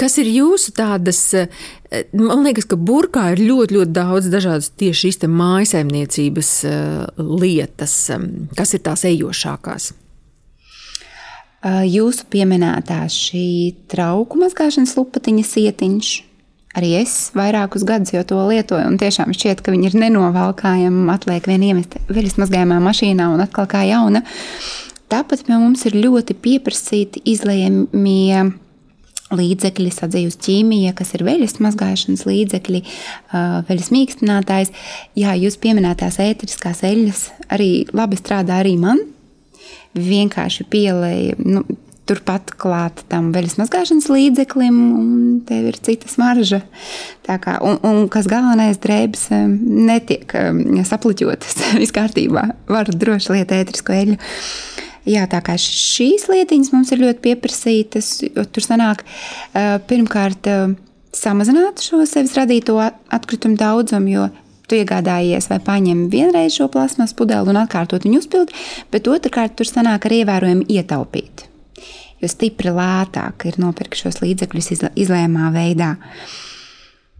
Kas 0.00 0.16
ir 0.18 0.26
jūsu 0.26 0.72
tādas, 0.74 1.20
eh, 1.38 1.48
man 2.12 2.42
liekas, 2.42 2.66
ka 2.66 2.76
burkā 2.76 3.28
ir 3.34 3.44
ļoti, 3.46 3.76
ļoti 3.78 3.94
daudz 3.94 4.30
dažādas 4.32 4.72
tieši 4.74 5.06
šīs 5.06 5.28
mājasemniecības 5.30 6.50
eh, 6.66 7.04
lietas. 7.18 8.10
Kas 8.58 8.74
ir 8.74 8.82
tās 8.82 9.06
ejošākās? 9.06 9.92
Jūsu 11.64 12.26
pieminētā 12.28 13.06
šī 13.08 13.72
trauku 13.88 14.36
mazgāšanas 14.36 14.98
lupatiņa 14.98 15.44
sietiņš. 15.48 16.10
Arī 16.76 16.90
es 16.98 17.30
vairākus 17.38 17.86
gadus 17.88 18.12
jau 18.12 18.20
to 18.26 18.40
lietoju, 18.50 18.84
un 18.84 18.98
tiešām 19.00 19.32
šķiet, 19.32 19.62
ka 19.64 19.72
viņi 19.72 19.88
ir 19.88 19.96
nenovalkājami. 20.02 21.06
Atliek 21.14 21.46
vien 21.48 21.62
iemest 21.64 21.94
veļas 22.10 22.36
mazgājumā 22.42 22.82
mašīnā 22.84 23.30
un 23.32 23.44
atkal 23.46 23.70
kā 23.70 23.84
jauna. 23.88 24.20
Tāpat 25.08 25.46
pie 25.46 25.54
mums 25.54 25.86
ir 25.88 25.96
ļoti 26.02 26.36
pieprasīti 26.36 27.22
izlējamie 27.32 28.42
līdzekļi, 29.32 29.92
sadzīves 29.94 30.36
ķīmija, 30.44 30.92
kas 30.98 31.14
ir 31.16 31.24
veļas 31.26 31.56
mazgāšanas 31.64 32.26
līdzekļi, 32.28 32.82
veļas 33.70 33.90
mīkstinātājs. 33.94 34.74
Jā, 35.18 35.36
jūs 35.40 35.56
pieminētās 35.62 36.20
ētriskās 36.22 36.84
eļļas 36.84 37.24
arī 37.54 37.70
labi 37.96 38.20
strādā 38.20 38.60
arī 38.62 38.76
man. 38.80 39.00
Vienkārši 39.94 40.68
pielēja. 40.68 41.40
Nu, 41.40 41.64
Turpat 42.04 42.50
klāt 42.60 42.98
tam 43.08 43.30
veļas 43.32 43.54
mazgāšanas 43.56 44.10
līdzeklim, 44.12 44.74
un 44.98 45.12
tev 45.48 45.70
ir 45.70 45.78
cita 45.86 46.10
smarža. 46.12 46.58
Tā 47.24 47.38
kā, 47.40 47.54
un, 47.64 47.78
un 47.88 48.10
kas 48.12 48.28
galvenais, 48.28 48.76
drēbes 48.76 49.30
netiek 49.32 50.36
sapliķotas. 50.84 51.56
Viss 51.80 51.96
kārtībā. 51.96 52.44
Var 52.68 52.92
droši 52.92 53.38
lietēt 53.38 53.56
ētrisko 53.62 53.96
eļļu. 53.96 54.18
Jā, 55.04 55.26
tā 55.28 55.42
kā 55.44 55.58
šīs 55.60 56.28
lietiņas 56.32 56.72
mums 56.72 56.92
ir 56.94 57.02
ļoti 57.02 57.20
pieprasītas, 57.26 58.08
jo 58.24 58.44
tur 58.48 58.64
sanāk 58.64 59.02
pirmkārt 59.90 60.48
samazināt 61.14 61.82
šo 61.84 62.00
sevis 62.08 62.32
radīto 62.38 62.78
atkritumu 62.82 63.58
daudzumu, 63.60 64.14
jo 64.14 64.28
tu 64.64 64.78
iegādājies 64.78 65.50
vai 65.50 65.60
paņem 65.60 66.06
vienreiz 66.12 66.56
šo 66.56 66.70
plasmas 66.72 67.12
pudeli 67.16 67.52
un 67.52 67.60
atkārtot 67.60 68.06
viņu 68.06 68.22
uzpildi, 68.22 68.56
bet 68.92 69.10
otrkārt 69.12 69.58
tur 69.58 69.68
sanāk 69.68 70.08
arī 70.08 70.22
ievērojami 70.22 70.64
ietaupīt. 70.78 71.44
Jo 72.22 72.30
stipri 72.32 72.72
lētāk 72.72 73.44
ir 73.50 73.60
nopirkt 73.60 74.00
šos 74.00 74.22
līdzekļus 74.24 74.72
izlēmā 75.04 75.52
veidā. 75.52 75.94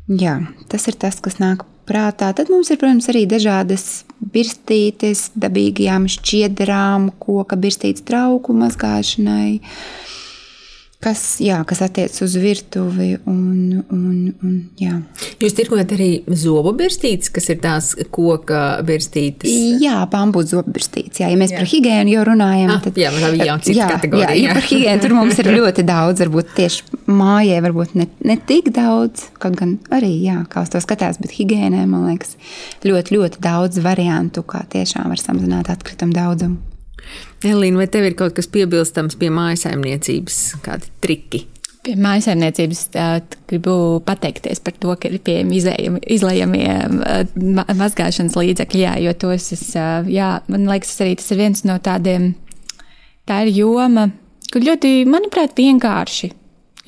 Jā, 0.09 0.39
tas 0.72 0.89
ir 0.89 0.97
tas, 1.01 1.20
kas 1.24 1.37
nāk 1.41 1.66
prātā. 1.89 2.32
Tad 2.37 2.51
mums 2.53 2.72
ir, 2.72 2.80
protams, 2.80 3.09
arī 3.12 3.24
dažādas 3.30 4.05
birstītes, 4.35 5.28
dabīgajām 5.39 6.09
šķiedrām, 6.11 7.11
koka 7.22 7.59
birstītes 7.61 8.07
trauku 8.09 8.57
mazgāšanai. 8.57 9.61
Uh, 9.61 10.14
kas, 11.05 11.22
jā, 11.42 11.59
kas 11.68 11.82
attiecas 11.84 12.22
uz 12.24 12.36
virtuvi. 12.40 13.11
Un, 13.30 13.82
un, 13.92 14.16
un, 14.44 14.55
jā. 14.80 14.96
Jūs 15.42 15.57
tirgojat 15.59 15.92
arī 15.96 16.09
zobu 16.40 16.72
birstītes, 16.78 17.30
kas 17.34 17.50
ir 17.52 17.61
tās 17.62 17.92
koka 18.14 18.62
birstītes? 18.86 19.52
Jā, 19.82 20.00
bambuļu 20.11 20.50
zobu 20.55 20.74
birstītes. 20.74 21.20
Jā, 21.22 21.30
ja 21.32 21.38
mēs 21.40 21.52
jā. 21.55 21.61
par 21.61 21.70
higiēnu 21.70 22.14
jau 22.16 22.26
runājam, 22.30 22.74
ah, 22.74 22.82
tad 22.84 23.00
jā, 23.00 23.12
tā 23.14 23.30
ir 23.30 23.46
jau 23.50 23.59
cita 23.68 23.78
jā, 23.78 23.88
kategorija. 23.92 24.34
Jā, 24.34 24.48
jā, 24.48 24.59
par 24.59 24.68
higiēnu 24.70 25.05
tur 25.05 25.16
mums 25.18 25.40
ir 25.42 25.50
ļoti 25.52 25.86
daudz, 25.88 26.24
varbūt 26.24 26.52
tieši 26.59 27.00
mājai, 27.12 27.62
varbūt 27.68 27.96
ne, 28.00 28.09
ne 28.24 28.38
tik 28.50 28.72
daudz, 28.74 29.28
kaut 29.42 29.59
gan 29.61 29.78
arī, 29.94 30.14
jā, 30.24 30.40
kā 30.50 30.64
uz 30.64 30.72
to 30.72 30.82
skatās, 30.84 31.20
bet 31.22 31.34
higiēnē, 31.36 31.84
man 31.90 32.09
liekas, 32.11 32.38
ļoti, 32.86 33.18
ļoti 33.18 33.42
daudz 33.44 33.82
variantu, 33.84 34.46
kā 34.48 34.64
tiešām 34.72 35.12
var 35.12 35.20
samazināt 35.20 35.72
atkritumu 35.74 36.16
daudzumu. 36.16 36.74
Elīna, 37.49 37.80
vai 37.82 37.88
tev 37.90 38.07
ir 38.09 38.16
kaut 38.18 38.36
kas 38.36 38.49
piebilstams 38.51 39.18
pie 39.20 39.30
mājsaimniecības, 39.34 40.38
kādi 40.64 40.90
triki? 41.05 41.42
Pie 41.84 41.97
mājsaimniecības 42.01 42.84
gribu 43.51 43.74
pateikties 44.07 44.62
par 44.64 44.76
to, 44.80 44.95
ka 45.01 45.11
ir 45.11 45.20
pieejami 45.24 45.59
izlējamie 46.16 46.68
mazgāšanas 47.76 48.38
līdzekļi, 48.40 48.84
jā, 48.86 48.95
jo 49.05 49.16
tos 49.26 49.51
es, 49.57 49.66
jā, 50.09 50.30
man 50.49 50.64
liekas, 50.70 50.95
arī 51.05 51.18
tas 51.20 51.28
ir 51.34 51.42
viens 51.42 51.66
no 51.68 51.76
tādiem, 51.84 52.32
tā 53.28 53.42
ir 53.45 53.53
joma, 53.59 54.09
kur 54.53 54.64
ļoti, 54.64 55.03
manuprāt, 55.11 55.53
vienkārši 55.61 56.32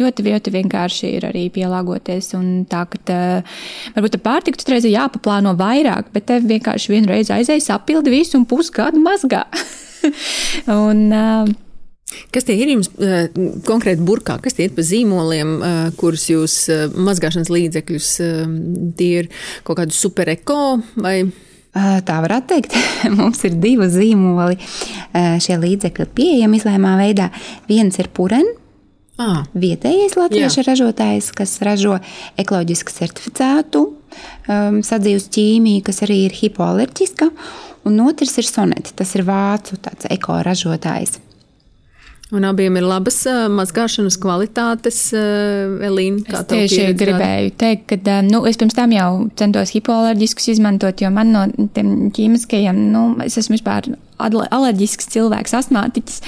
ļoti, 0.00 0.26
ļoti 0.28 0.54
vienkārši 0.54 1.12
ir 1.18 1.28
arī 1.30 1.46
pielāgoties. 1.54 2.32
Un 2.38 2.64
tā, 2.70 2.84
ka 2.90 3.00
tā, 3.08 3.20
varbūt 3.96 4.18
ar 4.18 4.24
pārtiku 4.24 4.62
tur 4.62 4.76
reizē 4.76 4.92
jāpaplāno 4.92 5.56
vairāk, 5.58 6.10
bet 6.14 6.28
tev 6.30 6.48
vienkārši 6.50 6.94
vienreiz 6.94 7.32
aizies, 7.34 7.70
apildi 7.74 8.14
visu 8.14 8.40
un 8.40 8.48
pusgadu 8.48 9.02
mazgā. 9.02 9.46
un, 10.80 11.06
uh, 11.12 11.54
Kas 12.32 12.46
tie 12.46 12.54
ir 12.54 12.70
jums 12.70 12.88
konkrēti 13.66 14.04
burkā? 14.06 14.36
Kas 14.42 14.54
tie 14.56 14.68
ir 14.68 14.74
pa 14.76 14.84
zīmoliem, 14.86 15.56
kurus 15.98 16.28
jūs 16.30 16.54
mazgāšanas 16.94 17.50
līdzekļus, 17.50 18.10
tie 18.96 19.08
ir 19.22 19.28
kaut 19.66 19.80
kādi 19.80 19.96
supereko 19.96 20.78
vai? 21.02 21.18
Tā 21.76 22.20
varētu 22.24 22.48
teikt. 22.54 22.76
Mums 23.18 23.42
ir 23.44 23.58
divi 23.60 23.88
zīmoli. 23.92 24.56
Šie 25.44 25.58
līdzekļi 25.60 26.06
pieejami 26.16 26.60
izlēmā 26.60 26.94
veidā. 27.02 27.26
Viens 27.68 27.98
ir 28.00 28.08
puren, 28.16 28.48
Ah. 29.16 29.46
Vietējais 29.56 30.16
latviešu 30.18 30.60
Jā. 30.60 30.66
ražotājs, 30.70 31.30
kas 31.36 31.54
ražo 31.64 31.96
ekoloģiski 32.36 32.92
certificētu 32.98 33.84
um, 33.88 34.82
sadzīves 34.84 35.30
ķīmiju, 35.32 35.84
kas 35.86 36.02
arī 36.04 36.26
ir 36.26 36.36
hipoalerģiska, 36.36 37.30
un 37.88 38.02
otrs 38.04 38.36
ir 38.42 38.48
soneti, 38.48 38.92
tas 38.98 39.14
ir 39.16 39.24
vācu 39.24 39.80
ekoražotājs. 40.12 41.16
Un 42.34 42.42
abiem 42.42 42.74
ir 42.74 42.82
labas 42.82 43.20
uh, 43.30 43.44
mazgāšanas 43.54 44.16
kvalitātes, 44.18 44.96
uh, 45.14 45.76
Elīna. 45.86 46.24
Es 46.26 46.48
tieši 46.50 46.88
gribēju 46.98 47.52
teikt, 47.60 47.84
ka 47.92 47.98
uh, 48.00 48.24
nu, 48.26 48.40
es 48.50 48.58
pirms 48.58 48.74
tam 48.74 48.90
jau 48.90 49.10
centos 49.38 49.70
hipoalerģiskus 49.76 50.50
izmantot, 50.56 51.04
jo 51.04 51.12
man 51.14 51.30
no 51.30 51.44
tiem 51.76 52.10
ķīmiskajiem, 52.16 52.82
nu, 52.90 53.04
es 53.22 53.38
esmu 53.38 53.60
vispār 53.60 53.92
alerģisks 54.18 55.12
cilvēks, 55.14 55.54
astmātiķis. 55.60 56.22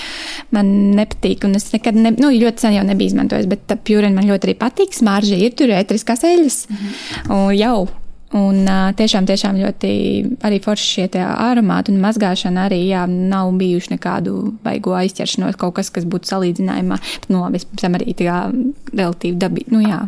Man 0.54 0.70
nepatīk, 0.94 1.42
un 1.48 1.58
es 1.58 1.66
nekad, 1.74 1.98
ne, 1.98 2.14
nu, 2.14 2.30
ļoti 2.30 2.68
sen 2.68 2.78
jau 2.78 2.86
nebiju 2.86 3.16
izmantojis, 3.16 3.50
bet 3.50 3.78
pjūrien 3.88 4.14
man 4.14 4.30
ļoti 4.30 4.52
arī 4.52 4.58
patīk. 4.60 4.94
Smārža 4.94 5.40
ir 5.40 5.58
tur 5.58 5.74
ētriskās 5.74 6.22
eļas. 6.30 6.66
Mm 6.68 6.76
-hmm. 6.78 7.32
Un 7.40 7.56
jau 7.58 7.88
Un 8.36 8.66
tiešām, 8.98 9.24
tiešām 9.24 9.56
ļoti 9.56 9.90
arī 10.44 10.58
forši 10.60 10.88
šie 10.92 11.22
aromāti 11.24 11.94
un 11.94 12.02
mazgāšana 12.02 12.66
arī 12.68 12.82
jā, 12.90 13.06
nav 13.08 13.54
bijuši 13.56 13.94
nekādu 13.94 14.34
baigo 14.64 14.92
aizķeršanos, 14.98 15.56
kaut 15.56 15.78
kas, 15.78 15.88
kas 15.94 16.04
būtu 16.04 16.28
salīdzinājumā. 16.28 16.98
Bet, 17.00 17.30
nu, 17.32 17.40
labi, 17.40 17.56
es 17.56 17.64
pēc 17.64 17.86
tam 17.86 17.96
arī 17.96 18.12
tā 18.18 18.28
kā 18.28 18.38
relatīvi 18.92 19.40
dabīgi, 19.40 19.72
nu 19.72 19.80
jā, 19.86 20.02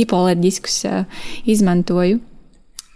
hipoalerģiskus 0.00 0.78
izmantoju. 1.52 2.22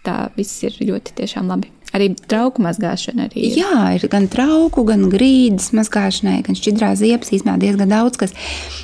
Tā 0.06 0.30
viss 0.38 0.62
ir 0.64 0.78
ļoti 0.80 1.18
tiešām 1.18 1.50
labi. 1.50 1.68
Arī 1.96 2.10
trauku 2.28 2.62
mazgāšana. 2.64 3.28
Arī 3.28 3.48
ir. 3.48 3.58
Jā, 3.62 3.82
ir 3.96 4.04
gan 4.12 4.28
trauku, 4.32 4.84
gan 4.88 5.06
grīdas 5.12 5.70
mazgāšanai, 5.76 6.40
gan 6.46 6.56
šķidrā 6.56 6.92
ziepes. 7.00 7.32
Īsumā 7.36 7.56
diezgan 7.60 7.92
daudz, 7.92 8.20
kas 8.20 8.34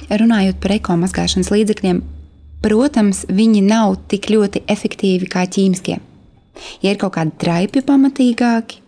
runājot 0.08 0.60
par 0.60 0.76
eko 0.76 0.96
mazgāšanas 1.00 1.52
līdzekļiem, 1.52 2.00
Protams, 2.64 3.26
viņi 3.28 3.60
nav 3.66 3.98
tik 4.08 4.30
ļoti 4.32 4.64
efektīvi 4.72 5.28
kā 5.28 5.44
ķīmiskie. 5.44 5.98
Ja 6.80 6.94
ir 6.94 7.00
kaut 7.00 7.16
kādi 7.18 7.34
traipi 7.42 7.82
pamatīgāki, 7.84 8.80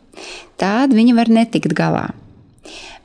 tad 0.61 0.95
viņi 0.97 1.17
var 1.17 1.29
netikt 1.29 1.75
galā. 1.77 2.09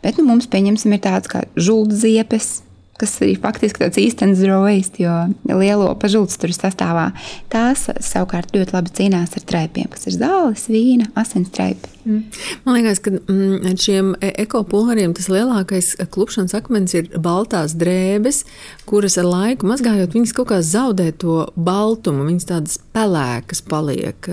Bet 0.02 0.18
nu, 0.18 0.26
mums, 0.30 0.48
pieņemsim, 0.50 0.94
ir 0.96 1.02
tāds 1.04 1.30
kā 1.30 1.44
žuldziepes, 1.60 2.62
kas 3.02 3.16
ir 3.26 3.40
faktiski 3.42 3.84
tāds 3.84 4.00
īstenis 4.02 4.42
waste, 4.62 5.02
jo 5.04 5.58
lielo 5.58 5.92
pažults 6.00 6.38
tur 6.42 6.54
sastāvā. 6.56 7.10
Tās 7.52 7.88
savukārt 8.06 8.54
ļoti 8.56 8.78
labi 8.78 8.94
cīnās 8.98 9.36
ar 9.38 9.46
traipiem, 9.50 9.90
kas 9.92 10.08
ir 10.10 10.20
zāles, 10.22 10.68
vīna, 10.72 11.10
asins 11.18 11.52
traipi. 11.54 11.90
Mm. 12.06 12.24
Man 12.66 12.78
liekas, 12.78 13.00
ka 13.04 13.12
mm, 13.14 13.66
ar 13.70 13.76
šiem 13.78 14.14
e, 14.18 14.32
ekopulveriem 14.42 15.14
tas 15.18 15.28
lielākais 15.30 15.94
klupšanas 16.14 16.56
akmens 16.58 16.96
ir 16.98 17.12
baltās 17.22 17.76
drēbes, 17.78 18.42
kuras 18.90 19.20
ar 19.22 19.28
laiku 19.30 19.70
mazgājot, 19.70 20.16
viņas 20.16 20.34
kaut 20.38 20.50
kā 20.50 20.62
zaudē 20.66 21.12
to 21.22 21.44
baltumu, 21.56 22.26
viņas 22.30 22.50
tādas 22.50 22.80
pelēkas 22.96 23.62
paliek. 23.70 24.32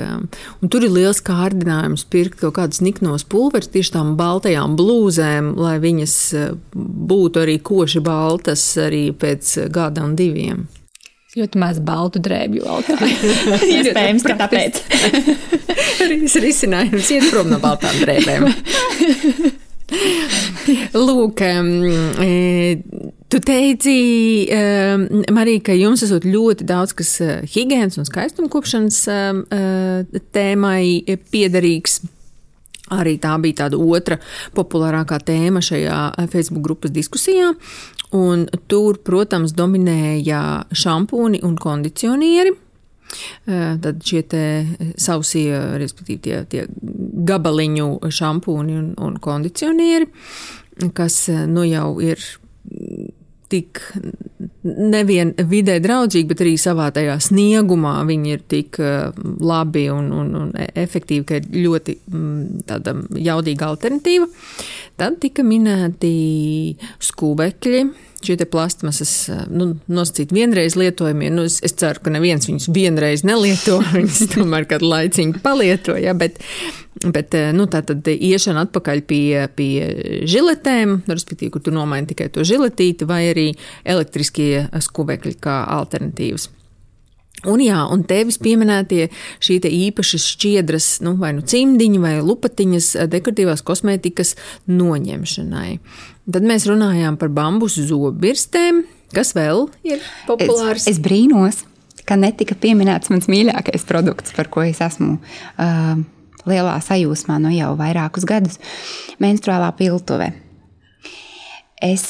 Un 0.62 0.72
tur 0.72 0.86
ir 0.86 0.94
liels 0.94 1.20
kārdinājums 1.24 2.06
pirkt 2.08 2.40
kaut 2.40 2.56
kādus 2.60 2.80
niknos 2.84 3.26
pulverus 3.28 3.70
tieši 3.74 3.94
tām 3.98 4.16
baltajām 4.18 4.78
blūzēm, 4.78 5.52
lai 5.60 5.76
viņas 5.82 6.16
e, 6.32 6.48
būtu 7.12 7.44
arī 7.44 7.58
koši 7.60 8.04
baltas 8.04 8.64
arī 8.80 9.08
pēc 9.12 9.54
gadam 9.74 10.16
diviem. 10.16 10.66
Ļoti 11.36 11.60
maz 11.60 11.76
baltu 11.84 12.22
drēbju 12.24 12.64
autā. 12.64 12.96
Iespējams, 13.76 14.24
ka 14.24 14.36
tāpēc. 14.40 14.78
Tas 16.08 16.36
risinājums 16.40 17.10
iet 17.12 17.28
prom 17.28 17.50
no 17.52 17.58
baltām 17.60 17.98
drēbēm. 18.00 18.48
Lūk, 21.08 21.40
e, 21.44 22.30
tu 23.32 23.40
teici, 23.44 23.94
e, 24.52 24.62
Marija, 25.32 25.66
ka 25.68 25.76
jums 25.76 26.04
esot 26.04 26.24
ļoti 26.28 26.64
daudz 26.68 26.96
kas 26.96 27.14
e, 27.24 27.38
higiēnas 27.54 28.00
un 28.00 28.08
skaistumkopšanas 28.08 29.02
tēmai 30.36 30.84
piederīgs. 31.32 32.02
Arī 32.94 33.16
tā 33.20 33.34
bija 33.42 33.64
tāda 33.64 33.80
otra 33.80 34.18
populārākā 34.56 35.20
tēma 35.28 35.62
šajā 35.64 35.98
Facebook 36.32 36.64
grupas 36.64 36.94
diskusijā. 36.94 37.52
Un 38.16 38.46
tur, 38.70 39.02
protams, 39.04 39.52
dominēja 39.56 40.64
šampūni 40.72 41.42
un 41.44 41.58
kondicionieri. 41.60 42.54
Tad 43.48 44.02
šie 44.04 44.22
sausie, 45.00 45.48
respektīvi, 45.80 46.20
tie, 46.24 46.40
tie 46.48 46.66
gabaliņu 47.28 47.88
šampūni 48.12 48.76
un, 48.76 48.90
un 49.00 49.16
kondicionieri, 49.20 50.10
kas 50.96 51.22
nu 51.48 51.64
jau 51.64 51.94
ir 52.04 52.20
tik 53.48 53.80
nevien 54.62 55.32
vidē 55.48 55.78
draudzīgi, 55.80 56.28
bet 56.28 56.42
arī 56.44 56.54
savā 56.60 56.88
tajā 56.94 57.16
sniegumā 57.28 57.94
viņi 58.08 58.34
ir 58.34 58.42
tik 58.50 58.80
labi 59.40 59.86
un, 59.92 60.10
un, 60.12 60.34
un 60.42 60.50
efektīvi, 60.58 61.24
ka 61.28 61.38
ir 61.40 61.48
ļoti 61.68 61.96
tāda 62.68 62.96
jaudīga 63.28 63.70
alternatīva. 63.72 64.28
Tad 64.98 65.20
tika 65.22 65.46
minēti 65.46 66.12
skūbekļi 67.08 67.82
šie 68.24 68.36
plastmasas, 68.50 69.12
nu, 69.50 69.70
nosacīt 69.90 70.32
vienreiz 70.34 70.76
lietojamie. 70.78 71.30
Nu, 71.34 71.46
es, 71.48 71.58
es 71.64 71.76
ceru, 71.78 72.02
ka 72.02 72.12
neviens 72.14 72.48
viņus 72.48 72.68
vienreiz 72.74 73.24
nelieto, 73.26 73.78
viņus 73.96 74.34
tomēr 74.34 74.68
kādu 74.70 74.90
laiciņu 74.90 75.42
palieto, 75.44 75.96
ja, 76.00 76.16
bet, 76.18 76.40
bet 77.04 77.36
nu, 77.56 77.68
tā 77.70 77.84
tad 77.86 78.08
iešana 78.10 78.66
atpakaļ 78.66 79.02
pie, 79.08 79.46
pie 79.58 79.72
žiletēm, 80.28 81.00
respektīvi, 81.08 81.54
kur 81.54 81.64
tu 81.64 81.74
nomaini 81.74 82.10
tikai 82.10 82.30
to 82.34 82.46
žiletīti, 82.46 83.08
vai 83.08 83.24
arī 83.32 83.48
elektriskie 83.86 84.68
skubekļi 84.88 85.36
kā 85.42 85.62
alternatīvas. 85.78 86.50
Un, 87.46 87.60
jā, 87.62 87.84
un 87.86 88.02
tevis 88.02 88.40
pieminētie 88.42 89.04
šī 89.44 89.60
te 89.62 89.70
īpašas 89.70 90.24
šķiedras, 90.32 90.86
nu, 91.06 91.14
vai 91.20 91.30
nu 91.36 91.44
cimdiņi, 91.46 92.00
vai 92.02 92.16
lupatiņas 92.18 92.96
dekoratīvās 93.12 93.62
kosmētikas 93.66 94.34
noņemšanai. 94.66 95.76
Tad 96.28 96.44
mēs 96.44 96.66
runājām 96.68 97.16
par 97.20 97.32
bambusu 97.32 97.86
zobbirstēm. 97.88 98.82
Kas 99.16 99.32
vēl 99.32 99.70
ir 99.88 100.02
populārs? 100.28 100.84
Es, 100.84 100.98
es 100.98 101.00
brīnos, 101.00 101.62
ka 102.08 102.18
netika 102.20 102.56
pieminēts 102.58 103.08
mans 103.08 103.28
mīļākais 103.30 103.86
produkts, 103.88 104.34
par 104.36 104.50
ko 104.52 104.66
es 104.68 104.82
esmu 104.84 105.16
uh, 105.16 105.94
lielā 106.48 106.76
sajūsmā 106.84 107.38
no 107.40 107.48
nu 107.48 107.56
jau 107.56 107.72
vairākus 107.78 108.28
gadus- 108.28 108.60
menstruālā 109.24 109.70
piltuve. 109.78 110.34
Es, 111.80 112.04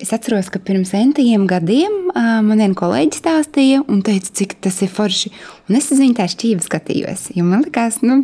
es 0.00 0.12
atceros, 0.16 0.48
ka 0.48 0.58
pirms 0.64 0.94
centiem 0.94 1.44
gadiem 1.46 2.06
man 2.16 2.56
viena 2.56 2.74
kolēģe 2.74 3.18
stāstīja 3.20 3.82
un 3.84 4.00
teica, 4.02 4.32
cik 4.32 4.56
tas 4.64 4.80
ir 4.80 4.88
forši. 4.88 5.30
Un 5.68 5.76
es 5.76 5.90
uz 5.92 6.00
viņu 6.00 6.16
tā 6.16 6.24
šķīvi 6.32 6.64
skatījos, 6.64 7.26
jo 7.36 7.44
man 7.44 7.66
likās, 7.66 8.00
nu, 8.00 8.22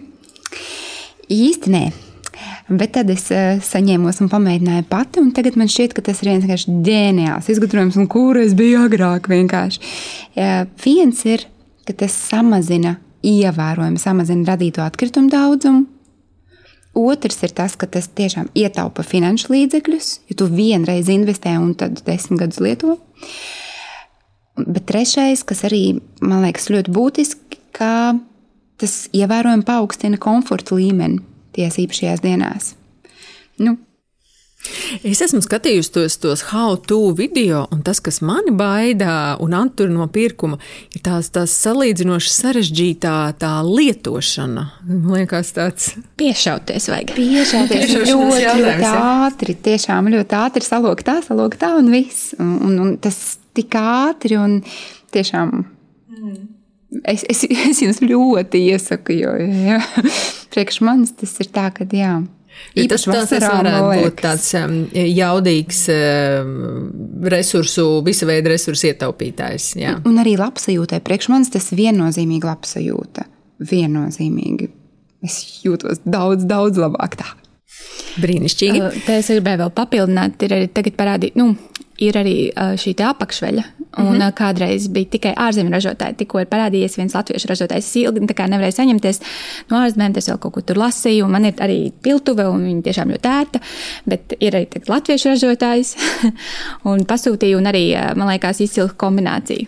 īsti 1.28 1.74
nē. 1.74 1.84
Bet 2.70 2.94
tad 2.94 3.10
es 3.10 3.26
uh, 3.34 3.58
saņēmos 3.64 4.20
un 4.22 4.30
pamēģināju 4.32 4.86
pati, 4.90 5.22
un 5.22 5.30
tagad 5.36 5.58
man 5.58 5.70
šķiet, 5.70 5.94
ka 5.96 6.04
tas 6.06 6.22
ir 6.22 6.32
viens 6.32 6.66
ģeniāls 6.86 7.50
izgudrojums, 7.50 7.98
un 7.98 8.08
kur 8.10 8.38
es 8.40 8.54
biju 8.58 8.84
agrāk. 8.86 9.30
Vienkārši. 9.30 9.80
Viens 10.84 11.24
ir, 11.26 11.46
ka 11.88 11.96
tas 12.04 12.14
samazina, 12.14 12.96
ievērojami 13.26 14.00
samazina 14.00 14.52
radīto 14.54 14.84
atkritumu 14.84 15.32
daudzumu. 15.32 15.86
Otrs 16.96 17.38
ir 17.46 17.52
tas, 17.54 17.76
ka 17.78 17.86
tas 17.86 18.08
tiešām 18.18 18.48
ietaupa 18.58 19.04
finanšu 19.06 19.52
līdzekļus, 19.52 20.08
jo 20.30 20.36
tu 20.40 20.48
vienreiz 20.50 21.10
investē 21.12 21.54
un 21.60 21.74
tad 21.78 22.02
desmit 22.06 22.42
gadus 22.42 22.58
lieto. 22.64 22.96
Bet 24.58 24.88
trešais, 24.90 25.44
kas 25.46 25.62
arī 25.68 26.00
man 26.20 26.42
liekas 26.42 26.66
ļoti 26.72 26.94
būtiski, 26.94 27.60
ka 27.76 28.18
tas 28.80 29.04
ievērojami 29.14 29.66
paaugstina 29.68 30.18
komforta 30.20 30.74
līmeni 30.74 31.22
tajās 31.56 31.78
īpašajās 31.84 32.24
dienās. 32.24 32.74
Nu, 33.60 33.76
Es 35.08 35.22
esmu 35.24 35.40
skatījusi 35.40 35.92
tos, 35.94 36.16
tos 36.20 36.42
how-to 36.50 36.98
video, 37.16 37.62
un 37.72 37.80
tas, 37.84 38.00
kas 38.04 38.20
mani 38.26 38.52
baida 38.52 39.38
un 39.40 39.54
attur 39.56 39.88
no 39.92 40.04
pirkuma, 40.12 40.58
ir 40.92 41.00
tās, 41.06 41.30
tās 41.32 41.54
salīdzinoši 41.62 42.32
sarežģītā 42.34 43.14
tā 43.40 43.54
lietošana. 43.64 44.66
Man 44.84 45.16
liekas, 45.16 45.54
tāds 45.56 45.88
piešauties 46.20 46.90
vajag. 46.92 47.14
Piešauties 47.16 47.96
ļoti, 48.10 48.44
ļoti 48.60 48.92
ātri, 48.92 49.56
tiešām 49.70 50.12
ļoti 50.12 50.40
ātri 50.42 50.66
salok 50.66 51.04
tā, 51.08 51.18
salok 51.24 51.56
tā 51.60 51.72
un 51.80 51.90
viss. 51.94 52.34
Un, 52.38 52.54
un, 52.68 52.78
un 52.84 52.94
tas 53.00 53.16
tik 53.56 53.80
ātri 53.80 54.36
un 54.40 54.60
tiešām. 55.16 55.60
Mm. 56.20 56.40
Es, 57.04 57.24
es, 57.30 57.44
es 57.70 57.80
jums 57.84 58.02
ļoti 58.02 58.64
iesaku, 58.72 59.16
jo 59.20 59.32
ja, 59.38 59.80
priekš 60.52 60.82
manis 60.86 61.14
tas 61.18 61.36
ir 61.42 61.50
tā, 61.54 61.70
ka 61.74 61.86
jā. 61.94 62.18
Tas, 62.90 63.06
tas, 63.06 63.30
tas 63.30 63.44
varētu 63.46 64.02
būt 64.02 64.18
tāds 64.20 64.48
um, 64.58 64.74
jaudīgs 64.92 65.78
um, 65.94 66.50
resursu, 67.32 67.86
visa 68.04 68.28
veida 68.28 68.52
resursu 68.52 68.90
ietaupītājs. 68.90 69.70
Jā. 69.80 69.94
Un, 70.06 70.18
arī 70.20 70.34
labsajūtai. 70.38 71.00
Priekš 71.06 71.30
manis 71.32 71.52
tas 71.54 71.70
viennozīmīgi 71.72 72.50
labsajūta. 72.50 73.24
Viennozīmīgi. 73.70 74.68
Es 75.24 75.38
jūtos 75.64 76.02
daudz, 76.04 76.44
daudz 76.50 76.82
labāk 76.82 77.16
tā. 77.22 77.30
Brīnišķīgi. 78.20 78.82
Uh, 78.82 79.00
te 79.06 79.18
es 79.22 79.32
gribēju 79.32 79.64
vēl 79.64 79.74
papildināt, 79.80 80.44
ir 80.44 80.56
arī 80.58 80.70
tagad 80.74 80.98
parādīt, 81.00 81.40
nu, 81.40 81.54
ir 82.00 82.16
arī 82.16 82.34
šī 82.80 82.94
apakšveļa. 83.04 83.64
Un 83.98 84.04
mm 84.04 84.20
-hmm. 84.20 84.32
kādreiz 84.38 84.88
bija 84.88 85.10
tikai 85.10 85.32
ārzemju 85.34 85.72
ražotāji. 85.72 86.16
Tikko 86.16 86.40
ir 86.40 86.46
parādījies 86.46 86.96
viens 86.96 87.14
latviešu 87.14 87.48
ražotājs. 87.48 87.78
Es 87.78 87.96
ilgi 87.96 88.20
nevarēju 88.20 88.76
saņemties 88.76 89.20
no 89.70 89.76
ārzemēm, 89.76 90.14
tas 90.14 90.28
vēl 90.28 90.38
kaut 90.38 90.54
ko 90.54 90.60
tur 90.60 90.76
lasīju. 90.76 91.28
Man 91.28 91.44
ir 91.44 91.54
arī 91.58 91.92
piltuve, 92.02 92.46
un 92.48 92.64
viņa 92.64 92.82
tiešām 92.82 93.10
ļoti 93.10 93.28
ērta. 93.28 93.60
Bet 94.06 94.32
ir 94.40 94.54
arī 94.54 94.68
latviešu 94.88 95.28
ražotājs. 95.28 95.96
un 96.90 97.04
pasūtīju, 97.04 97.56
un 97.58 97.66
arī, 97.66 98.14
man 98.16 98.28
liekas, 98.28 98.60
izcila 98.60 98.88
kombinācija. 98.88 99.66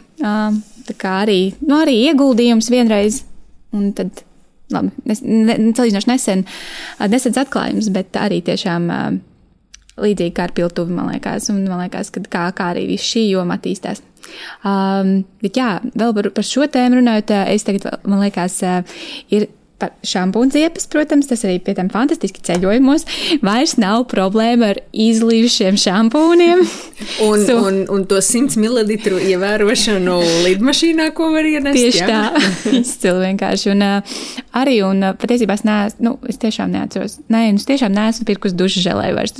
Tā 0.87 0.95
kā 0.99 1.23
arī, 1.23 1.55
nu, 1.61 1.83
arī 1.83 1.99
ieguldījums 2.07 2.71
vienreiz. 2.71 3.25
Un 3.73 3.93
tad 3.93 4.23
labi, 4.73 4.91
nes, 5.05 5.21
ne, 5.23 5.57
salīdzinoši 5.77 6.11
nesen, 6.11 6.45
nesens 7.09 7.37
atklājums, 7.37 7.91
bet 7.93 8.17
arī 8.17 8.43
tiešām 8.45 8.91
līdzīgi 10.05 10.35
kā 10.37 10.49
ar 10.49 10.55
piltuvi, 10.57 10.95
man 10.97 11.13
liekas, 11.13 11.49
un 11.53 11.63
man 11.69 11.85
liekas, 11.85 12.13
ka 12.15 12.25
kā, 12.27 12.47
kā 12.57 12.71
arī 12.75 12.87
viss 12.91 13.13
šī 13.15 13.29
joma 13.31 13.59
attīstās. 13.59 14.03
Um, 14.67 15.23
bet 15.43 15.59
jā, 15.59 15.75
vēl 15.99 16.15
par, 16.17 16.31
par 16.37 16.47
šo 16.47 16.69
tēmu 16.71 17.01
runājot, 17.01 17.35
es 17.53 17.67
tagad, 17.67 17.89
man 18.09 18.23
liekas, 18.23 18.61
ir 19.35 19.49
šampūnziepes, 20.07 20.89
protams, 20.93 21.29
tas 21.31 21.45
arī 21.47 21.59
pie 21.65 21.75
tam 21.79 21.91
fantastiski 21.93 22.43
ceļojumos. 22.47 23.07
Vairs 23.45 23.77
nav 23.81 24.07
problēma 24.11 24.73
ar 24.75 24.81
izlījušiem 24.93 25.79
šampūniem. 25.81 26.63
un, 27.29 27.45
so, 27.47 27.59
un, 27.69 27.81
un 27.93 28.07
to 28.11 28.21
100 28.23 28.59
ml 28.61 28.97
ievērošanu 29.33 30.17
lidmašīnā, 30.47 31.09
ko 31.17 31.31
var 31.35 31.49
ienest. 31.49 31.79
Tieši 31.79 32.03
jā. 32.03 32.09
tā, 32.09 32.45
izcili 32.83 33.27
vienkārši. 33.27 33.73
Un 33.75 33.87
uh, 33.87 34.17
arī, 34.59 34.79
un 34.87 35.09
patiesībā 35.21 35.57
es, 35.59 35.65
neesmu, 35.67 36.07
nu, 36.07 36.15
es 36.31 36.41
tiešām 36.43 36.73
neatceros, 36.75 37.19
nē, 37.33 37.45
es 37.55 37.67
tiešām 37.69 37.95
neesmu 37.95 38.29
pirkus 38.29 38.57
dušu 38.57 38.85
želēju 38.85 39.19
vairs. 39.19 39.37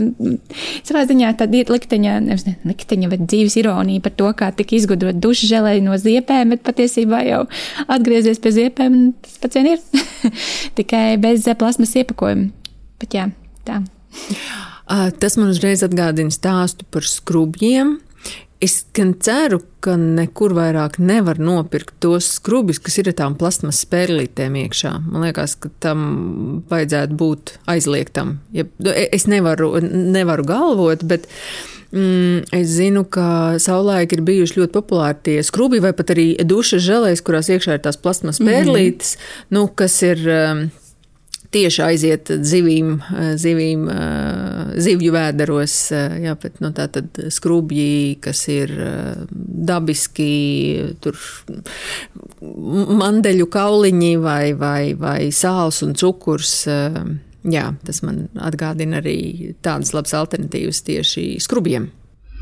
Savā 0.87 1.05
ziņā 1.09 1.35
ir 1.63 1.73
likteņa, 1.73 2.19
nevis 2.25 2.47
ne, 2.49 2.57
likteņa, 2.69 3.11
bet 3.13 3.27
dzīves 3.29 3.59
ironija 3.61 4.05
par 4.05 4.17
to, 4.19 4.31
kā 4.39 4.51
tika 4.57 4.77
izgudrot 4.79 5.21
dušu 5.23 5.51
želēju 5.51 5.85
no 5.87 5.99
ziepēm, 6.01 6.55
bet 6.55 6.65
patiesībā 6.67 7.23
jau 7.29 7.43
atgriezies 7.87 8.41
pie 8.43 8.55
ziepēm, 8.59 8.99
tas 9.23 9.39
pats 9.43 9.59
vien 9.59 9.73
ir. 9.75 9.83
tikai 10.79 11.17
bez 11.23 11.49
plasmas 11.59 11.97
iepakojuma. 11.99 12.51
Bet 13.03 13.19
jā, 13.19 13.29
tā. 13.67 13.83
Tas 15.19 15.39
man 15.41 15.51
uzreiz 15.53 15.83
atgādina 15.87 16.33
stāstu 16.35 16.87
par 16.93 17.07
skrubjiem. 17.09 17.97
Es 18.63 18.85
gan 18.95 19.17
ceru, 19.19 19.59
ka 19.83 19.97
nekur 19.99 20.53
vairāk 20.55 21.01
nevar 21.03 21.41
nopirkt 21.43 21.97
tos 22.05 22.29
skrubjus, 22.37 22.79
kas 22.79 23.01
ir 23.01 23.09
ar 23.11 23.17
tām 23.19 23.35
plasmas 23.35 23.81
spērlītēm 23.83 24.55
iekšā. 24.61 24.93
Man 25.09 25.25
liekas, 25.27 25.57
ka 25.59 25.73
tam 25.83 26.05
vajadzētu 26.71 27.19
būt 27.19 27.57
aizliegtam. 27.73 28.37
Ja, 28.55 28.69
es 29.03 29.27
nevaru, 29.27 29.73
nevaru 29.83 30.47
galvot, 30.47 31.03
bet 31.11 31.27
mm, 31.93 32.45
es 32.59 32.69
zinu, 32.77 33.05
ka 33.05 33.59
savulaik 33.63 34.13
ir 34.17 34.25
bijuši 34.27 34.61
ļoti 34.61 34.75
populāri 34.75 35.19
tie 35.29 35.39
skrubji 35.47 35.83
vai 35.85 35.95
pat 35.97 36.15
arī 36.15 36.29
dušas 36.45 36.85
žēlēs, 36.85 37.25
kurās 37.25 37.51
iekšā 37.53 37.79
ir 37.79 37.85
tās 37.85 38.01
plasmas 38.01 38.41
spērlītes, 38.43 39.17
mm 39.17 39.21
-hmm. 39.25 39.59
nu, 39.59 39.67
kas 39.75 40.03
ir. 40.03 40.29
Um, 40.29 40.71
tieši 41.53 41.83
aiziet 41.85 42.31
zivīm, 42.49 42.95
zivīm 43.41 43.85
zivju 44.83 45.15
vēderos, 45.15 45.77
jā, 46.25 46.37
bet 46.43 46.61
nu, 46.65 46.73
tā 46.77 46.89
tad 46.93 47.19
skrubji, 47.35 48.17
kas 48.25 48.45
ir 48.53 48.73
dabiski, 49.73 50.31
tur 51.05 51.19
mandeļu 53.03 53.49
kauliņi 53.53 54.15
vai, 54.23 54.55
vai, 54.59 54.95
vai 54.99 55.21
sāls 55.35 55.83
un 55.87 55.95
cukurs. 55.99 56.63
Jā, 57.49 57.73
tas 57.83 58.03
man 58.07 58.29
atgādina 58.39 59.01
arī 59.03 59.55
tādas 59.65 59.91
labas 59.97 60.15
alternatīvas 60.15 60.85
tieši 60.87 61.27
skrubjiem. 61.43 61.89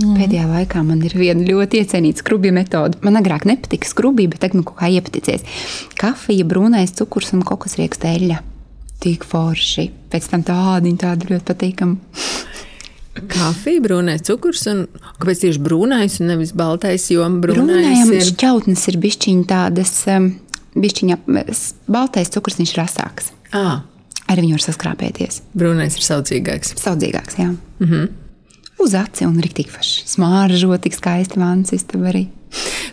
Mm. 0.00 0.14
Pēdējā 0.16 0.46
laikā 0.48 0.82
man 0.84 1.02
ir 1.04 1.14
viena 1.16 1.44
ļoti 1.44 1.82
iecienīta 1.82 2.22
skrubja 2.22 2.52
metode. 2.56 3.00
Man 3.04 3.18
agrāk 3.20 3.44
nepatika 3.48 3.88
skrubja, 3.88 4.30
bet 4.32 4.40
tagad 4.44 4.60
nu, 4.60 4.64
kaut 4.68 4.80
kā 4.80 4.88
iepaticies. 4.92 5.44
Kafija, 6.00 6.46
brūnais 6.48 6.94
cukurs 6.96 7.34
un 7.36 7.44
kokosrieksta 7.48 8.12
eļļa 8.14 8.38
tik 9.00 9.24
forši. 9.28 9.88
Pēc 10.12 10.28
tam 10.32 10.44
tādi, 10.46 10.92
tādi 11.00 11.30
ļoti 11.32 11.46
patīkami. 11.48 12.20
Kafija, 13.30 13.82
brūnais 13.84 14.24
cukurs, 14.24 14.64
un 14.70 14.84
kāpēc 15.20 15.44
tieši 15.44 15.62
brūnais 15.64 16.20
un 16.22 16.30
nevis 16.30 16.54
baltais? 16.56 17.08
Jo 17.12 17.26
brūnais 17.42 18.08
ir 18.14 18.24
šķautnes, 18.30 18.86
ir 18.92 19.00
bišķiņa 19.02 19.46
tādas, 19.50 19.94
um, 20.14 20.30
bišķiņa 20.80 21.18
baltais 21.90 22.32
cukurs, 22.32 22.60
viņš 22.60 22.74
ir 22.76 22.84
asāks. 22.86 23.32
À. 23.50 23.82
Ar 24.30 24.38
viņu 24.38 24.56
var 24.56 24.62
saskrāpēties. 24.62 25.42
Brūnais 25.58 25.96
ir 25.98 26.06
saudzīgāks. 26.06 26.76
Saudzīgāks, 26.78 27.38
jā. 27.40 27.48
Mm 27.50 27.86
-hmm. 27.86 28.08
Uz 28.80 28.94
aci 28.94 29.26
un 29.26 29.40
rīktīgi 29.42 29.72
faši. 29.74 30.04
Smāržo 30.08 30.76
tik 30.80 30.94
skaisti 30.94 31.40
vāns 31.40 31.74
istabā 31.76 32.12
arī. 32.14 32.28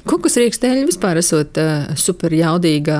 Kukusrīksteļi 0.08 0.86
vispār 0.88 1.20
esot 1.20 1.58
uh, 1.60 1.90
super 2.00 2.34
jaudīgā 2.36 3.00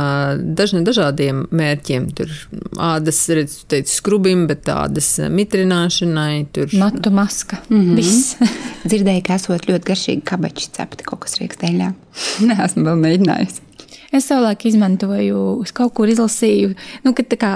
dažna, 0.58 0.82
dažādiem 0.88 1.46
mērķiem. 1.56 2.08
Tur 2.18 2.34
ādas, 2.82 3.22
redz, 3.30 3.60
teicu, 3.70 3.94
skrubim, 3.94 4.48
bet 4.50 4.66
tādas 4.68 5.14
mitrināšanai. 5.32 6.48
Tur... 6.56 6.74
Matu 6.80 7.12
maska. 7.12 7.62
Mm 7.70 7.82
-hmm. 7.82 7.96
Viss. 7.96 8.36
Dzirdēju, 8.90 9.24
ka 9.28 9.36
esot 9.36 9.70
ļoti 9.70 9.92
garšīgi 9.92 10.26
kabači 10.26 10.70
cepti 10.72 11.08
kukusrīksteļā. 11.08 11.94
Neesmu 12.42 12.84
vēl 12.90 13.00
mēģinājusi. 13.06 13.67
Es 14.16 14.30
savulaik 14.30 14.64
izmantoju, 14.70 15.42
es 15.66 15.74
kaut 15.76 15.92
kur 15.98 16.08
izlasīju, 16.08 16.72
nu, 17.04 17.12
ka 17.18 17.26
tā 17.28 17.40
kā 17.42 17.52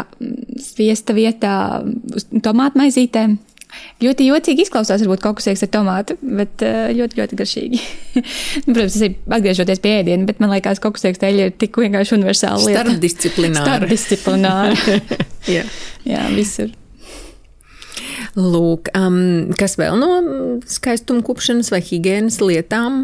sviesta 0.59 1.15
vietā 1.15 1.53
uz 2.11 2.27
tomātu 2.43 2.81
maizītēm 2.81 3.37
Ļoti 4.01 4.25
jocīgi 4.27 4.65
izklausās, 4.65 5.03
varbūt 5.03 5.21
kaut 5.23 5.37
kas 5.39 5.47
iekšā 5.51 5.67
ar 5.67 5.71
tomātu, 5.71 6.17
bet 6.21 6.63
eh, 6.65 6.91
ļoti, 6.97 7.19
ļoti 7.21 7.37
garšīgi. 7.39 7.81
Nu, 8.65 8.73
protams, 8.73 8.97
tas 8.97 9.03
ir 9.05 9.13
atgriežoties 9.37 9.81
pie 9.83 9.93
ēdiena, 10.01 10.27
bet 10.27 10.41
man 10.43 10.51
liekas, 10.51 10.81
ka 10.81 10.89
kaut 10.89 10.97
kas 10.97 11.07
iekšā 11.07 11.29
ir 11.31 11.53
tik 11.55 11.79
vienkārši 11.79 12.17
universāli. 12.17 12.73
Starpdisciplināri. 12.75 13.69
Starpdisciplināri. 13.69 14.97
jā. 15.55 15.63
jā, 16.07 16.25
visur. 16.35 16.73
Lūk, 18.35 18.91
um, 18.97 19.53
kas 19.59 19.77
vēl 19.79 19.95
no 19.99 20.11
skaistuma 20.69 21.23
kupšanas 21.25 21.71
vai 21.71 21.81
higiēnas 21.85 22.41
lietām? 22.43 23.01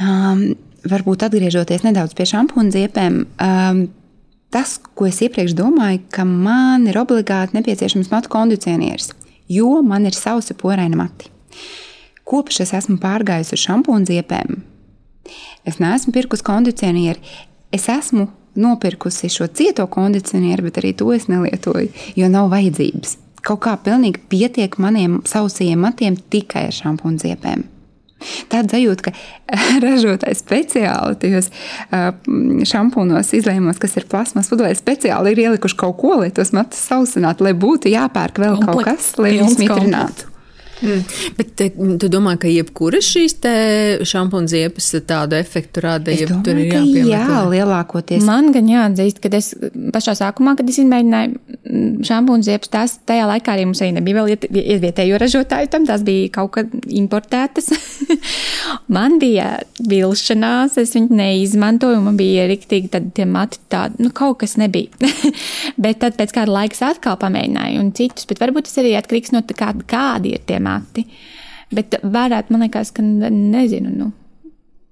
Um, 0.00 0.46
varbūt 0.90 1.26
atgriežoties 1.28 1.84
nedaudz 1.86 2.16
pie 2.16 2.26
šampūna 2.30 2.74
ziepēm. 2.74 3.20
Um, 3.42 3.84
tas, 4.54 4.78
ko 4.96 5.08
es 5.10 5.20
iepriekš 5.24 5.56
domāju, 5.58 6.04
ka 6.14 6.24
man 6.26 6.86
ir 6.90 6.98
obligāti 7.00 7.58
nepieciešams 7.58 8.12
matu 8.14 8.32
kondicionieris 8.32 9.12
jo 9.48 9.82
man 9.82 10.06
ir 10.06 10.14
sausi 10.14 10.54
poraini 10.54 10.96
mati. 10.96 11.30
Kopš 12.24 12.60
es 12.64 12.72
esmu 12.74 12.98
pārgājusi 13.02 13.54
uz 13.54 13.62
šampūnu 13.62 14.08
ziepēm, 14.08 14.56
es 15.66 15.78
neesmu 15.82 16.14
pirkus 16.14 16.42
kondicionieri. 16.46 17.22
Es 17.74 17.88
esmu 17.90 18.28
nopirkusi 18.56 19.28
šo 19.30 19.46
cieto 19.52 19.86
kondicionieru, 19.90 20.66
bet 20.66 20.80
arī 20.80 20.92
to 20.96 21.12
es 21.14 21.26
nelietoju, 21.28 21.90
jo 22.16 22.28
nav 22.32 22.50
vajadzības. 22.54 23.16
Kaut 23.46 23.62
kā 23.62 23.76
pilnīgi 23.78 24.22
pietiek 24.30 24.78
maniem 24.82 25.20
sausajiem 25.26 25.82
matiem 25.82 26.16
tikai 26.16 26.66
ar 26.70 26.74
šampūnu 26.74 27.22
ziepēm. 27.22 27.66
Tāda 28.50 28.76
sajūta, 28.76 29.10
ka 29.10 29.12
ražotājs 29.84 30.40
speciāli 30.40 31.18
tajos 31.20 31.50
šampūnos, 32.70 33.32
izlējumos, 33.36 33.80
kas 33.82 33.98
ir 34.00 34.08
plasmas 34.10 34.48
pudelē, 34.52 34.72
speciāli 34.78 35.34
ir 35.34 35.44
ielikuši 35.46 35.78
kaut 35.82 35.98
ko, 36.00 36.14
lai 36.22 36.30
tos 36.34 36.54
matus 36.56 36.80
sausinātu, 36.88 37.46
lai 37.46 37.52
būtu 37.56 37.92
jāpērk 37.92 38.40
vēl 38.42 38.56
Komplekt, 38.60 38.72
kaut 38.72 38.88
kas, 38.88 39.12
lai 39.20 39.36
viņus 39.36 39.60
mitrinātu. 39.60 40.32
Mm. 40.82 41.04
Bet 41.38 41.52
te, 41.56 41.70
tu 41.72 42.08
domā, 42.12 42.34
ka 42.40 42.50
jebkura 42.50 43.00
šīs 43.04 43.38
šampūna 44.06 44.50
ziepes 44.50 44.90
tādu 45.08 45.38
efektu 45.38 45.82
rada? 45.84 46.12
Es 46.12 46.26
domāju, 46.26 46.42
tur 46.44 46.60
ir 46.60 46.72
jāpiemēro. 46.74 47.12
Jā, 47.12 47.38
lielākoties. 47.52 48.24
Man 48.26 48.50
gan 48.54 48.68
jāatzīst, 48.70 49.22
ka 49.24 49.32
es 49.38 49.52
pašā 49.94 50.16
sākumā, 50.20 50.56
kad 50.58 50.68
es 50.68 50.80
izmēģināju 50.82 52.02
šampūna 52.06 52.46
ziepes, 52.46 52.70
tās 52.72 52.96
tajā 53.08 53.26
laikā 53.30 53.54
arī 53.54 53.66
mums 53.68 53.80
arī 53.82 53.96
nebija 53.96 54.20
vēl 54.20 54.34
ievietējo 54.76 55.20
ražotāju 55.22 55.70
tam, 55.72 55.86
tās 55.88 56.04
bija 56.06 56.28
kaut 56.34 56.52
kad 56.58 56.74
importētas. 56.86 57.72
man 58.96 59.18
bija 59.22 59.48
vilšanās, 59.88 60.76
es 60.82 60.94
viņu 60.96 61.16
neizmantoju, 61.16 62.02
man 62.04 62.18
bija 62.20 62.46
riktīgi 62.50 62.92
tad 62.92 63.10
tie 63.16 63.26
mati 63.28 63.60
tādi, 63.72 64.04
nu 64.04 64.12
kaut 64.14 64.42
kas 64.44 64.56
nebija. 64.60 64.92
bet 65.82 66.02
tad 66.04 66.18
pēc 66.20 66.36
kāda 66.36 66.58
laika 66.60 66.78
atkal 66.90 67.18
pamēģināju 67.20 67.82
un 67.82 67.90
citus, 67.96 68.28
bet 68.28 68.42
varbūt 68.42 68.68
tas 68.68 68.80
arī 68.82 68.94
atkarīgs 68.98 69.34
no 69.34 69.42
tā, 69.46 69.72
kādi 69.88 70.36
ir 70.36 70.44
tie 70.46 70.60
mati. 70.66 71.06
Bet 71.74 71.98
varētu, 72.02 72.54
man 72.54 72.66
liekas, 72.66 72.92
ka 72.94 73.02
nezinu. 73.02 73.90
Nu. 73.90 74.12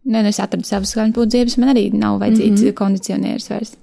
Nē, 0.04 0.20
nu 0.20 0.30
es 0.30 0.40
atradu 0.42 0.66
savas 0.68 0.92
skanpūdzības, 0.92 1.56
man 1.62 1.72
arī 1.72 1.86
nav 1.94 2.18
vajadzīgs 2.20 2.60
mm 2.60 2.66
-hmm. 2.66 2.78
kondicionieris 2.80 3.50
vairs. 3.50 3.76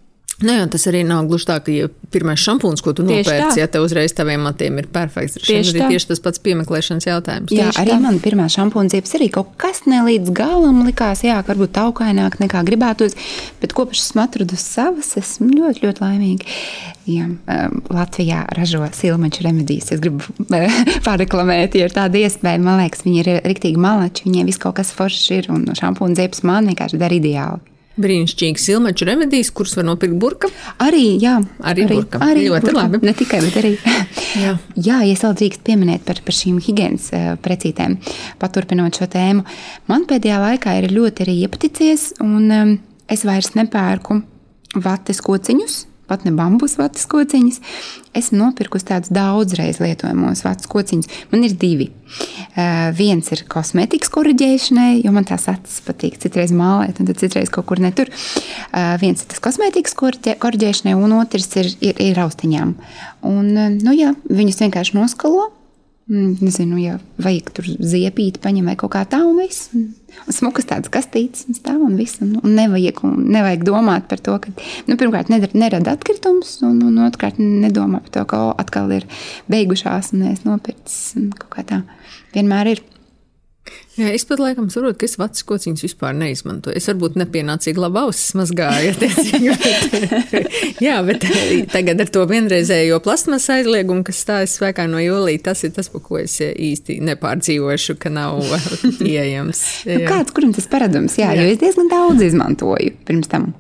Nu 0.45 0.55
jā, 0.55 0.65
tas 0.71 0.87
arī 0.89 1.03
nav 1.07 1.27
gluži 1.29 1.47
tā, 1.49 1.57
ka 1.63 1.73
ja 1.73 1.89
pirmais 2.11 2.41
šampūns, 2.41 2.81
ko 2.83 2.93
tu 2.97 3.05
nopērci, 3.05 3.61
ja 3.61 3.67
tev 3.71 3.85
uzreiz 3.85 4.13
taviem 4.17 4.41
matiem 4.45 4.79
ir 4.81 4.87
perfekts. 4.91 5.39
Tieši, 5.41 5.75
arī 5.75 5.95
tieši 5.95 6.09
tas 6.11 6.21
pats 6.23 6.41
piemeklēšanas 6.43 7.07
jautājums. 7.07 7.53
Jā, 7.53 7.69
tieši 7.69 7.81
arī 7.83 7.93
tā. 7.93 7.99
man 8.03 8.19
pirmā 8.23 8.47
šampūna 8.51 8.93
ziepes 8.93 9.15
arī 9.17 9.29
kaut 9.33 9.53
kas 9.61 9.83
ne 9.89 10.01
līdz 10.07 10.33
galam 10.35 10.83
likās, 10.87 11.23
jā, 11.25 11.37
varbūt 11.47 11.75
taukaināk 11.77 12.39
nekā 12.41 12.63
gribētos, 12.67 13.15
bet 13.61 13.75
kopš 13.77 14.01
esmu 14.07 14.25
atradusi 14.25 14.65
savas, 14.65 15.13
esmu 15.21 15.51
ļoti, 15.53 15.85
ļoti 15.85 16.05
laimīga. 16.05 16.57
Jā, 17.09 17.25
um, 17.25 17.79
Latvijā 17.89 18.43
ražo 18.53 18.85
silmaču 18.93 19.45
remedijas. 19.45 19.89
Es 19.95 20.03
gribu 20.03 20.25
pārreklamēt, 21.07 21.79
ja 21.79 21.89
ir 21.89 21.95
tāda 21.95 22.21
iespēja. 22.21 22.61
Man 22.61 22.81
liekas, 22.83 23.05
viņi 23.07 23.23
ir 23.23 23.31
riktīgi 23.49 23.81
malači, 23.81 24.27
viņiem 24.27 24.51
viss 24.51 24.61
kaut 24.61 24.77
kas 24.77 24.93
foršs 24.95 25.27
ir 25.39 25.49
un 25.53 25.65
šampūna 25.77 26.19
ziepes 26.19 26.45
man 26.47 26.69
vienkārši 26.69 27.01
dara 27.01 27.17
ideāli. 27.17 27.70
Brīnišķīgs 27.99 28.63
silmaču 28.69 29.05
remedijs, 29.09 29.49
kurus 29.51 29.75
var 29.75 29.85
nopirkt 29.89 30.15
burka. 30.21 30.47
Arī, 30.79 31.17
jā, 31.19 31.35
arī, 31.59 31.85
arī 31.85 31.97
burka. 31.99 32.21
Arī 32.23 32.45
ļoti 32.47 32.69
burka. 32.69 32.77
labi. 32.77 33.01
Ne 33.03 33.13
tikai, 33.19 33.41
bet 33.43 33.59
arī. 33.59 33.73
jā. 34.43 34.53
jā, 34.77 35.01
ja 35.01 35.01
es 35.11 35.25
vēl 35.25 35.35
drīkst 35.41 35.65
pieminēt 35.67 36.07
par, 36.07 36.23
par 36.23 36.37
šīm 36.37 36.61
higiēnas 36.63 37.11
uh, 37.11 37.29
precītēm, 37.43 37.99
paturpinot 38.41 39.01
šo 39.01 39.09
tēmu, 39.11 39.43
man 39.91 40.07
pēdējā 40.09 40.39
laikā 40.47 40.79
ir 40.79 40.91
ļoti 40.95 41.27
arī 41.27 41.37
iepaticies, 41.43 42.11
un 42.23 42.51
um, 42.55 42.75
es 43.11 43.27
vairs 43.27 43.53
nepērku 43.59 44.21
vates 44.79 45.19
kociņus 45.25 45.81
pat 46.11 46.25
ne 46.27 46.33
bambus 46.35 46.77
vatas 46.79 47.07
kociņas. 47.11 47.61
Esmu 48.17 48.41
nopirkusi 48.41 48.89
tādus 48.89 49.13
daudzreiz 49.15 49.79
lietojamos 49.79 50.43
vatas 50.43 50.67
kociņus. 50.71 51.09
Man 51.31 51.45
ir 51.47 51.55
divi. 51.59 51.87
Uh, 52.51 52.89
viens 52.97 53.29
ir 53.31 53.45
kosmētikas 53.51 54.11
korģēšanai, 54.11 54.99
jo 55.05 55.13
man 55.15 55.27
tās 55.29 55.47
acis 55.51 55.79
patīk 55.85 56.19
citreiz 56.19 56.51
mālēt, 56.51 56.99
un 56.99 57.07
citreiz 57.07 57.51
kaut 57.53 57.69
kur 57.69 57.79
netur. 57.79 58.11
Uh, 58.11 58.97
viens 58.99 59.23
ir 59.23 59.31
tas 59.31 59.39
kosmētikas 59.43 59.95
korģēšanai, 59.95 60.97
un 60.99 61.15
otrs 61.21 61.47
ir, 61.61 61.71
ir, 61.79 62.03
ir 62.11 62.21
austiņām. 62.25 62.75
Un, 63.31 63.49
uh, 63.55 63.71
nu, 63.79 63.95
jā, 63.95 64.11
viņus 64.27 64.63
vienkārši 64.65 64.99
noskalo 64.99 65.47
nezinu, 66.11 66.77
ja 66.81 66.97
vajag 67.21 67.49
tur 67.55 67.67
ziepīt, 67.79 68.41
paņem 68.43 68.67
vai 68.67 68.75
kaut 68.79 68.91
kā 68.95 69.03
tā, 69.09 69.21
un 69.23 69.39
viss. 69.39 69.69
Un 69.71 70.35
smukas 70.35 70.67
tādas 70.67 70.91
kastītes, 70.91 71.45
un 71.47 71.55
stāv 71.55 71.79
un 71.85 71.95
viss. 71.99 72.19
Un, 72.23 72.33
un 72.41 72.55
nevajag, 72.57 72.99
un 73.07 73.15
nevajag 73.31 73.63
domāt 73.67 74.09
par 74.11 74.19
to, 74.23 74.35
ka, 74.43 74.51
nu, 74.89 74.97
pirmkārt, 74.99 75.31
nerada 75.31 75.95
atkritumus, 75.95 76.57
un, 76.67 76.81
un 76.89 76.99
otrkārt, 77.07 77.39
nedomā 77.39 78.03
par 78.03 78.15
to, 78.17 78.25
ka 78.27 78.43
o, 78.49 78.53
atkal 78.61 78.91
ir 78.95 79.07
beigušās, 79.51 80.11
un 80.17 80.27
es 80.33 80.43
nopircis, 80.47 81.15
un 81.21 81.31
kaut 81.37 81.53
kā 81.55 81.67
tā 81.71 81.83
vienmēr 82.35 82.75
ir. 82.75 82.83
Jā, 83.99 84.07
es 84.15 84.23
pat 84.23 84.39
laikam 84.39 84.69
saprotu, 84.71 85.01
ka 85.01 85.03
es 85.03 85.17
vecas 85.19 85.43
kociņas 85.43 85.83
vispār 85.83 86.13
neizmantoju. 86.15 86.77
Es 86.79 86.87
varbūt 86.87 87.17
nepienācīgi 87.19 87.81
labi 87.81 87.99
ausis 87.99 88.31
mazgāju. 88.39 88.93
bet, 89.01 89.17
jā, 90.85 90.95
bet 91.07 91.25
tagad 91.73 91.99
ar 92.05 92.13
to 92.15 92.23
vienreizējo 92.29 93.01
plasmas 93.03 93.49
aizliegumu, 93.51 94.05
kas 94.07 94.21
stājas 94.23 94.55
spēkā 94.55 94.87
no 94.87 95.01
jūlija, 95.03 95.43
tas 95.49 95.65
ir 95.67 95.73
tas, 95.75 95.91
par 95.91 96.05
ko 96.05 96.21
es 96.21 96.37
īsti 96.39 97.01
nepārdzīvošu, 97.09 97.97
ka 97.99 98.13
nav 98.15 98.39
pieejams. 99.01 99.65
Nu, 99.89 100.01
kāds, 100.07 100.31
kuram 100.37 100.55
tas 100.55 100.71
paradums? 100.71 101.19
Jā, 101.19 101.33
jā, 101.35 101.43
jo 101.43 101.51
es 101.57 101.59
diezgan 101.59 101.91
daudz 101.91 102.23
izmantoju 102.31 102.95
pirms 103.07 103.27
tam, 103.31 103.51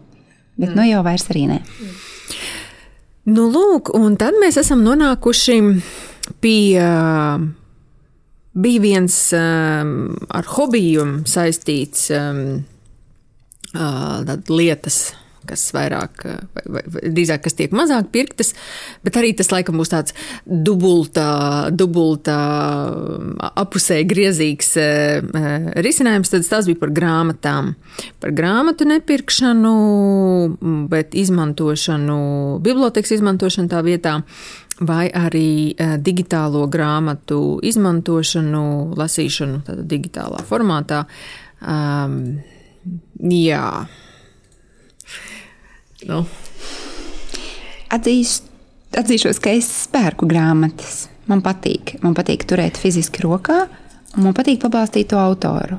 bet 0.55 0.71
mm. 0.71 0.77
nu 0.79 0.87
jau 0.93 1.03
vairs 1.11 1.27
arī 1.33 1.47
ne. 1.51 1.59
Nu, 3.27 3.51
lūk, 3.51 3.91
un 3.99 4.15
tad 4.17 4.39
mēs 4.39 4.55
esam 4.63 4.79
nonākuši 4.87 5.59
pie 6.39 6.79
bija 8.53 8.81
viens 8.83 9.15
um, 9.35 9.93
ar 10.29 10.47
hobiju 10.55 11.05
saistīts 11.29 12.09
um, 12.15 12.41
uh, 13.75 14.21
lietas, 14.51 15.13
kas 15.49 15.63
vairāk, 15.75 16.23
uh, 16.27 16.39
vai, 16.65 16.83
vai, 16.85 17.03
drīzāk, 17.15 17.43
kas 17.45 17.57
tiek 17.57 17.73
mazāk 17.75 18.11
pirktas, 18.13 18.53
bet 19.05 19.19
arī 19.19 19.33
tas 19.37 19.51
laikam 19.53 19.79
būs 19.81 19.93
tāds 19.93 20.15
dubultā, 20.45 21.71
dubultā 21.73 22.39
apusē 23.63 24.01
griezīgs 24.09 24.73
uh, 24.81 25.19
uh, 25.25 25.69
risinājums. 25.85 26.31
Tad 26.31 26.47
tas 26.49 26.69
bija 26.69 26.81
par 26.81 26.93
grāmatām. 26.95 27.75
Par 28.23 28.33
grāmatu 28.35 28.87
nepirkšanu, 28.87 29.75
bet 30.91 31.15
izmantošanu, 31.17 32.17
bibliotekas 32.63 33.17
izmantošanu 33.17 33.71
tā 33.71 33.81
vietā 33.85 34.19
vai 34.81 35.05
arī 35.13 35.75
digitālo 36.01 36.63
grāmatu 36.71 37.59
izmantošanu, 37.69 38.63
lasīšanu 38.97 39.77
digitālā 39.85 40.41
formātā. 40.47 41.03
Um, 41.61 42.41
jā. 43.21 43.65
Nu. 46.09 46.23
Atzīst, 47.91 48.47
atzīšos, 48.97 49.39
ka 49.43 49.53
es 49.57 49.69
pērku 49.91 50.29
grāmatas. 50.29 51.05
Man 51.29 51.43
patīk. 51.45 51.97
Man 52.01 52.15
patīk 52.17 52.47
turēt 52.49 52.79
fiziski 52.81 53.23
rokā, 53.23 53.63
un 54.17 54.27
man 54.27 54.35
patīk 54.37 54.61
pabalstīt 54.63 55.11
to 55.11 55.19
autoru. 55.21 55.77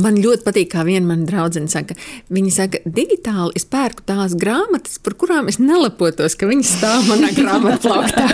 Man 0.00 0.18
ļoti 0.20 0.46
patīk, 0.46 0.70
kā 0.74 0.84
viena 0.86 1.06
mana 1.08 1.26
draudzene 1.28 1.70
saka, 1.70 1.96
viņa 2.32 2.52
saka, 2.54 2.80
digitāli 2.84 3.56
es 3.58 3.66
pērku 3.70 4.04
tās 4.08 4.36
grāmatas, 4.38 4.98
par 5.02 5.16
kurām 5.20 5.50
es 5.52 5.60
nelepotos, 5.62 6.36
ka 6.38 6.48
viņas 6.50 6.72
stāv 6.78 7.08
manā 7.10 7.32
grāmatplauktā. 7.38 8.26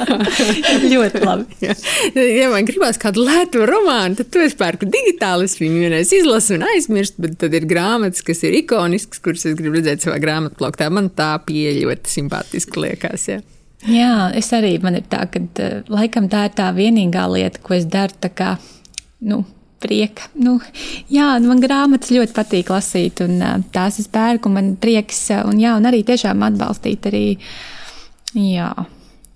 ļoti 0.92 1.24
labi. 1.24 1.58
ja, 1.64 1.76
ja 2.40 2.50
man 2.52 2.68
gribās 2.68 3.00
kādu 3.02 3.24
lētu 3.26 3.66
romānu, 3.68 4.20
tad 4.20 4.32
to 4.34 4.44
es 4.44 4.56
pērku 4.58 4.88
digitāli, 4.90 5.48
es 5.48 5.58
viņu 5.60 5.82
vienreiz 5.86 6.14
izlasu 6.16 6.56
un 6.58 6.66
aizmirstu, 6.70 7.24
bet 7.26 7.36
tad 7.42 7.56
ir 7.56 7.68
grāmatas, 7.68 8.24
kas 8.26 8.44
ir 8.46 8.56
ikoniskas, 8.62 9.22
kuras 9.24 9.46
es 9.48 9.58
gribu 9.58 9.80
redzēt 9.80 10.06
savā 10.06 10.20
grāmatplauktā. 10.22 10.88
Man 10.92 11.10
tā 11.16 11.34
pieeja 11.46 11.76
ļoti 11.82 12.16
simpātiski 12.18 12.86
liekas. 12.86 13.28
Ja. 13.32 13.42
Jā, 13.86 14.30
es 14.34 14.48
arī 14.56 14.76
man 14.82 14.96
ir 14.98 15.04
tā, 15.10 15.26
ka 15.30 15.42
eh, 15.62 15.82
laikam 15.92 16.30
tā 16.32 16.46
ir 16.48 16.56
tā 16.58 16.70
vienīgā 16.74 17.26
lieta, 17.30 17.60
ko 17.62 17.76
es 17.76 17.86
daru. 17.90 18.16
Kā, 18.36 18.56
nu, 19.26 19.42
prieka. 19.82 20.30
Nu, 20.40 20.56
jā, 21.12 21.34
man 21.44 21.62
grāmatas 21.62 22.12
ļoti 22.14 22.36
patīk 22.36 22.72
lasīt, 22.72 23.22
un 23.24 23.64
tās 23.74 24.00
es 24.02 24.10
pērku, 24.12 24.52
man 24.52 24.74
prieks, 24.80 25.26
un, 25.44 25.60
jā, 25.60 25.76
un 25.78 25.88
arī 25.88 26.02
tiešām 26.06 26.44
atbalstīt 26.50 27.08
arī. 27.10 27.24
Jā. 28.36 28.72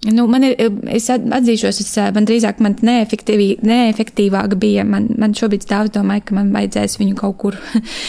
Nu, 0.08 0.24
man 0.32 0.46
ir, 0.46 0.54
es 0.88 1.10
atzīšos, 1.12 1.78
es, 1.82 1.90
man 2.16 2.24
drīzāk 2.24 2.62
man 2.64 2.72
neefektīvāk 2.80 4.54
bija. 4.60 4.84
Man, 4.88 5.10
man 5.20 5.34
šobrīd 5.36 5.66
stāv, 5.66 5.90
domāju, 5.92 6.24
ka 6.30 6.36
man 6.38 6.54
vajadzēs 6.54 6.96
viņu 7.02 7.18
kaut 7.20 7.36
kur 7.42 7.58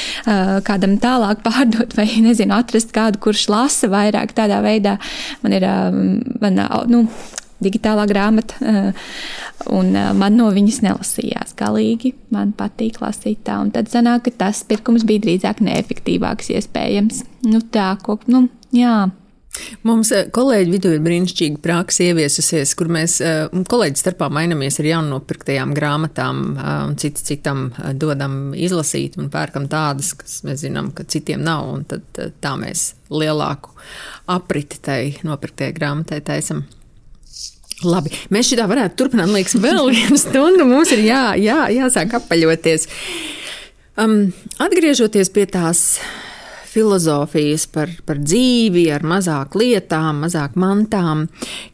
kādam 0.70 0.96
tālāk 1.04 1.44
pārdot, 1.44 1.98
vai 2.00 2.08
nezinu, 2.24 2.56
atrast 2.56 2.96
kādu, 2.96 3.20
kurš 3.28 3.50
lasa 3.52 3.92
vairāk 3.92 4.32
tādā 4.38 4.62
veidā. 4.64 4.96
Man 5.44 5.58
ir, 5.58 5.68
man, 6.40 6.64
nu, 6.88 7.04
digitālā 7.64 8.08
grāmata, 8.10 8.58
eh, 8.62 9.08
un 9.72 9.94
eh, 9.96 10.12
man 10.18 10.38
no 10.40 10.50
viņas 10.54 10.82
nelasījās 10.88 11.56
galīgi. 11.60 12.16
Man 12.34 12.56
patīk 12.58 13.02
lasīt 13.04 13.46
tā, 13.48 13.62
un 13.62 13.72
tad 13.76 13.92
sanāk, 13.92 14.26
ka 14.28 14.38
tas 14.46 14.64
pirkums 14.68 15.06
bija 15.08 15.26
drīzāk 15.28 15.64
neefektīvāks 15.66 16.54
iespējams. 16.58 17.26
Nu 17.52 17.64
tā, 17.74 17.94
ko, 18.04 18.20
nu, 18.32 18.48
jā. 18.76 19.12
Mums 19.84 20.14
eh, 20.16 20.30
kolēģi 20.32 20.72
vidū 20.72 20.94
ir 20.96 21.04
brīnišķīga 21.04 21.60
praksa 21.62 22.06
ieviesusies, 22.08 22.72
kur 22.80 22.88
mēs 22.94 23.18
kolēģi 23.68 24.00
starpā 24.00 24.32
mainamies 24.32 24.80
ar 24.80 24.88
jaunopirktajām 24.94 25.76
grāmatām 25.76 26.44
un 26.56 26.96
cits 27.02 27.28
citam 27.28 27.68
dodam 28.00 28.56
izlasīt 28.56 29.20
un 29.20 29.28
pērkam 29.34 29.68
tādas, 29.72 30.14
kas 30.18 30.40
mēs 30.48 30.64
zinām, 30.64 30.94
ka 30.96 31.04
citiem 31.04 31.44
nav, 31.44 31.68
un 31.76 31.84
tad 31.84 32.08
tā 32.16 32.56
mēs 32.64 32.94
lielāku 33.12 33.76
apriti 34.32 34.80
tai 34.80 35.02
nopirktajai 35.28 35.76
grāmatai 35.76 36.24
taisam. 36.24 36.64
Labi, 37.82 38.12
mēs 38.34 38.52
šitā 38.52 38.68
varētu 38.70 38.98
turpināt, 39.00 39.32
liekas, 39.34 39.58
vēl 39.62 39.90
vienu 39.90 40.20
stundu. 40.22 40.68
Mums 40.70 40.92
ir 40.94 41.06
jā, 41.08 41.24
jā, 41.42 41.64
jāsāk 41.74 42.14
apaļoties. 42.20 42.88
Um, 44.02 44.30
atgriežoties 44.62 45.32
pie 45.34 45.48
tās 45.50 46.00
filozofijas 46.72 47.66
par, 47.68 47.90
par 48.08 48.20
dzīvi, 48.22 48.86
ar 48.96 49.04
mazāk 49.08 49.58
lietām, 49.60 50.22
mazāk 50.24 50.56
mantām. 50.60 51.26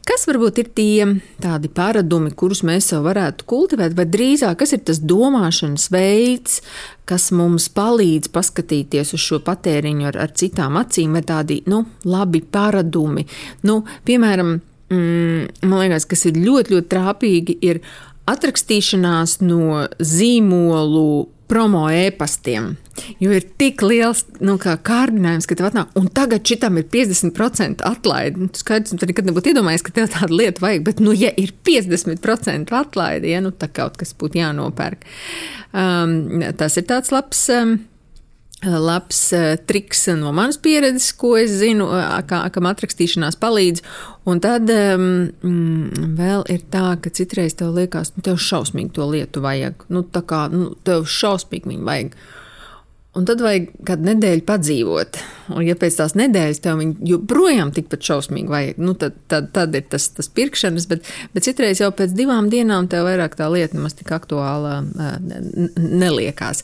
Kas 0.08 0.26
varbūt 0.26 0.62
ir 0.62 0.70
tie 0.74 1.06
tādi 1.42 1.70
paradumi, 1.70 2.32
kurus 2.34 2.64
mēs 2.66 2.90
sev 2.90 3.04
varētu 3.06 3.46
kultivēt, 3.48 3.94
vai 3.98 4.08
drīzāk 4.10 4.58
kas 4.58 4.74
ir 4.74 4.82
tas 4.88 4.98
domāšanas 4.98 5.86
veids, 5.94 6.62
kas 7.08 7.30
mums 7.36 7.68
palīdz 7.76 8.32
paskatīties 8.34 9.14
uz 9.14 9.22
šo 9.22 9.42
patēriņu 9.46 10.10
ar, 10.10 10.18
ar 10.26 10.34
citām 10.34 10.80
acīm, 10.80 11.14
vai 11.14 11.22
tādi 11.28 11.60
nu, 11.70 11.84
labi 12.08 12.42
paradumi. 12.42 13.28
Nu, 13.68 13.84
piemēram, 14.08 14.56
mm, 14.92 15.66
man 15.68 15.82
liekas, 15.84 16.06
kas 16.08 16.26
ir 16.28 16.38
ļoti, 16.40 16.76
ļoti 16.76 16.92
trāpīgi, 16.92 17.58
ir 17.64 17.82
atrakstīšanās 18.28 19.40
no 19.44 19.86
zīmolu 19.98 21.28
promo 21.48 21.86
e-pastiem. 21.88 22.74
Jo 23.22 23.32
ir 23.32 23.44
tik 23.60 23.80
liels 23.86 24.24
nu, 24.44 24.58
kārdinājums, 24.58 25.46
ka 25.48 25.56
tev 25.56 25.70
atnāk, 25.70 25.94
un 25.96 26.10
tagad 26.12 26.44
šitam 26.44 26.76
ir 26.80 26.88
50% 26.92 27.84
atlaide. 27.88 28.42
Nu, 28.42 28.48
skaidrs, 28.52 28.92
tu 28.98 29.08
nekad 29.08 29.30
nebūtu 29.30 29.54
iedomājies, 29.54 29.84
ka 29.86 29.94
tev 29.96 30.10
tādu 30.12 30.36
lietu 30.42 30.64
vajag, 30.64 30.84
bet, 30.90 31.00
nu, 31.04 31.14
ja 31.16 31.30
ir 31.40 31.54
50% 31.64 32.74
atlaide, 32.76 33.30
ja 33.32 33.40
nu 33.44 33.54
tā 33.54 33.70
kaut 33.72 33.96
kas 34.00 34.12
būtu 34.18 34.42
jānopērk. 34.42 35.06
Um, 35.72 36.42
tas 36.60 36.76
ir 36.76 36.88
tāds 36.90 37.14
labs. 37.14 37.46
Um, 37.54 37.78
labs 38.64 39.20
uh, 39.36 39.54
triks 39.66 40.06
no 40.18 40.32
manas 40.34 40.58
pieredzes, 40.58 41.12
ko 41.18 41.36
es 41.38 41.52
zinu, 41.60 41.86
uh, 41.92 42.16
kā, 42.26 42.40
kam 42.54 42.66
atrakstīšanās 42.70 43.38
palīdz. 43.38 43.84
Un 44.28 44.42
tad 44.44 44.68
um, 44.74 45.28
vēl 46.18 46.42
ir 46.52 46.64
tā, 46.72 46.96
ka 47.02 47.12
citreiz 47.14 47.56
tev 47.58 47.76
liekas, 47.78 48.12
nu, 48.16 48.24
tev 48.26 48.40
šausmīgi 48.42 48.92
to 48.98 49.06
lietu 49.08 49.44
vajag. 49.44 49.86
Nu, 49.94 50.02
tā 50.02 50.24
kā 50.26 50.46
nu, 50.52 50.72
tev 50.84 51.06
šausmīgi 51.08 51.70
viņu 51.70 51.86
vajag. 51.86 52.18
Un 53.18 53.26
tad 53.26 53.40
vajag 53.42 53.72
kādu 53.86 54.06
nedēļu 54.06 54.44
padzīvot. 54.46 55.18
Un, 55.56 55.62
ja 55.66 55.74
pēc 55.78 55.96
tās 55.98 56.14
nedēļas 56.18 56.60
tev 56.62 56.82
joprojām 57.08 57.72
tikpat 57.74 58.04
šausmīgi 58.06 58.52
vajag, 58.52 58.78
nu, 58.84 58.94
tad, 59.00 59.16
tad, 59.32 59.48
tad 59.56 59.74
ir 59.74 59.88
tas, 59.90 60.06
tas 60.14 60.30
pirkšanas, 60.30 60.86
bet, 60.90 61.08
bet 61.34 61.48
citreiz 61.48 61.82
jau 61.82 61.90
pēc 61.98 62.14
divām 62.14 62.50
dienām 62.52 62.86
tev 62.90 63.08
vairāk 63.08 63.34
tā 63.40 63.48
lieta 63.50 63.74
nemaz 63.74 63.96
tik 63.98 64.12
aktuāla 64.14 64.78
neliekās. 65.74 66.62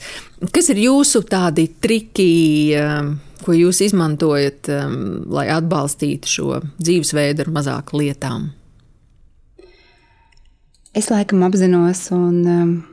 Kas 0.54 0.70
ir 0.70 0.84
jūsu 0.84 1.24
tādi 1.26 1.66
triki, 1.82 2.30
ko 3.42 3.56
jūs 3.56 3.82
izmantojat, 3.88 4.70
lai 5.34 5.48
atbalstītu 5.56 6.30
šo 6.36 6.62
dzīvesveidu 6.78 7.48
ar 7.48 7.54
mazāk 7.56 7.96
lietām? 7.98 8.52
Es 10.94 11.10
laikam 11.10 11.42
apzinos 11.42 12.06
un 12.14 12.84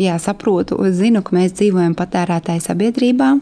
jā, 0.00 0.16
saprotu, 0.22 0.78
zinu, 0.96 1.22
ka 1.26 1.36
mēs 1.36 1.54
dzīvojam 1.58 1.94
patērētāju 1.98 2.64
sabiedrībā 2.64 3.34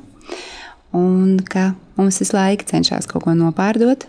un 0.99 1.39
ka 1.47 1.73
mums 1.99 2.21
visu 2.23 2.37
laiku 2.37 2.67
cenšas 2.69 3.09
kaut 3.11 3.27
ko 3.27 3.35
nopārdot. 3.37 4.07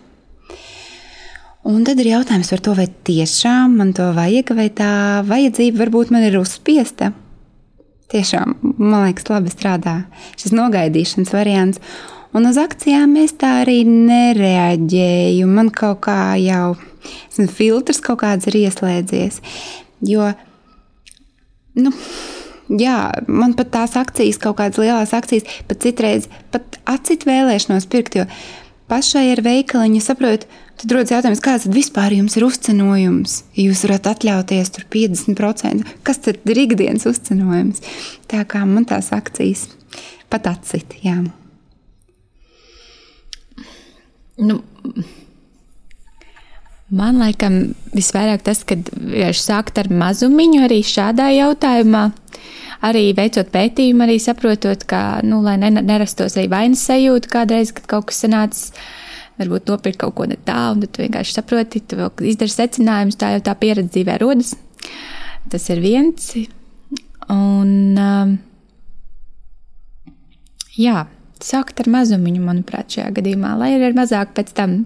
Un 1.70 1.82
tad 1.84 1.98
ir 2.00 2.14
jautājums 2.14 2.48
par 2.54 2.62
to, 2.64 2.74
vai 2.78 2.86
tiešām 2.88 3.74
man 3.82 3.90
to 3.96 4.06
vajag, 4.16 4.54
vai 4.56 4.70
tā 4.72 4.92
vajadzība 5.28 5.82
varbūt 5.82 6.12
man 6.14 6.24
ir 6.24 6.38
uzspiesta. 6.40 7.10
Tiešām, 8.10 8.56
man 8.80 9.04
liekas, 9.04 9.28
labi 9.30 9.52
strādā 9.52 10.00
šis 10.40 10.54
nogaidīšanas 10.56 11.34
variants. 11.36 11.82
Un 12.34 12.46
uz 12.48 12.56
akcijām 12.62 13.12
es 13.20 13.34
tā 13.38 13.60
arī 13.64 13.82
nereaģēju. 13.84 15.46
Man 15.50 15.68
kaut 15.74 16.00
kā 16.06 16.38
jau 16.40 16.78
zinu, 17.34 17.50
filtrs 17.52 18.00
kaut 18.02 18.22
kāds 18.24 18.48
ir 18.48 18.56
ieslēdzies. 18.64 19.42
Jo, 20.08 20.32
nu, 21.76 21.92
Jā, 22.70 23.10
man 23.26 23.56
pat 23.58 23.72
tās 23.74 23.96
akcijas, 23.98 24.38
kaut 24.38 24.60
kādas 24.60 24.78
lielas 24.78 25.14
akcijas, 25.16 25.48
pat 25.66 25.82
citreiz 25.82 26.28
pat 26.54 26.78
atcīt 26.86 27.26
vēlēšanos 27.26 27.88
pirkt, 27.90 28.20
jo 28.20 28.26
pašai 28.90 29.30
ar 29.32 29.42
veikaliņu 29.46 30.02
saprotu, 30.04 30.46
Tad 30.80 30.94
rodas 30.96 31.10
jautājums, 31.12 31.42
kāds 31.44 31.66
tad 31.66 31.74
vispār 31.76 32.14
jums 32.16 32.38
ir 32.38 32.44
uzcenojums? 32.46 33.34
Jūs 33.60 33.82
varat 33.84 34.06
atļauties 34.14 34.70
tur 34.72 34.86
50%, 34.88 35.90
kas 36.08 36.22
tad 36.24 36.40
ir 36.48 36.60
ikdienas 36.62 37.04
uzcenojums? 37.10 37.82
Tā 38.32 38.46
kā 38.48 38.62
man 38.64 38.86
tās 38.88 39.10
akcijas 39.12 39.66
pat 40.32 40.48
atcīt, 40.48 40.96
jā. 41.04 41.18
Nu, 44.40 44.62
man 46.90 47.20
liekas, 47.22 47.70
visvairāk 47.94 48.44
tas, 48.46 48.62
kad 48.66 48.90
vienkārši 48.94 49.44
sākt 49.44 49.78
ar 49.80 49.90
mazumiņu 49.92 50.64
arī 50.66 50.80
šādā 50.86 51.30
jautājumā. 51.36 52.10
Arī 52.86 53.10
veicot 53.12 53.50
pētījumu, 53.52 54.06
arī 54.06 54.16
saprotot, 54.22 54.86
ka, 54.88 55.20
nu, 55.26 55.42
lai 55.44 55.58
nerastos 55.60 56.38
arī 56.38 56.48
vainas 56.48 56.86
sajūta 56.88 57.28
kādreiz, 57.28 57.74
kad 57.76 57.84
kaut 57.90 58.08
kas 58.08 58.22
sanācis 58.24 58.70
varbūt 59.40 59.68
nopirkt 59.68 60.00
kaut 60.00 60.14
ko 60.16 60.26
ne 60.28 60.38
tā, 60.48 60.70
un 60.72 60.80
tu 60.84 61.02
vienkārši 61.02 61.36
saproti, 61.36 61.82
tu 61.84 62.08
izdari 62.28 62.52
secinājumus, 62.54 63.18
tā 63.20 63.34
jau 63.34 63.44
tā 63.44 63.56
pieredze 63.60 63.92
dzīvē 63.96 64.16
rodas. 64.20 64.54
Tas 65.52 65.68
ir 65.72 65.80
viens. 65.84 66.32
Un, 67.30 67.70
um, 68.00 68.34
jā, 70.76 71.04
sākt 71.44 71.80
ar 71.84 71.92
mazumiņu, 71.92 72.42
manuprāt, 72.44 72.96
šajā 72.96 73.12
gadījumā, 73.20 73.54
lai 73.60 73.74
ir 73.76 73.96
mazāk 73.96 74.34
pēc 74.36 74.52
tam. 74.56 74.82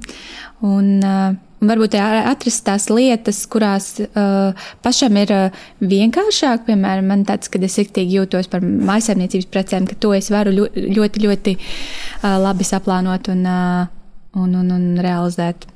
Un, 0.66 0.90
uh, 1.02 1.34
Un 1.64 1.72
varbūt 1.72 1.96
atrast 1.96 2.64
tās 2.66 2.90
lietas, 2.92 3.40
kurās 3.48 3.88
uh, 4.04 4.68
pašam 4.84 5.16
ir 5.22 5.32
uh, 5.32 5.64
vienkāršāk. 5.80 6.66
Piemēram, 6.68 7.08
man 7.08 7.24
tāds, 7.24 7.48
kad 7.48 7.64
es 7.64 7.80
iktīgi 7.80 8.20
jūtos 8.20 8.52
par 8.52 8.60
mājsaimniecības 8.60 9.48
precēm, 9.48 9.88
ka 9.88 9.96
to 9.96 10.12
es 10.12 10.28
varu 10.34 10.52
ļoti, 10.60 10.88
ļoti, 10.92 11.24
ļoti 11.24 11.58
uh, 11.58 12.36
labi 12.44 12.68
saplānot 12.68 13.32
un 13.32 13.46
uh, 13.48 13.92
un, 14.34 14.54
un, 14.54 14.70
un 14.70 14.86
realizēt. 15.02 15.66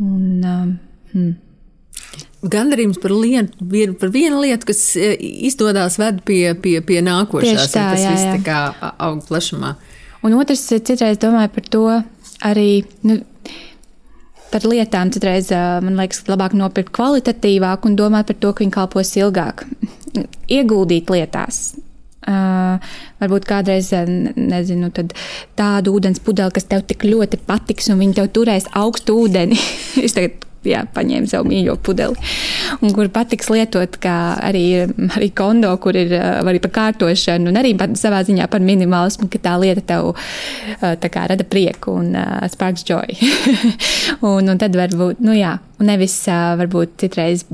Un, 0.00 0.44
um, 0.44 0.70
hmm. 1.12 1.34
Gandarījums 2.52 2.98
par, 3.00 3.14
lietu, 3.16 3.94
par 4.00 4.10
vienu 4.12 4.42
lietu, 4.42 4.68
kas 4.68 4.80
e, 5.00 5.14
izdodas 5.48 5.96
ved 6.00 6.20
pie, 6.28 6.52
pie, 6.60 6.76
pie 6.84 7.00
nākošās. 7.04 7.70
Tā, 7.72 7.86
tas 7.94 8.02
jā, 8.02 8.10
viss 8.12 8.26
jā. 8.26 8.34
tā 8.36 8.42
kā 8.44 8.90
aug 9.06 9.22
plašumā. 9.28 9.74
Un 10.24 10.36
otrs, 10.40 10.66
citreiz 10.72 11.20
domāju 11.20 11.52
par 11.54 11.70
to 11.72 11.84
arī. 12.44 12.68
Nu, 13.04 13.22
Par 14.54 14.66
lietām 14.70 15.10
citreiz 15.10 15.48
man 15.82 15.96
liekas, 15.98 16.22
ka 16.22 16.36
labāk 16.36 16.54
nopirkt 16.54 16.94
kvalitatīvāk 16.94 17.88
un 17.88 17.96
domāt 17.98 18.30
par 18.30 18.38
to, 18.38 18.52
ka 18.54 18.62
viņi 18.62 18.76
kalpos 18.76 19.10
ilgāk. 19.18 19.66
Ieguldīt 20.58 21.10
lietās, 21.10 21.72
Uh, 22.24 22.80
varbūt 23.20 23.44
kādreiz, 23.44 23.90
nezinu, 24.40 24.88
tādu 25.58 25.92
ūdens 25.92 26.22
pudeli, 26.24 26.54
kas 26.56 26.64
tev 26.70 26.86
tik 26.88 27.04
ļoti 27.04 27.36
patiks, 27.44 27.90
un 27.92 28.00
viņi 28.00 28.16
tev 28.16 28.30
turēs 28.32 28.70
augstu 28.80 29.18
ūdeni. 29.26 29.58
es 30.06 30.16
tagad 30.16 30.46
jā, 30.68 30.84
paņēma 30.94 31.30
savu 31.30 31.50
mīļo 31.50 31.76
pudeli, 31.84 32.32
un 32.80 32.94
kur 32.96 33.10
patiks 33.14 33.50
lietot, 33.52 33.98
kā 34.02 34.16
arī, 34.44 34.66
arī 35.14 35.30
kondo, 35.36 35.72
kur 35.82 35.96
ir 35.98 36.14
arī 36.14 36.62
par 36.64 36.74
kārtošanu, 36.78 37.50
un 37.52 37.60
arī 37.60 37.74
pat 37.78 37.96
savā 38.00 38.22
ziņā 38.26 38.48
par 38.52 38.64
minimālismu, 38.64 39.28
ka 39.32 39.42
tā 39.44 39.56
lieta 39.62 39.84
tev 39.94 40.14
tā 40.80 41.10
kā 41.12 41.26
rada 41.30 41.46
prieku 41.48 41.94
un 42.00 42.14
uh, 42.16 42.44
sparks 42.50 42.84
joy. 42.88 43.16
un, 44.28 44.48
un 44.48 44.60
tad 44.60 44.76
varbūt, 44.76 45.22
nu 45.24 45.34
jā, 45.36 45.54
un 45.80 45.90
nevis 45.90 46.16
uh, 46.30 46.54
varbūt 46.60 46.96
citreiz, 47.04 47.46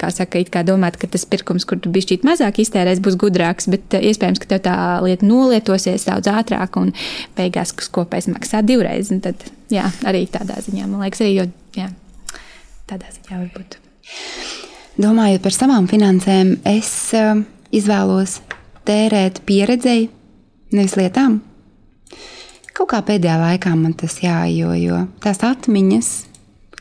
kā 0.00 0.10
saka, 0.14 0.42
it 0.42 0.52
kā 0.54 0.64
domāt, 0.66 0.98
ka 1.00 1.10
tas 1.10 1.26
pirkums, 1.28 1.66
kur 1.68 1.80
tu 1.82 1.92
bišķīt 1.94 2.26
mazāk 2.26 2.60
iztērēs, 2.64 3.02
būs 3.04 3.18
gudrāks, 3.20 3.70
bet 3.72 3.98
uh, 3.98 4.08
iespējams, 4.10 4.42
ka 4.42 4.50
tev 4.54 4.64
tā 4.68 4.76
lieta 5.04 5.28
nolietosies 5.28 6.08
daudz 6.08 6.30
ātrāk 6.32 6.80
un 6.80 6.92
beigās, 7.38 7.74
kas 7.76 7.90
kopējs 7.94 8.30
maksā 8.34 8.62
divreiz, 8.66 9.12
un 9.14 9.22
tad, 9.24 9.48
jā, 9.72 9.88
arī 10.08 10.26
tādā 10.32 10.60
ziņā, 10.64 10.86
man 10.86 11.06
liekas, 11.06 11.24
arī, 11.24 11.40
jo, 11.40 11.48
jā. 11.78 11.90
Tādā 12.88 13.10
ziņā 13.12 13.42
varbūt. 13.42 13.78
Domājot 14.98 15.44
par 15.44 15.54
savām 15.54 15.88
finansēm, 15.90 16.56
es 16.66 16.90
uh, 17.16 17.42
izvēlos 17.74 18.38
tērēt 18.88 19.42
pieredzēji, 19.46 20.08
nevis 20.74 20.96
lietām. 20.98 21.42
Kaut 22.72 22.90
kā 22.92 23.02
pēdējā 23.04 23.36
laikā 23.42 23.74
man 23.76 23.94
tas 23.98 24.16
jājo, 24.22 24.72
jo 24.78 25.04
tās 25.22 25.42
atmiņas, 25.44 26.10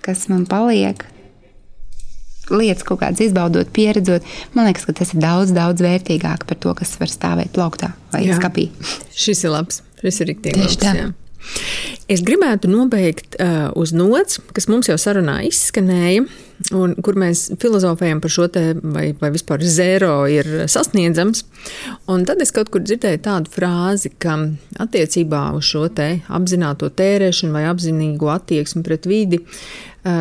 kas 0.05 0.27
man 0.31 0.45
paliek, 0.49 1.03
lietas 2.53 2.85
kaut 2.87 3.01
kādas 3.01 3.25
izbaudot, 3.27 3.69
pieredzot, 3.75 4.25
man 4.55 4.69
liekas, 4.69 4.87
ka 4.87 4.95
tas 5.01 5.11
ir 5.13 5.21
daudz, 5.23 5.51
daudz 5.55 5.83
vērtīgāk 5.83 6.47
par 6.47 6.61
to, 6.63 6.73
kas 6.77 6.95
var 7.01 7.11
stāvēt 7.11 7.51
plauktā 7.57 7.91
vai 8.13 8.23
jā. 8.29 8.37
skapī. 8.39 8.69
Šis 9.11 9.43
ir 9.43 9.55
labs. 9.57 9.81
Šis 9.99 10.21
ir 10.23 10.31
rīktīgi 10.31 10.63
labs. 10.63 10.79
Tā. 10.79 10.93
Jā. 10.95 11.09
Es 12.07 12.23
gribētu 12.23 12.69
nobeigt 12.71 13.35
uh, 13.41 13.69
uz 13.75 13.93
nots, 13.95 14.41
kas 14.55 14.69
mums 14.71 14.87
jau 14.91 14.97
sarunā 15.01 15.41
izskanēja, 15.47 16.23
un 16.75 16.95
kur 17.05 17.17
mēs 17.19 17.47
filozofējam 17.61 18.21
par 18.23 18.33
šo 18.33 18.47
te, 18.53 18.63
vai, 18.81 19.09
vai 19.19 19.31
vispār 19.33 19.63
zero 19.63 20.13
ir 20.31 20.47
sasniedzams. 20.69 21.43
Un 22.11 22.25
tad 22.27 22.41
es 22.43 22.53
kaut 22.55 22.71
kur 22.73 22.85
dzirdēju 22.85 23.21
tādu 23.27 23.53
frāzi, 23.53 24.13
ka 24.19 24.37
attiecībā 24.83 25.49
uz 25.57 25.67
šo 25.69 25.87
te 25.93 26.09
apzināto 26.27 26.89
tērēšanu 26.89 27.55
vai 27.55 27.67
apzinīgo 27.69 28.31
attieksmi 28.33 28.83
pret 28.87 29.07
vidi 29.09 29.43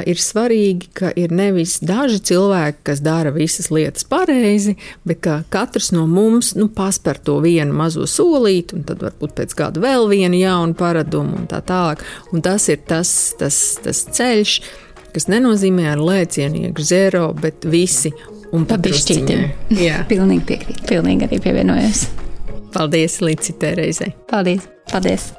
ir 0.07 0.19
svarīgi, 0.21 0.89
ka 0.97 1.11
ir 1.19 1.33
nevis 1.35 1.77
daži 1.85 2.19
cilvēki, 2.31 2.81
kas 2.89 3.03
dara 3.05 3.31
visas 3.35 3.69
lietas 3.71 4.07
pareizi, 4.09 4.77
bet 5.07 5.21
ka 5.25 5.37
katrs 5.53 5.93
no 5.95 6.07
mums 6.11 6.55
nu, 6.59 6.69
paspēr 6.73 7.21
to 7.23 7.39
vienu 7.45 7.77
mazo 7.77 8.07
solīti, 8.11 8.79
un 8.79 8.87
tad 8.89 9.05
varbūt 9.05 9.37
pēc 9.39 9.55
gada 9.59 9.83
vēl 9.83 10.09
vienu 10.11 10.41
jaunu 10.41 10.75
paradumu 10.79 11.43
un 11.43 11.47
tā 11.51 11.63
tālāk. 11.67 12.03
Un 12.33 12.43
tas 12.45 12.67
ir 12.73 12.83
tas, 12.89 13.13
tas, 13.39 13.61
tas 13.85 14.03
ceļš 14.17 14.59
kas 14.61 14.86
nenozīmē 15.33 15.89
ar 15.95 16.03
lēcienu 16.03 16.67
iekšā 16.69 16.89
zero, 16.93 17.27
bet 17.41 17.65
visi 17.65 18.13
un 18.53 18.69
pat 18.69 18.85
pišķītiem. 18.85 19.47
Jā, 19.81 20.03
pilnīgi 20.13 20.45
piekrīt. 20.53 20.85
Pilnīgi 20.91 21.29
arī 21.29 21.41
pievienojos. 21.49 22.07
Paldies 22.77 23.23
līdz 23.25 23.51
citai 23.51 23.77
reizei. 23.81 24.13
Paldies! 24.31 24.69
Paldies! 24.93 25.31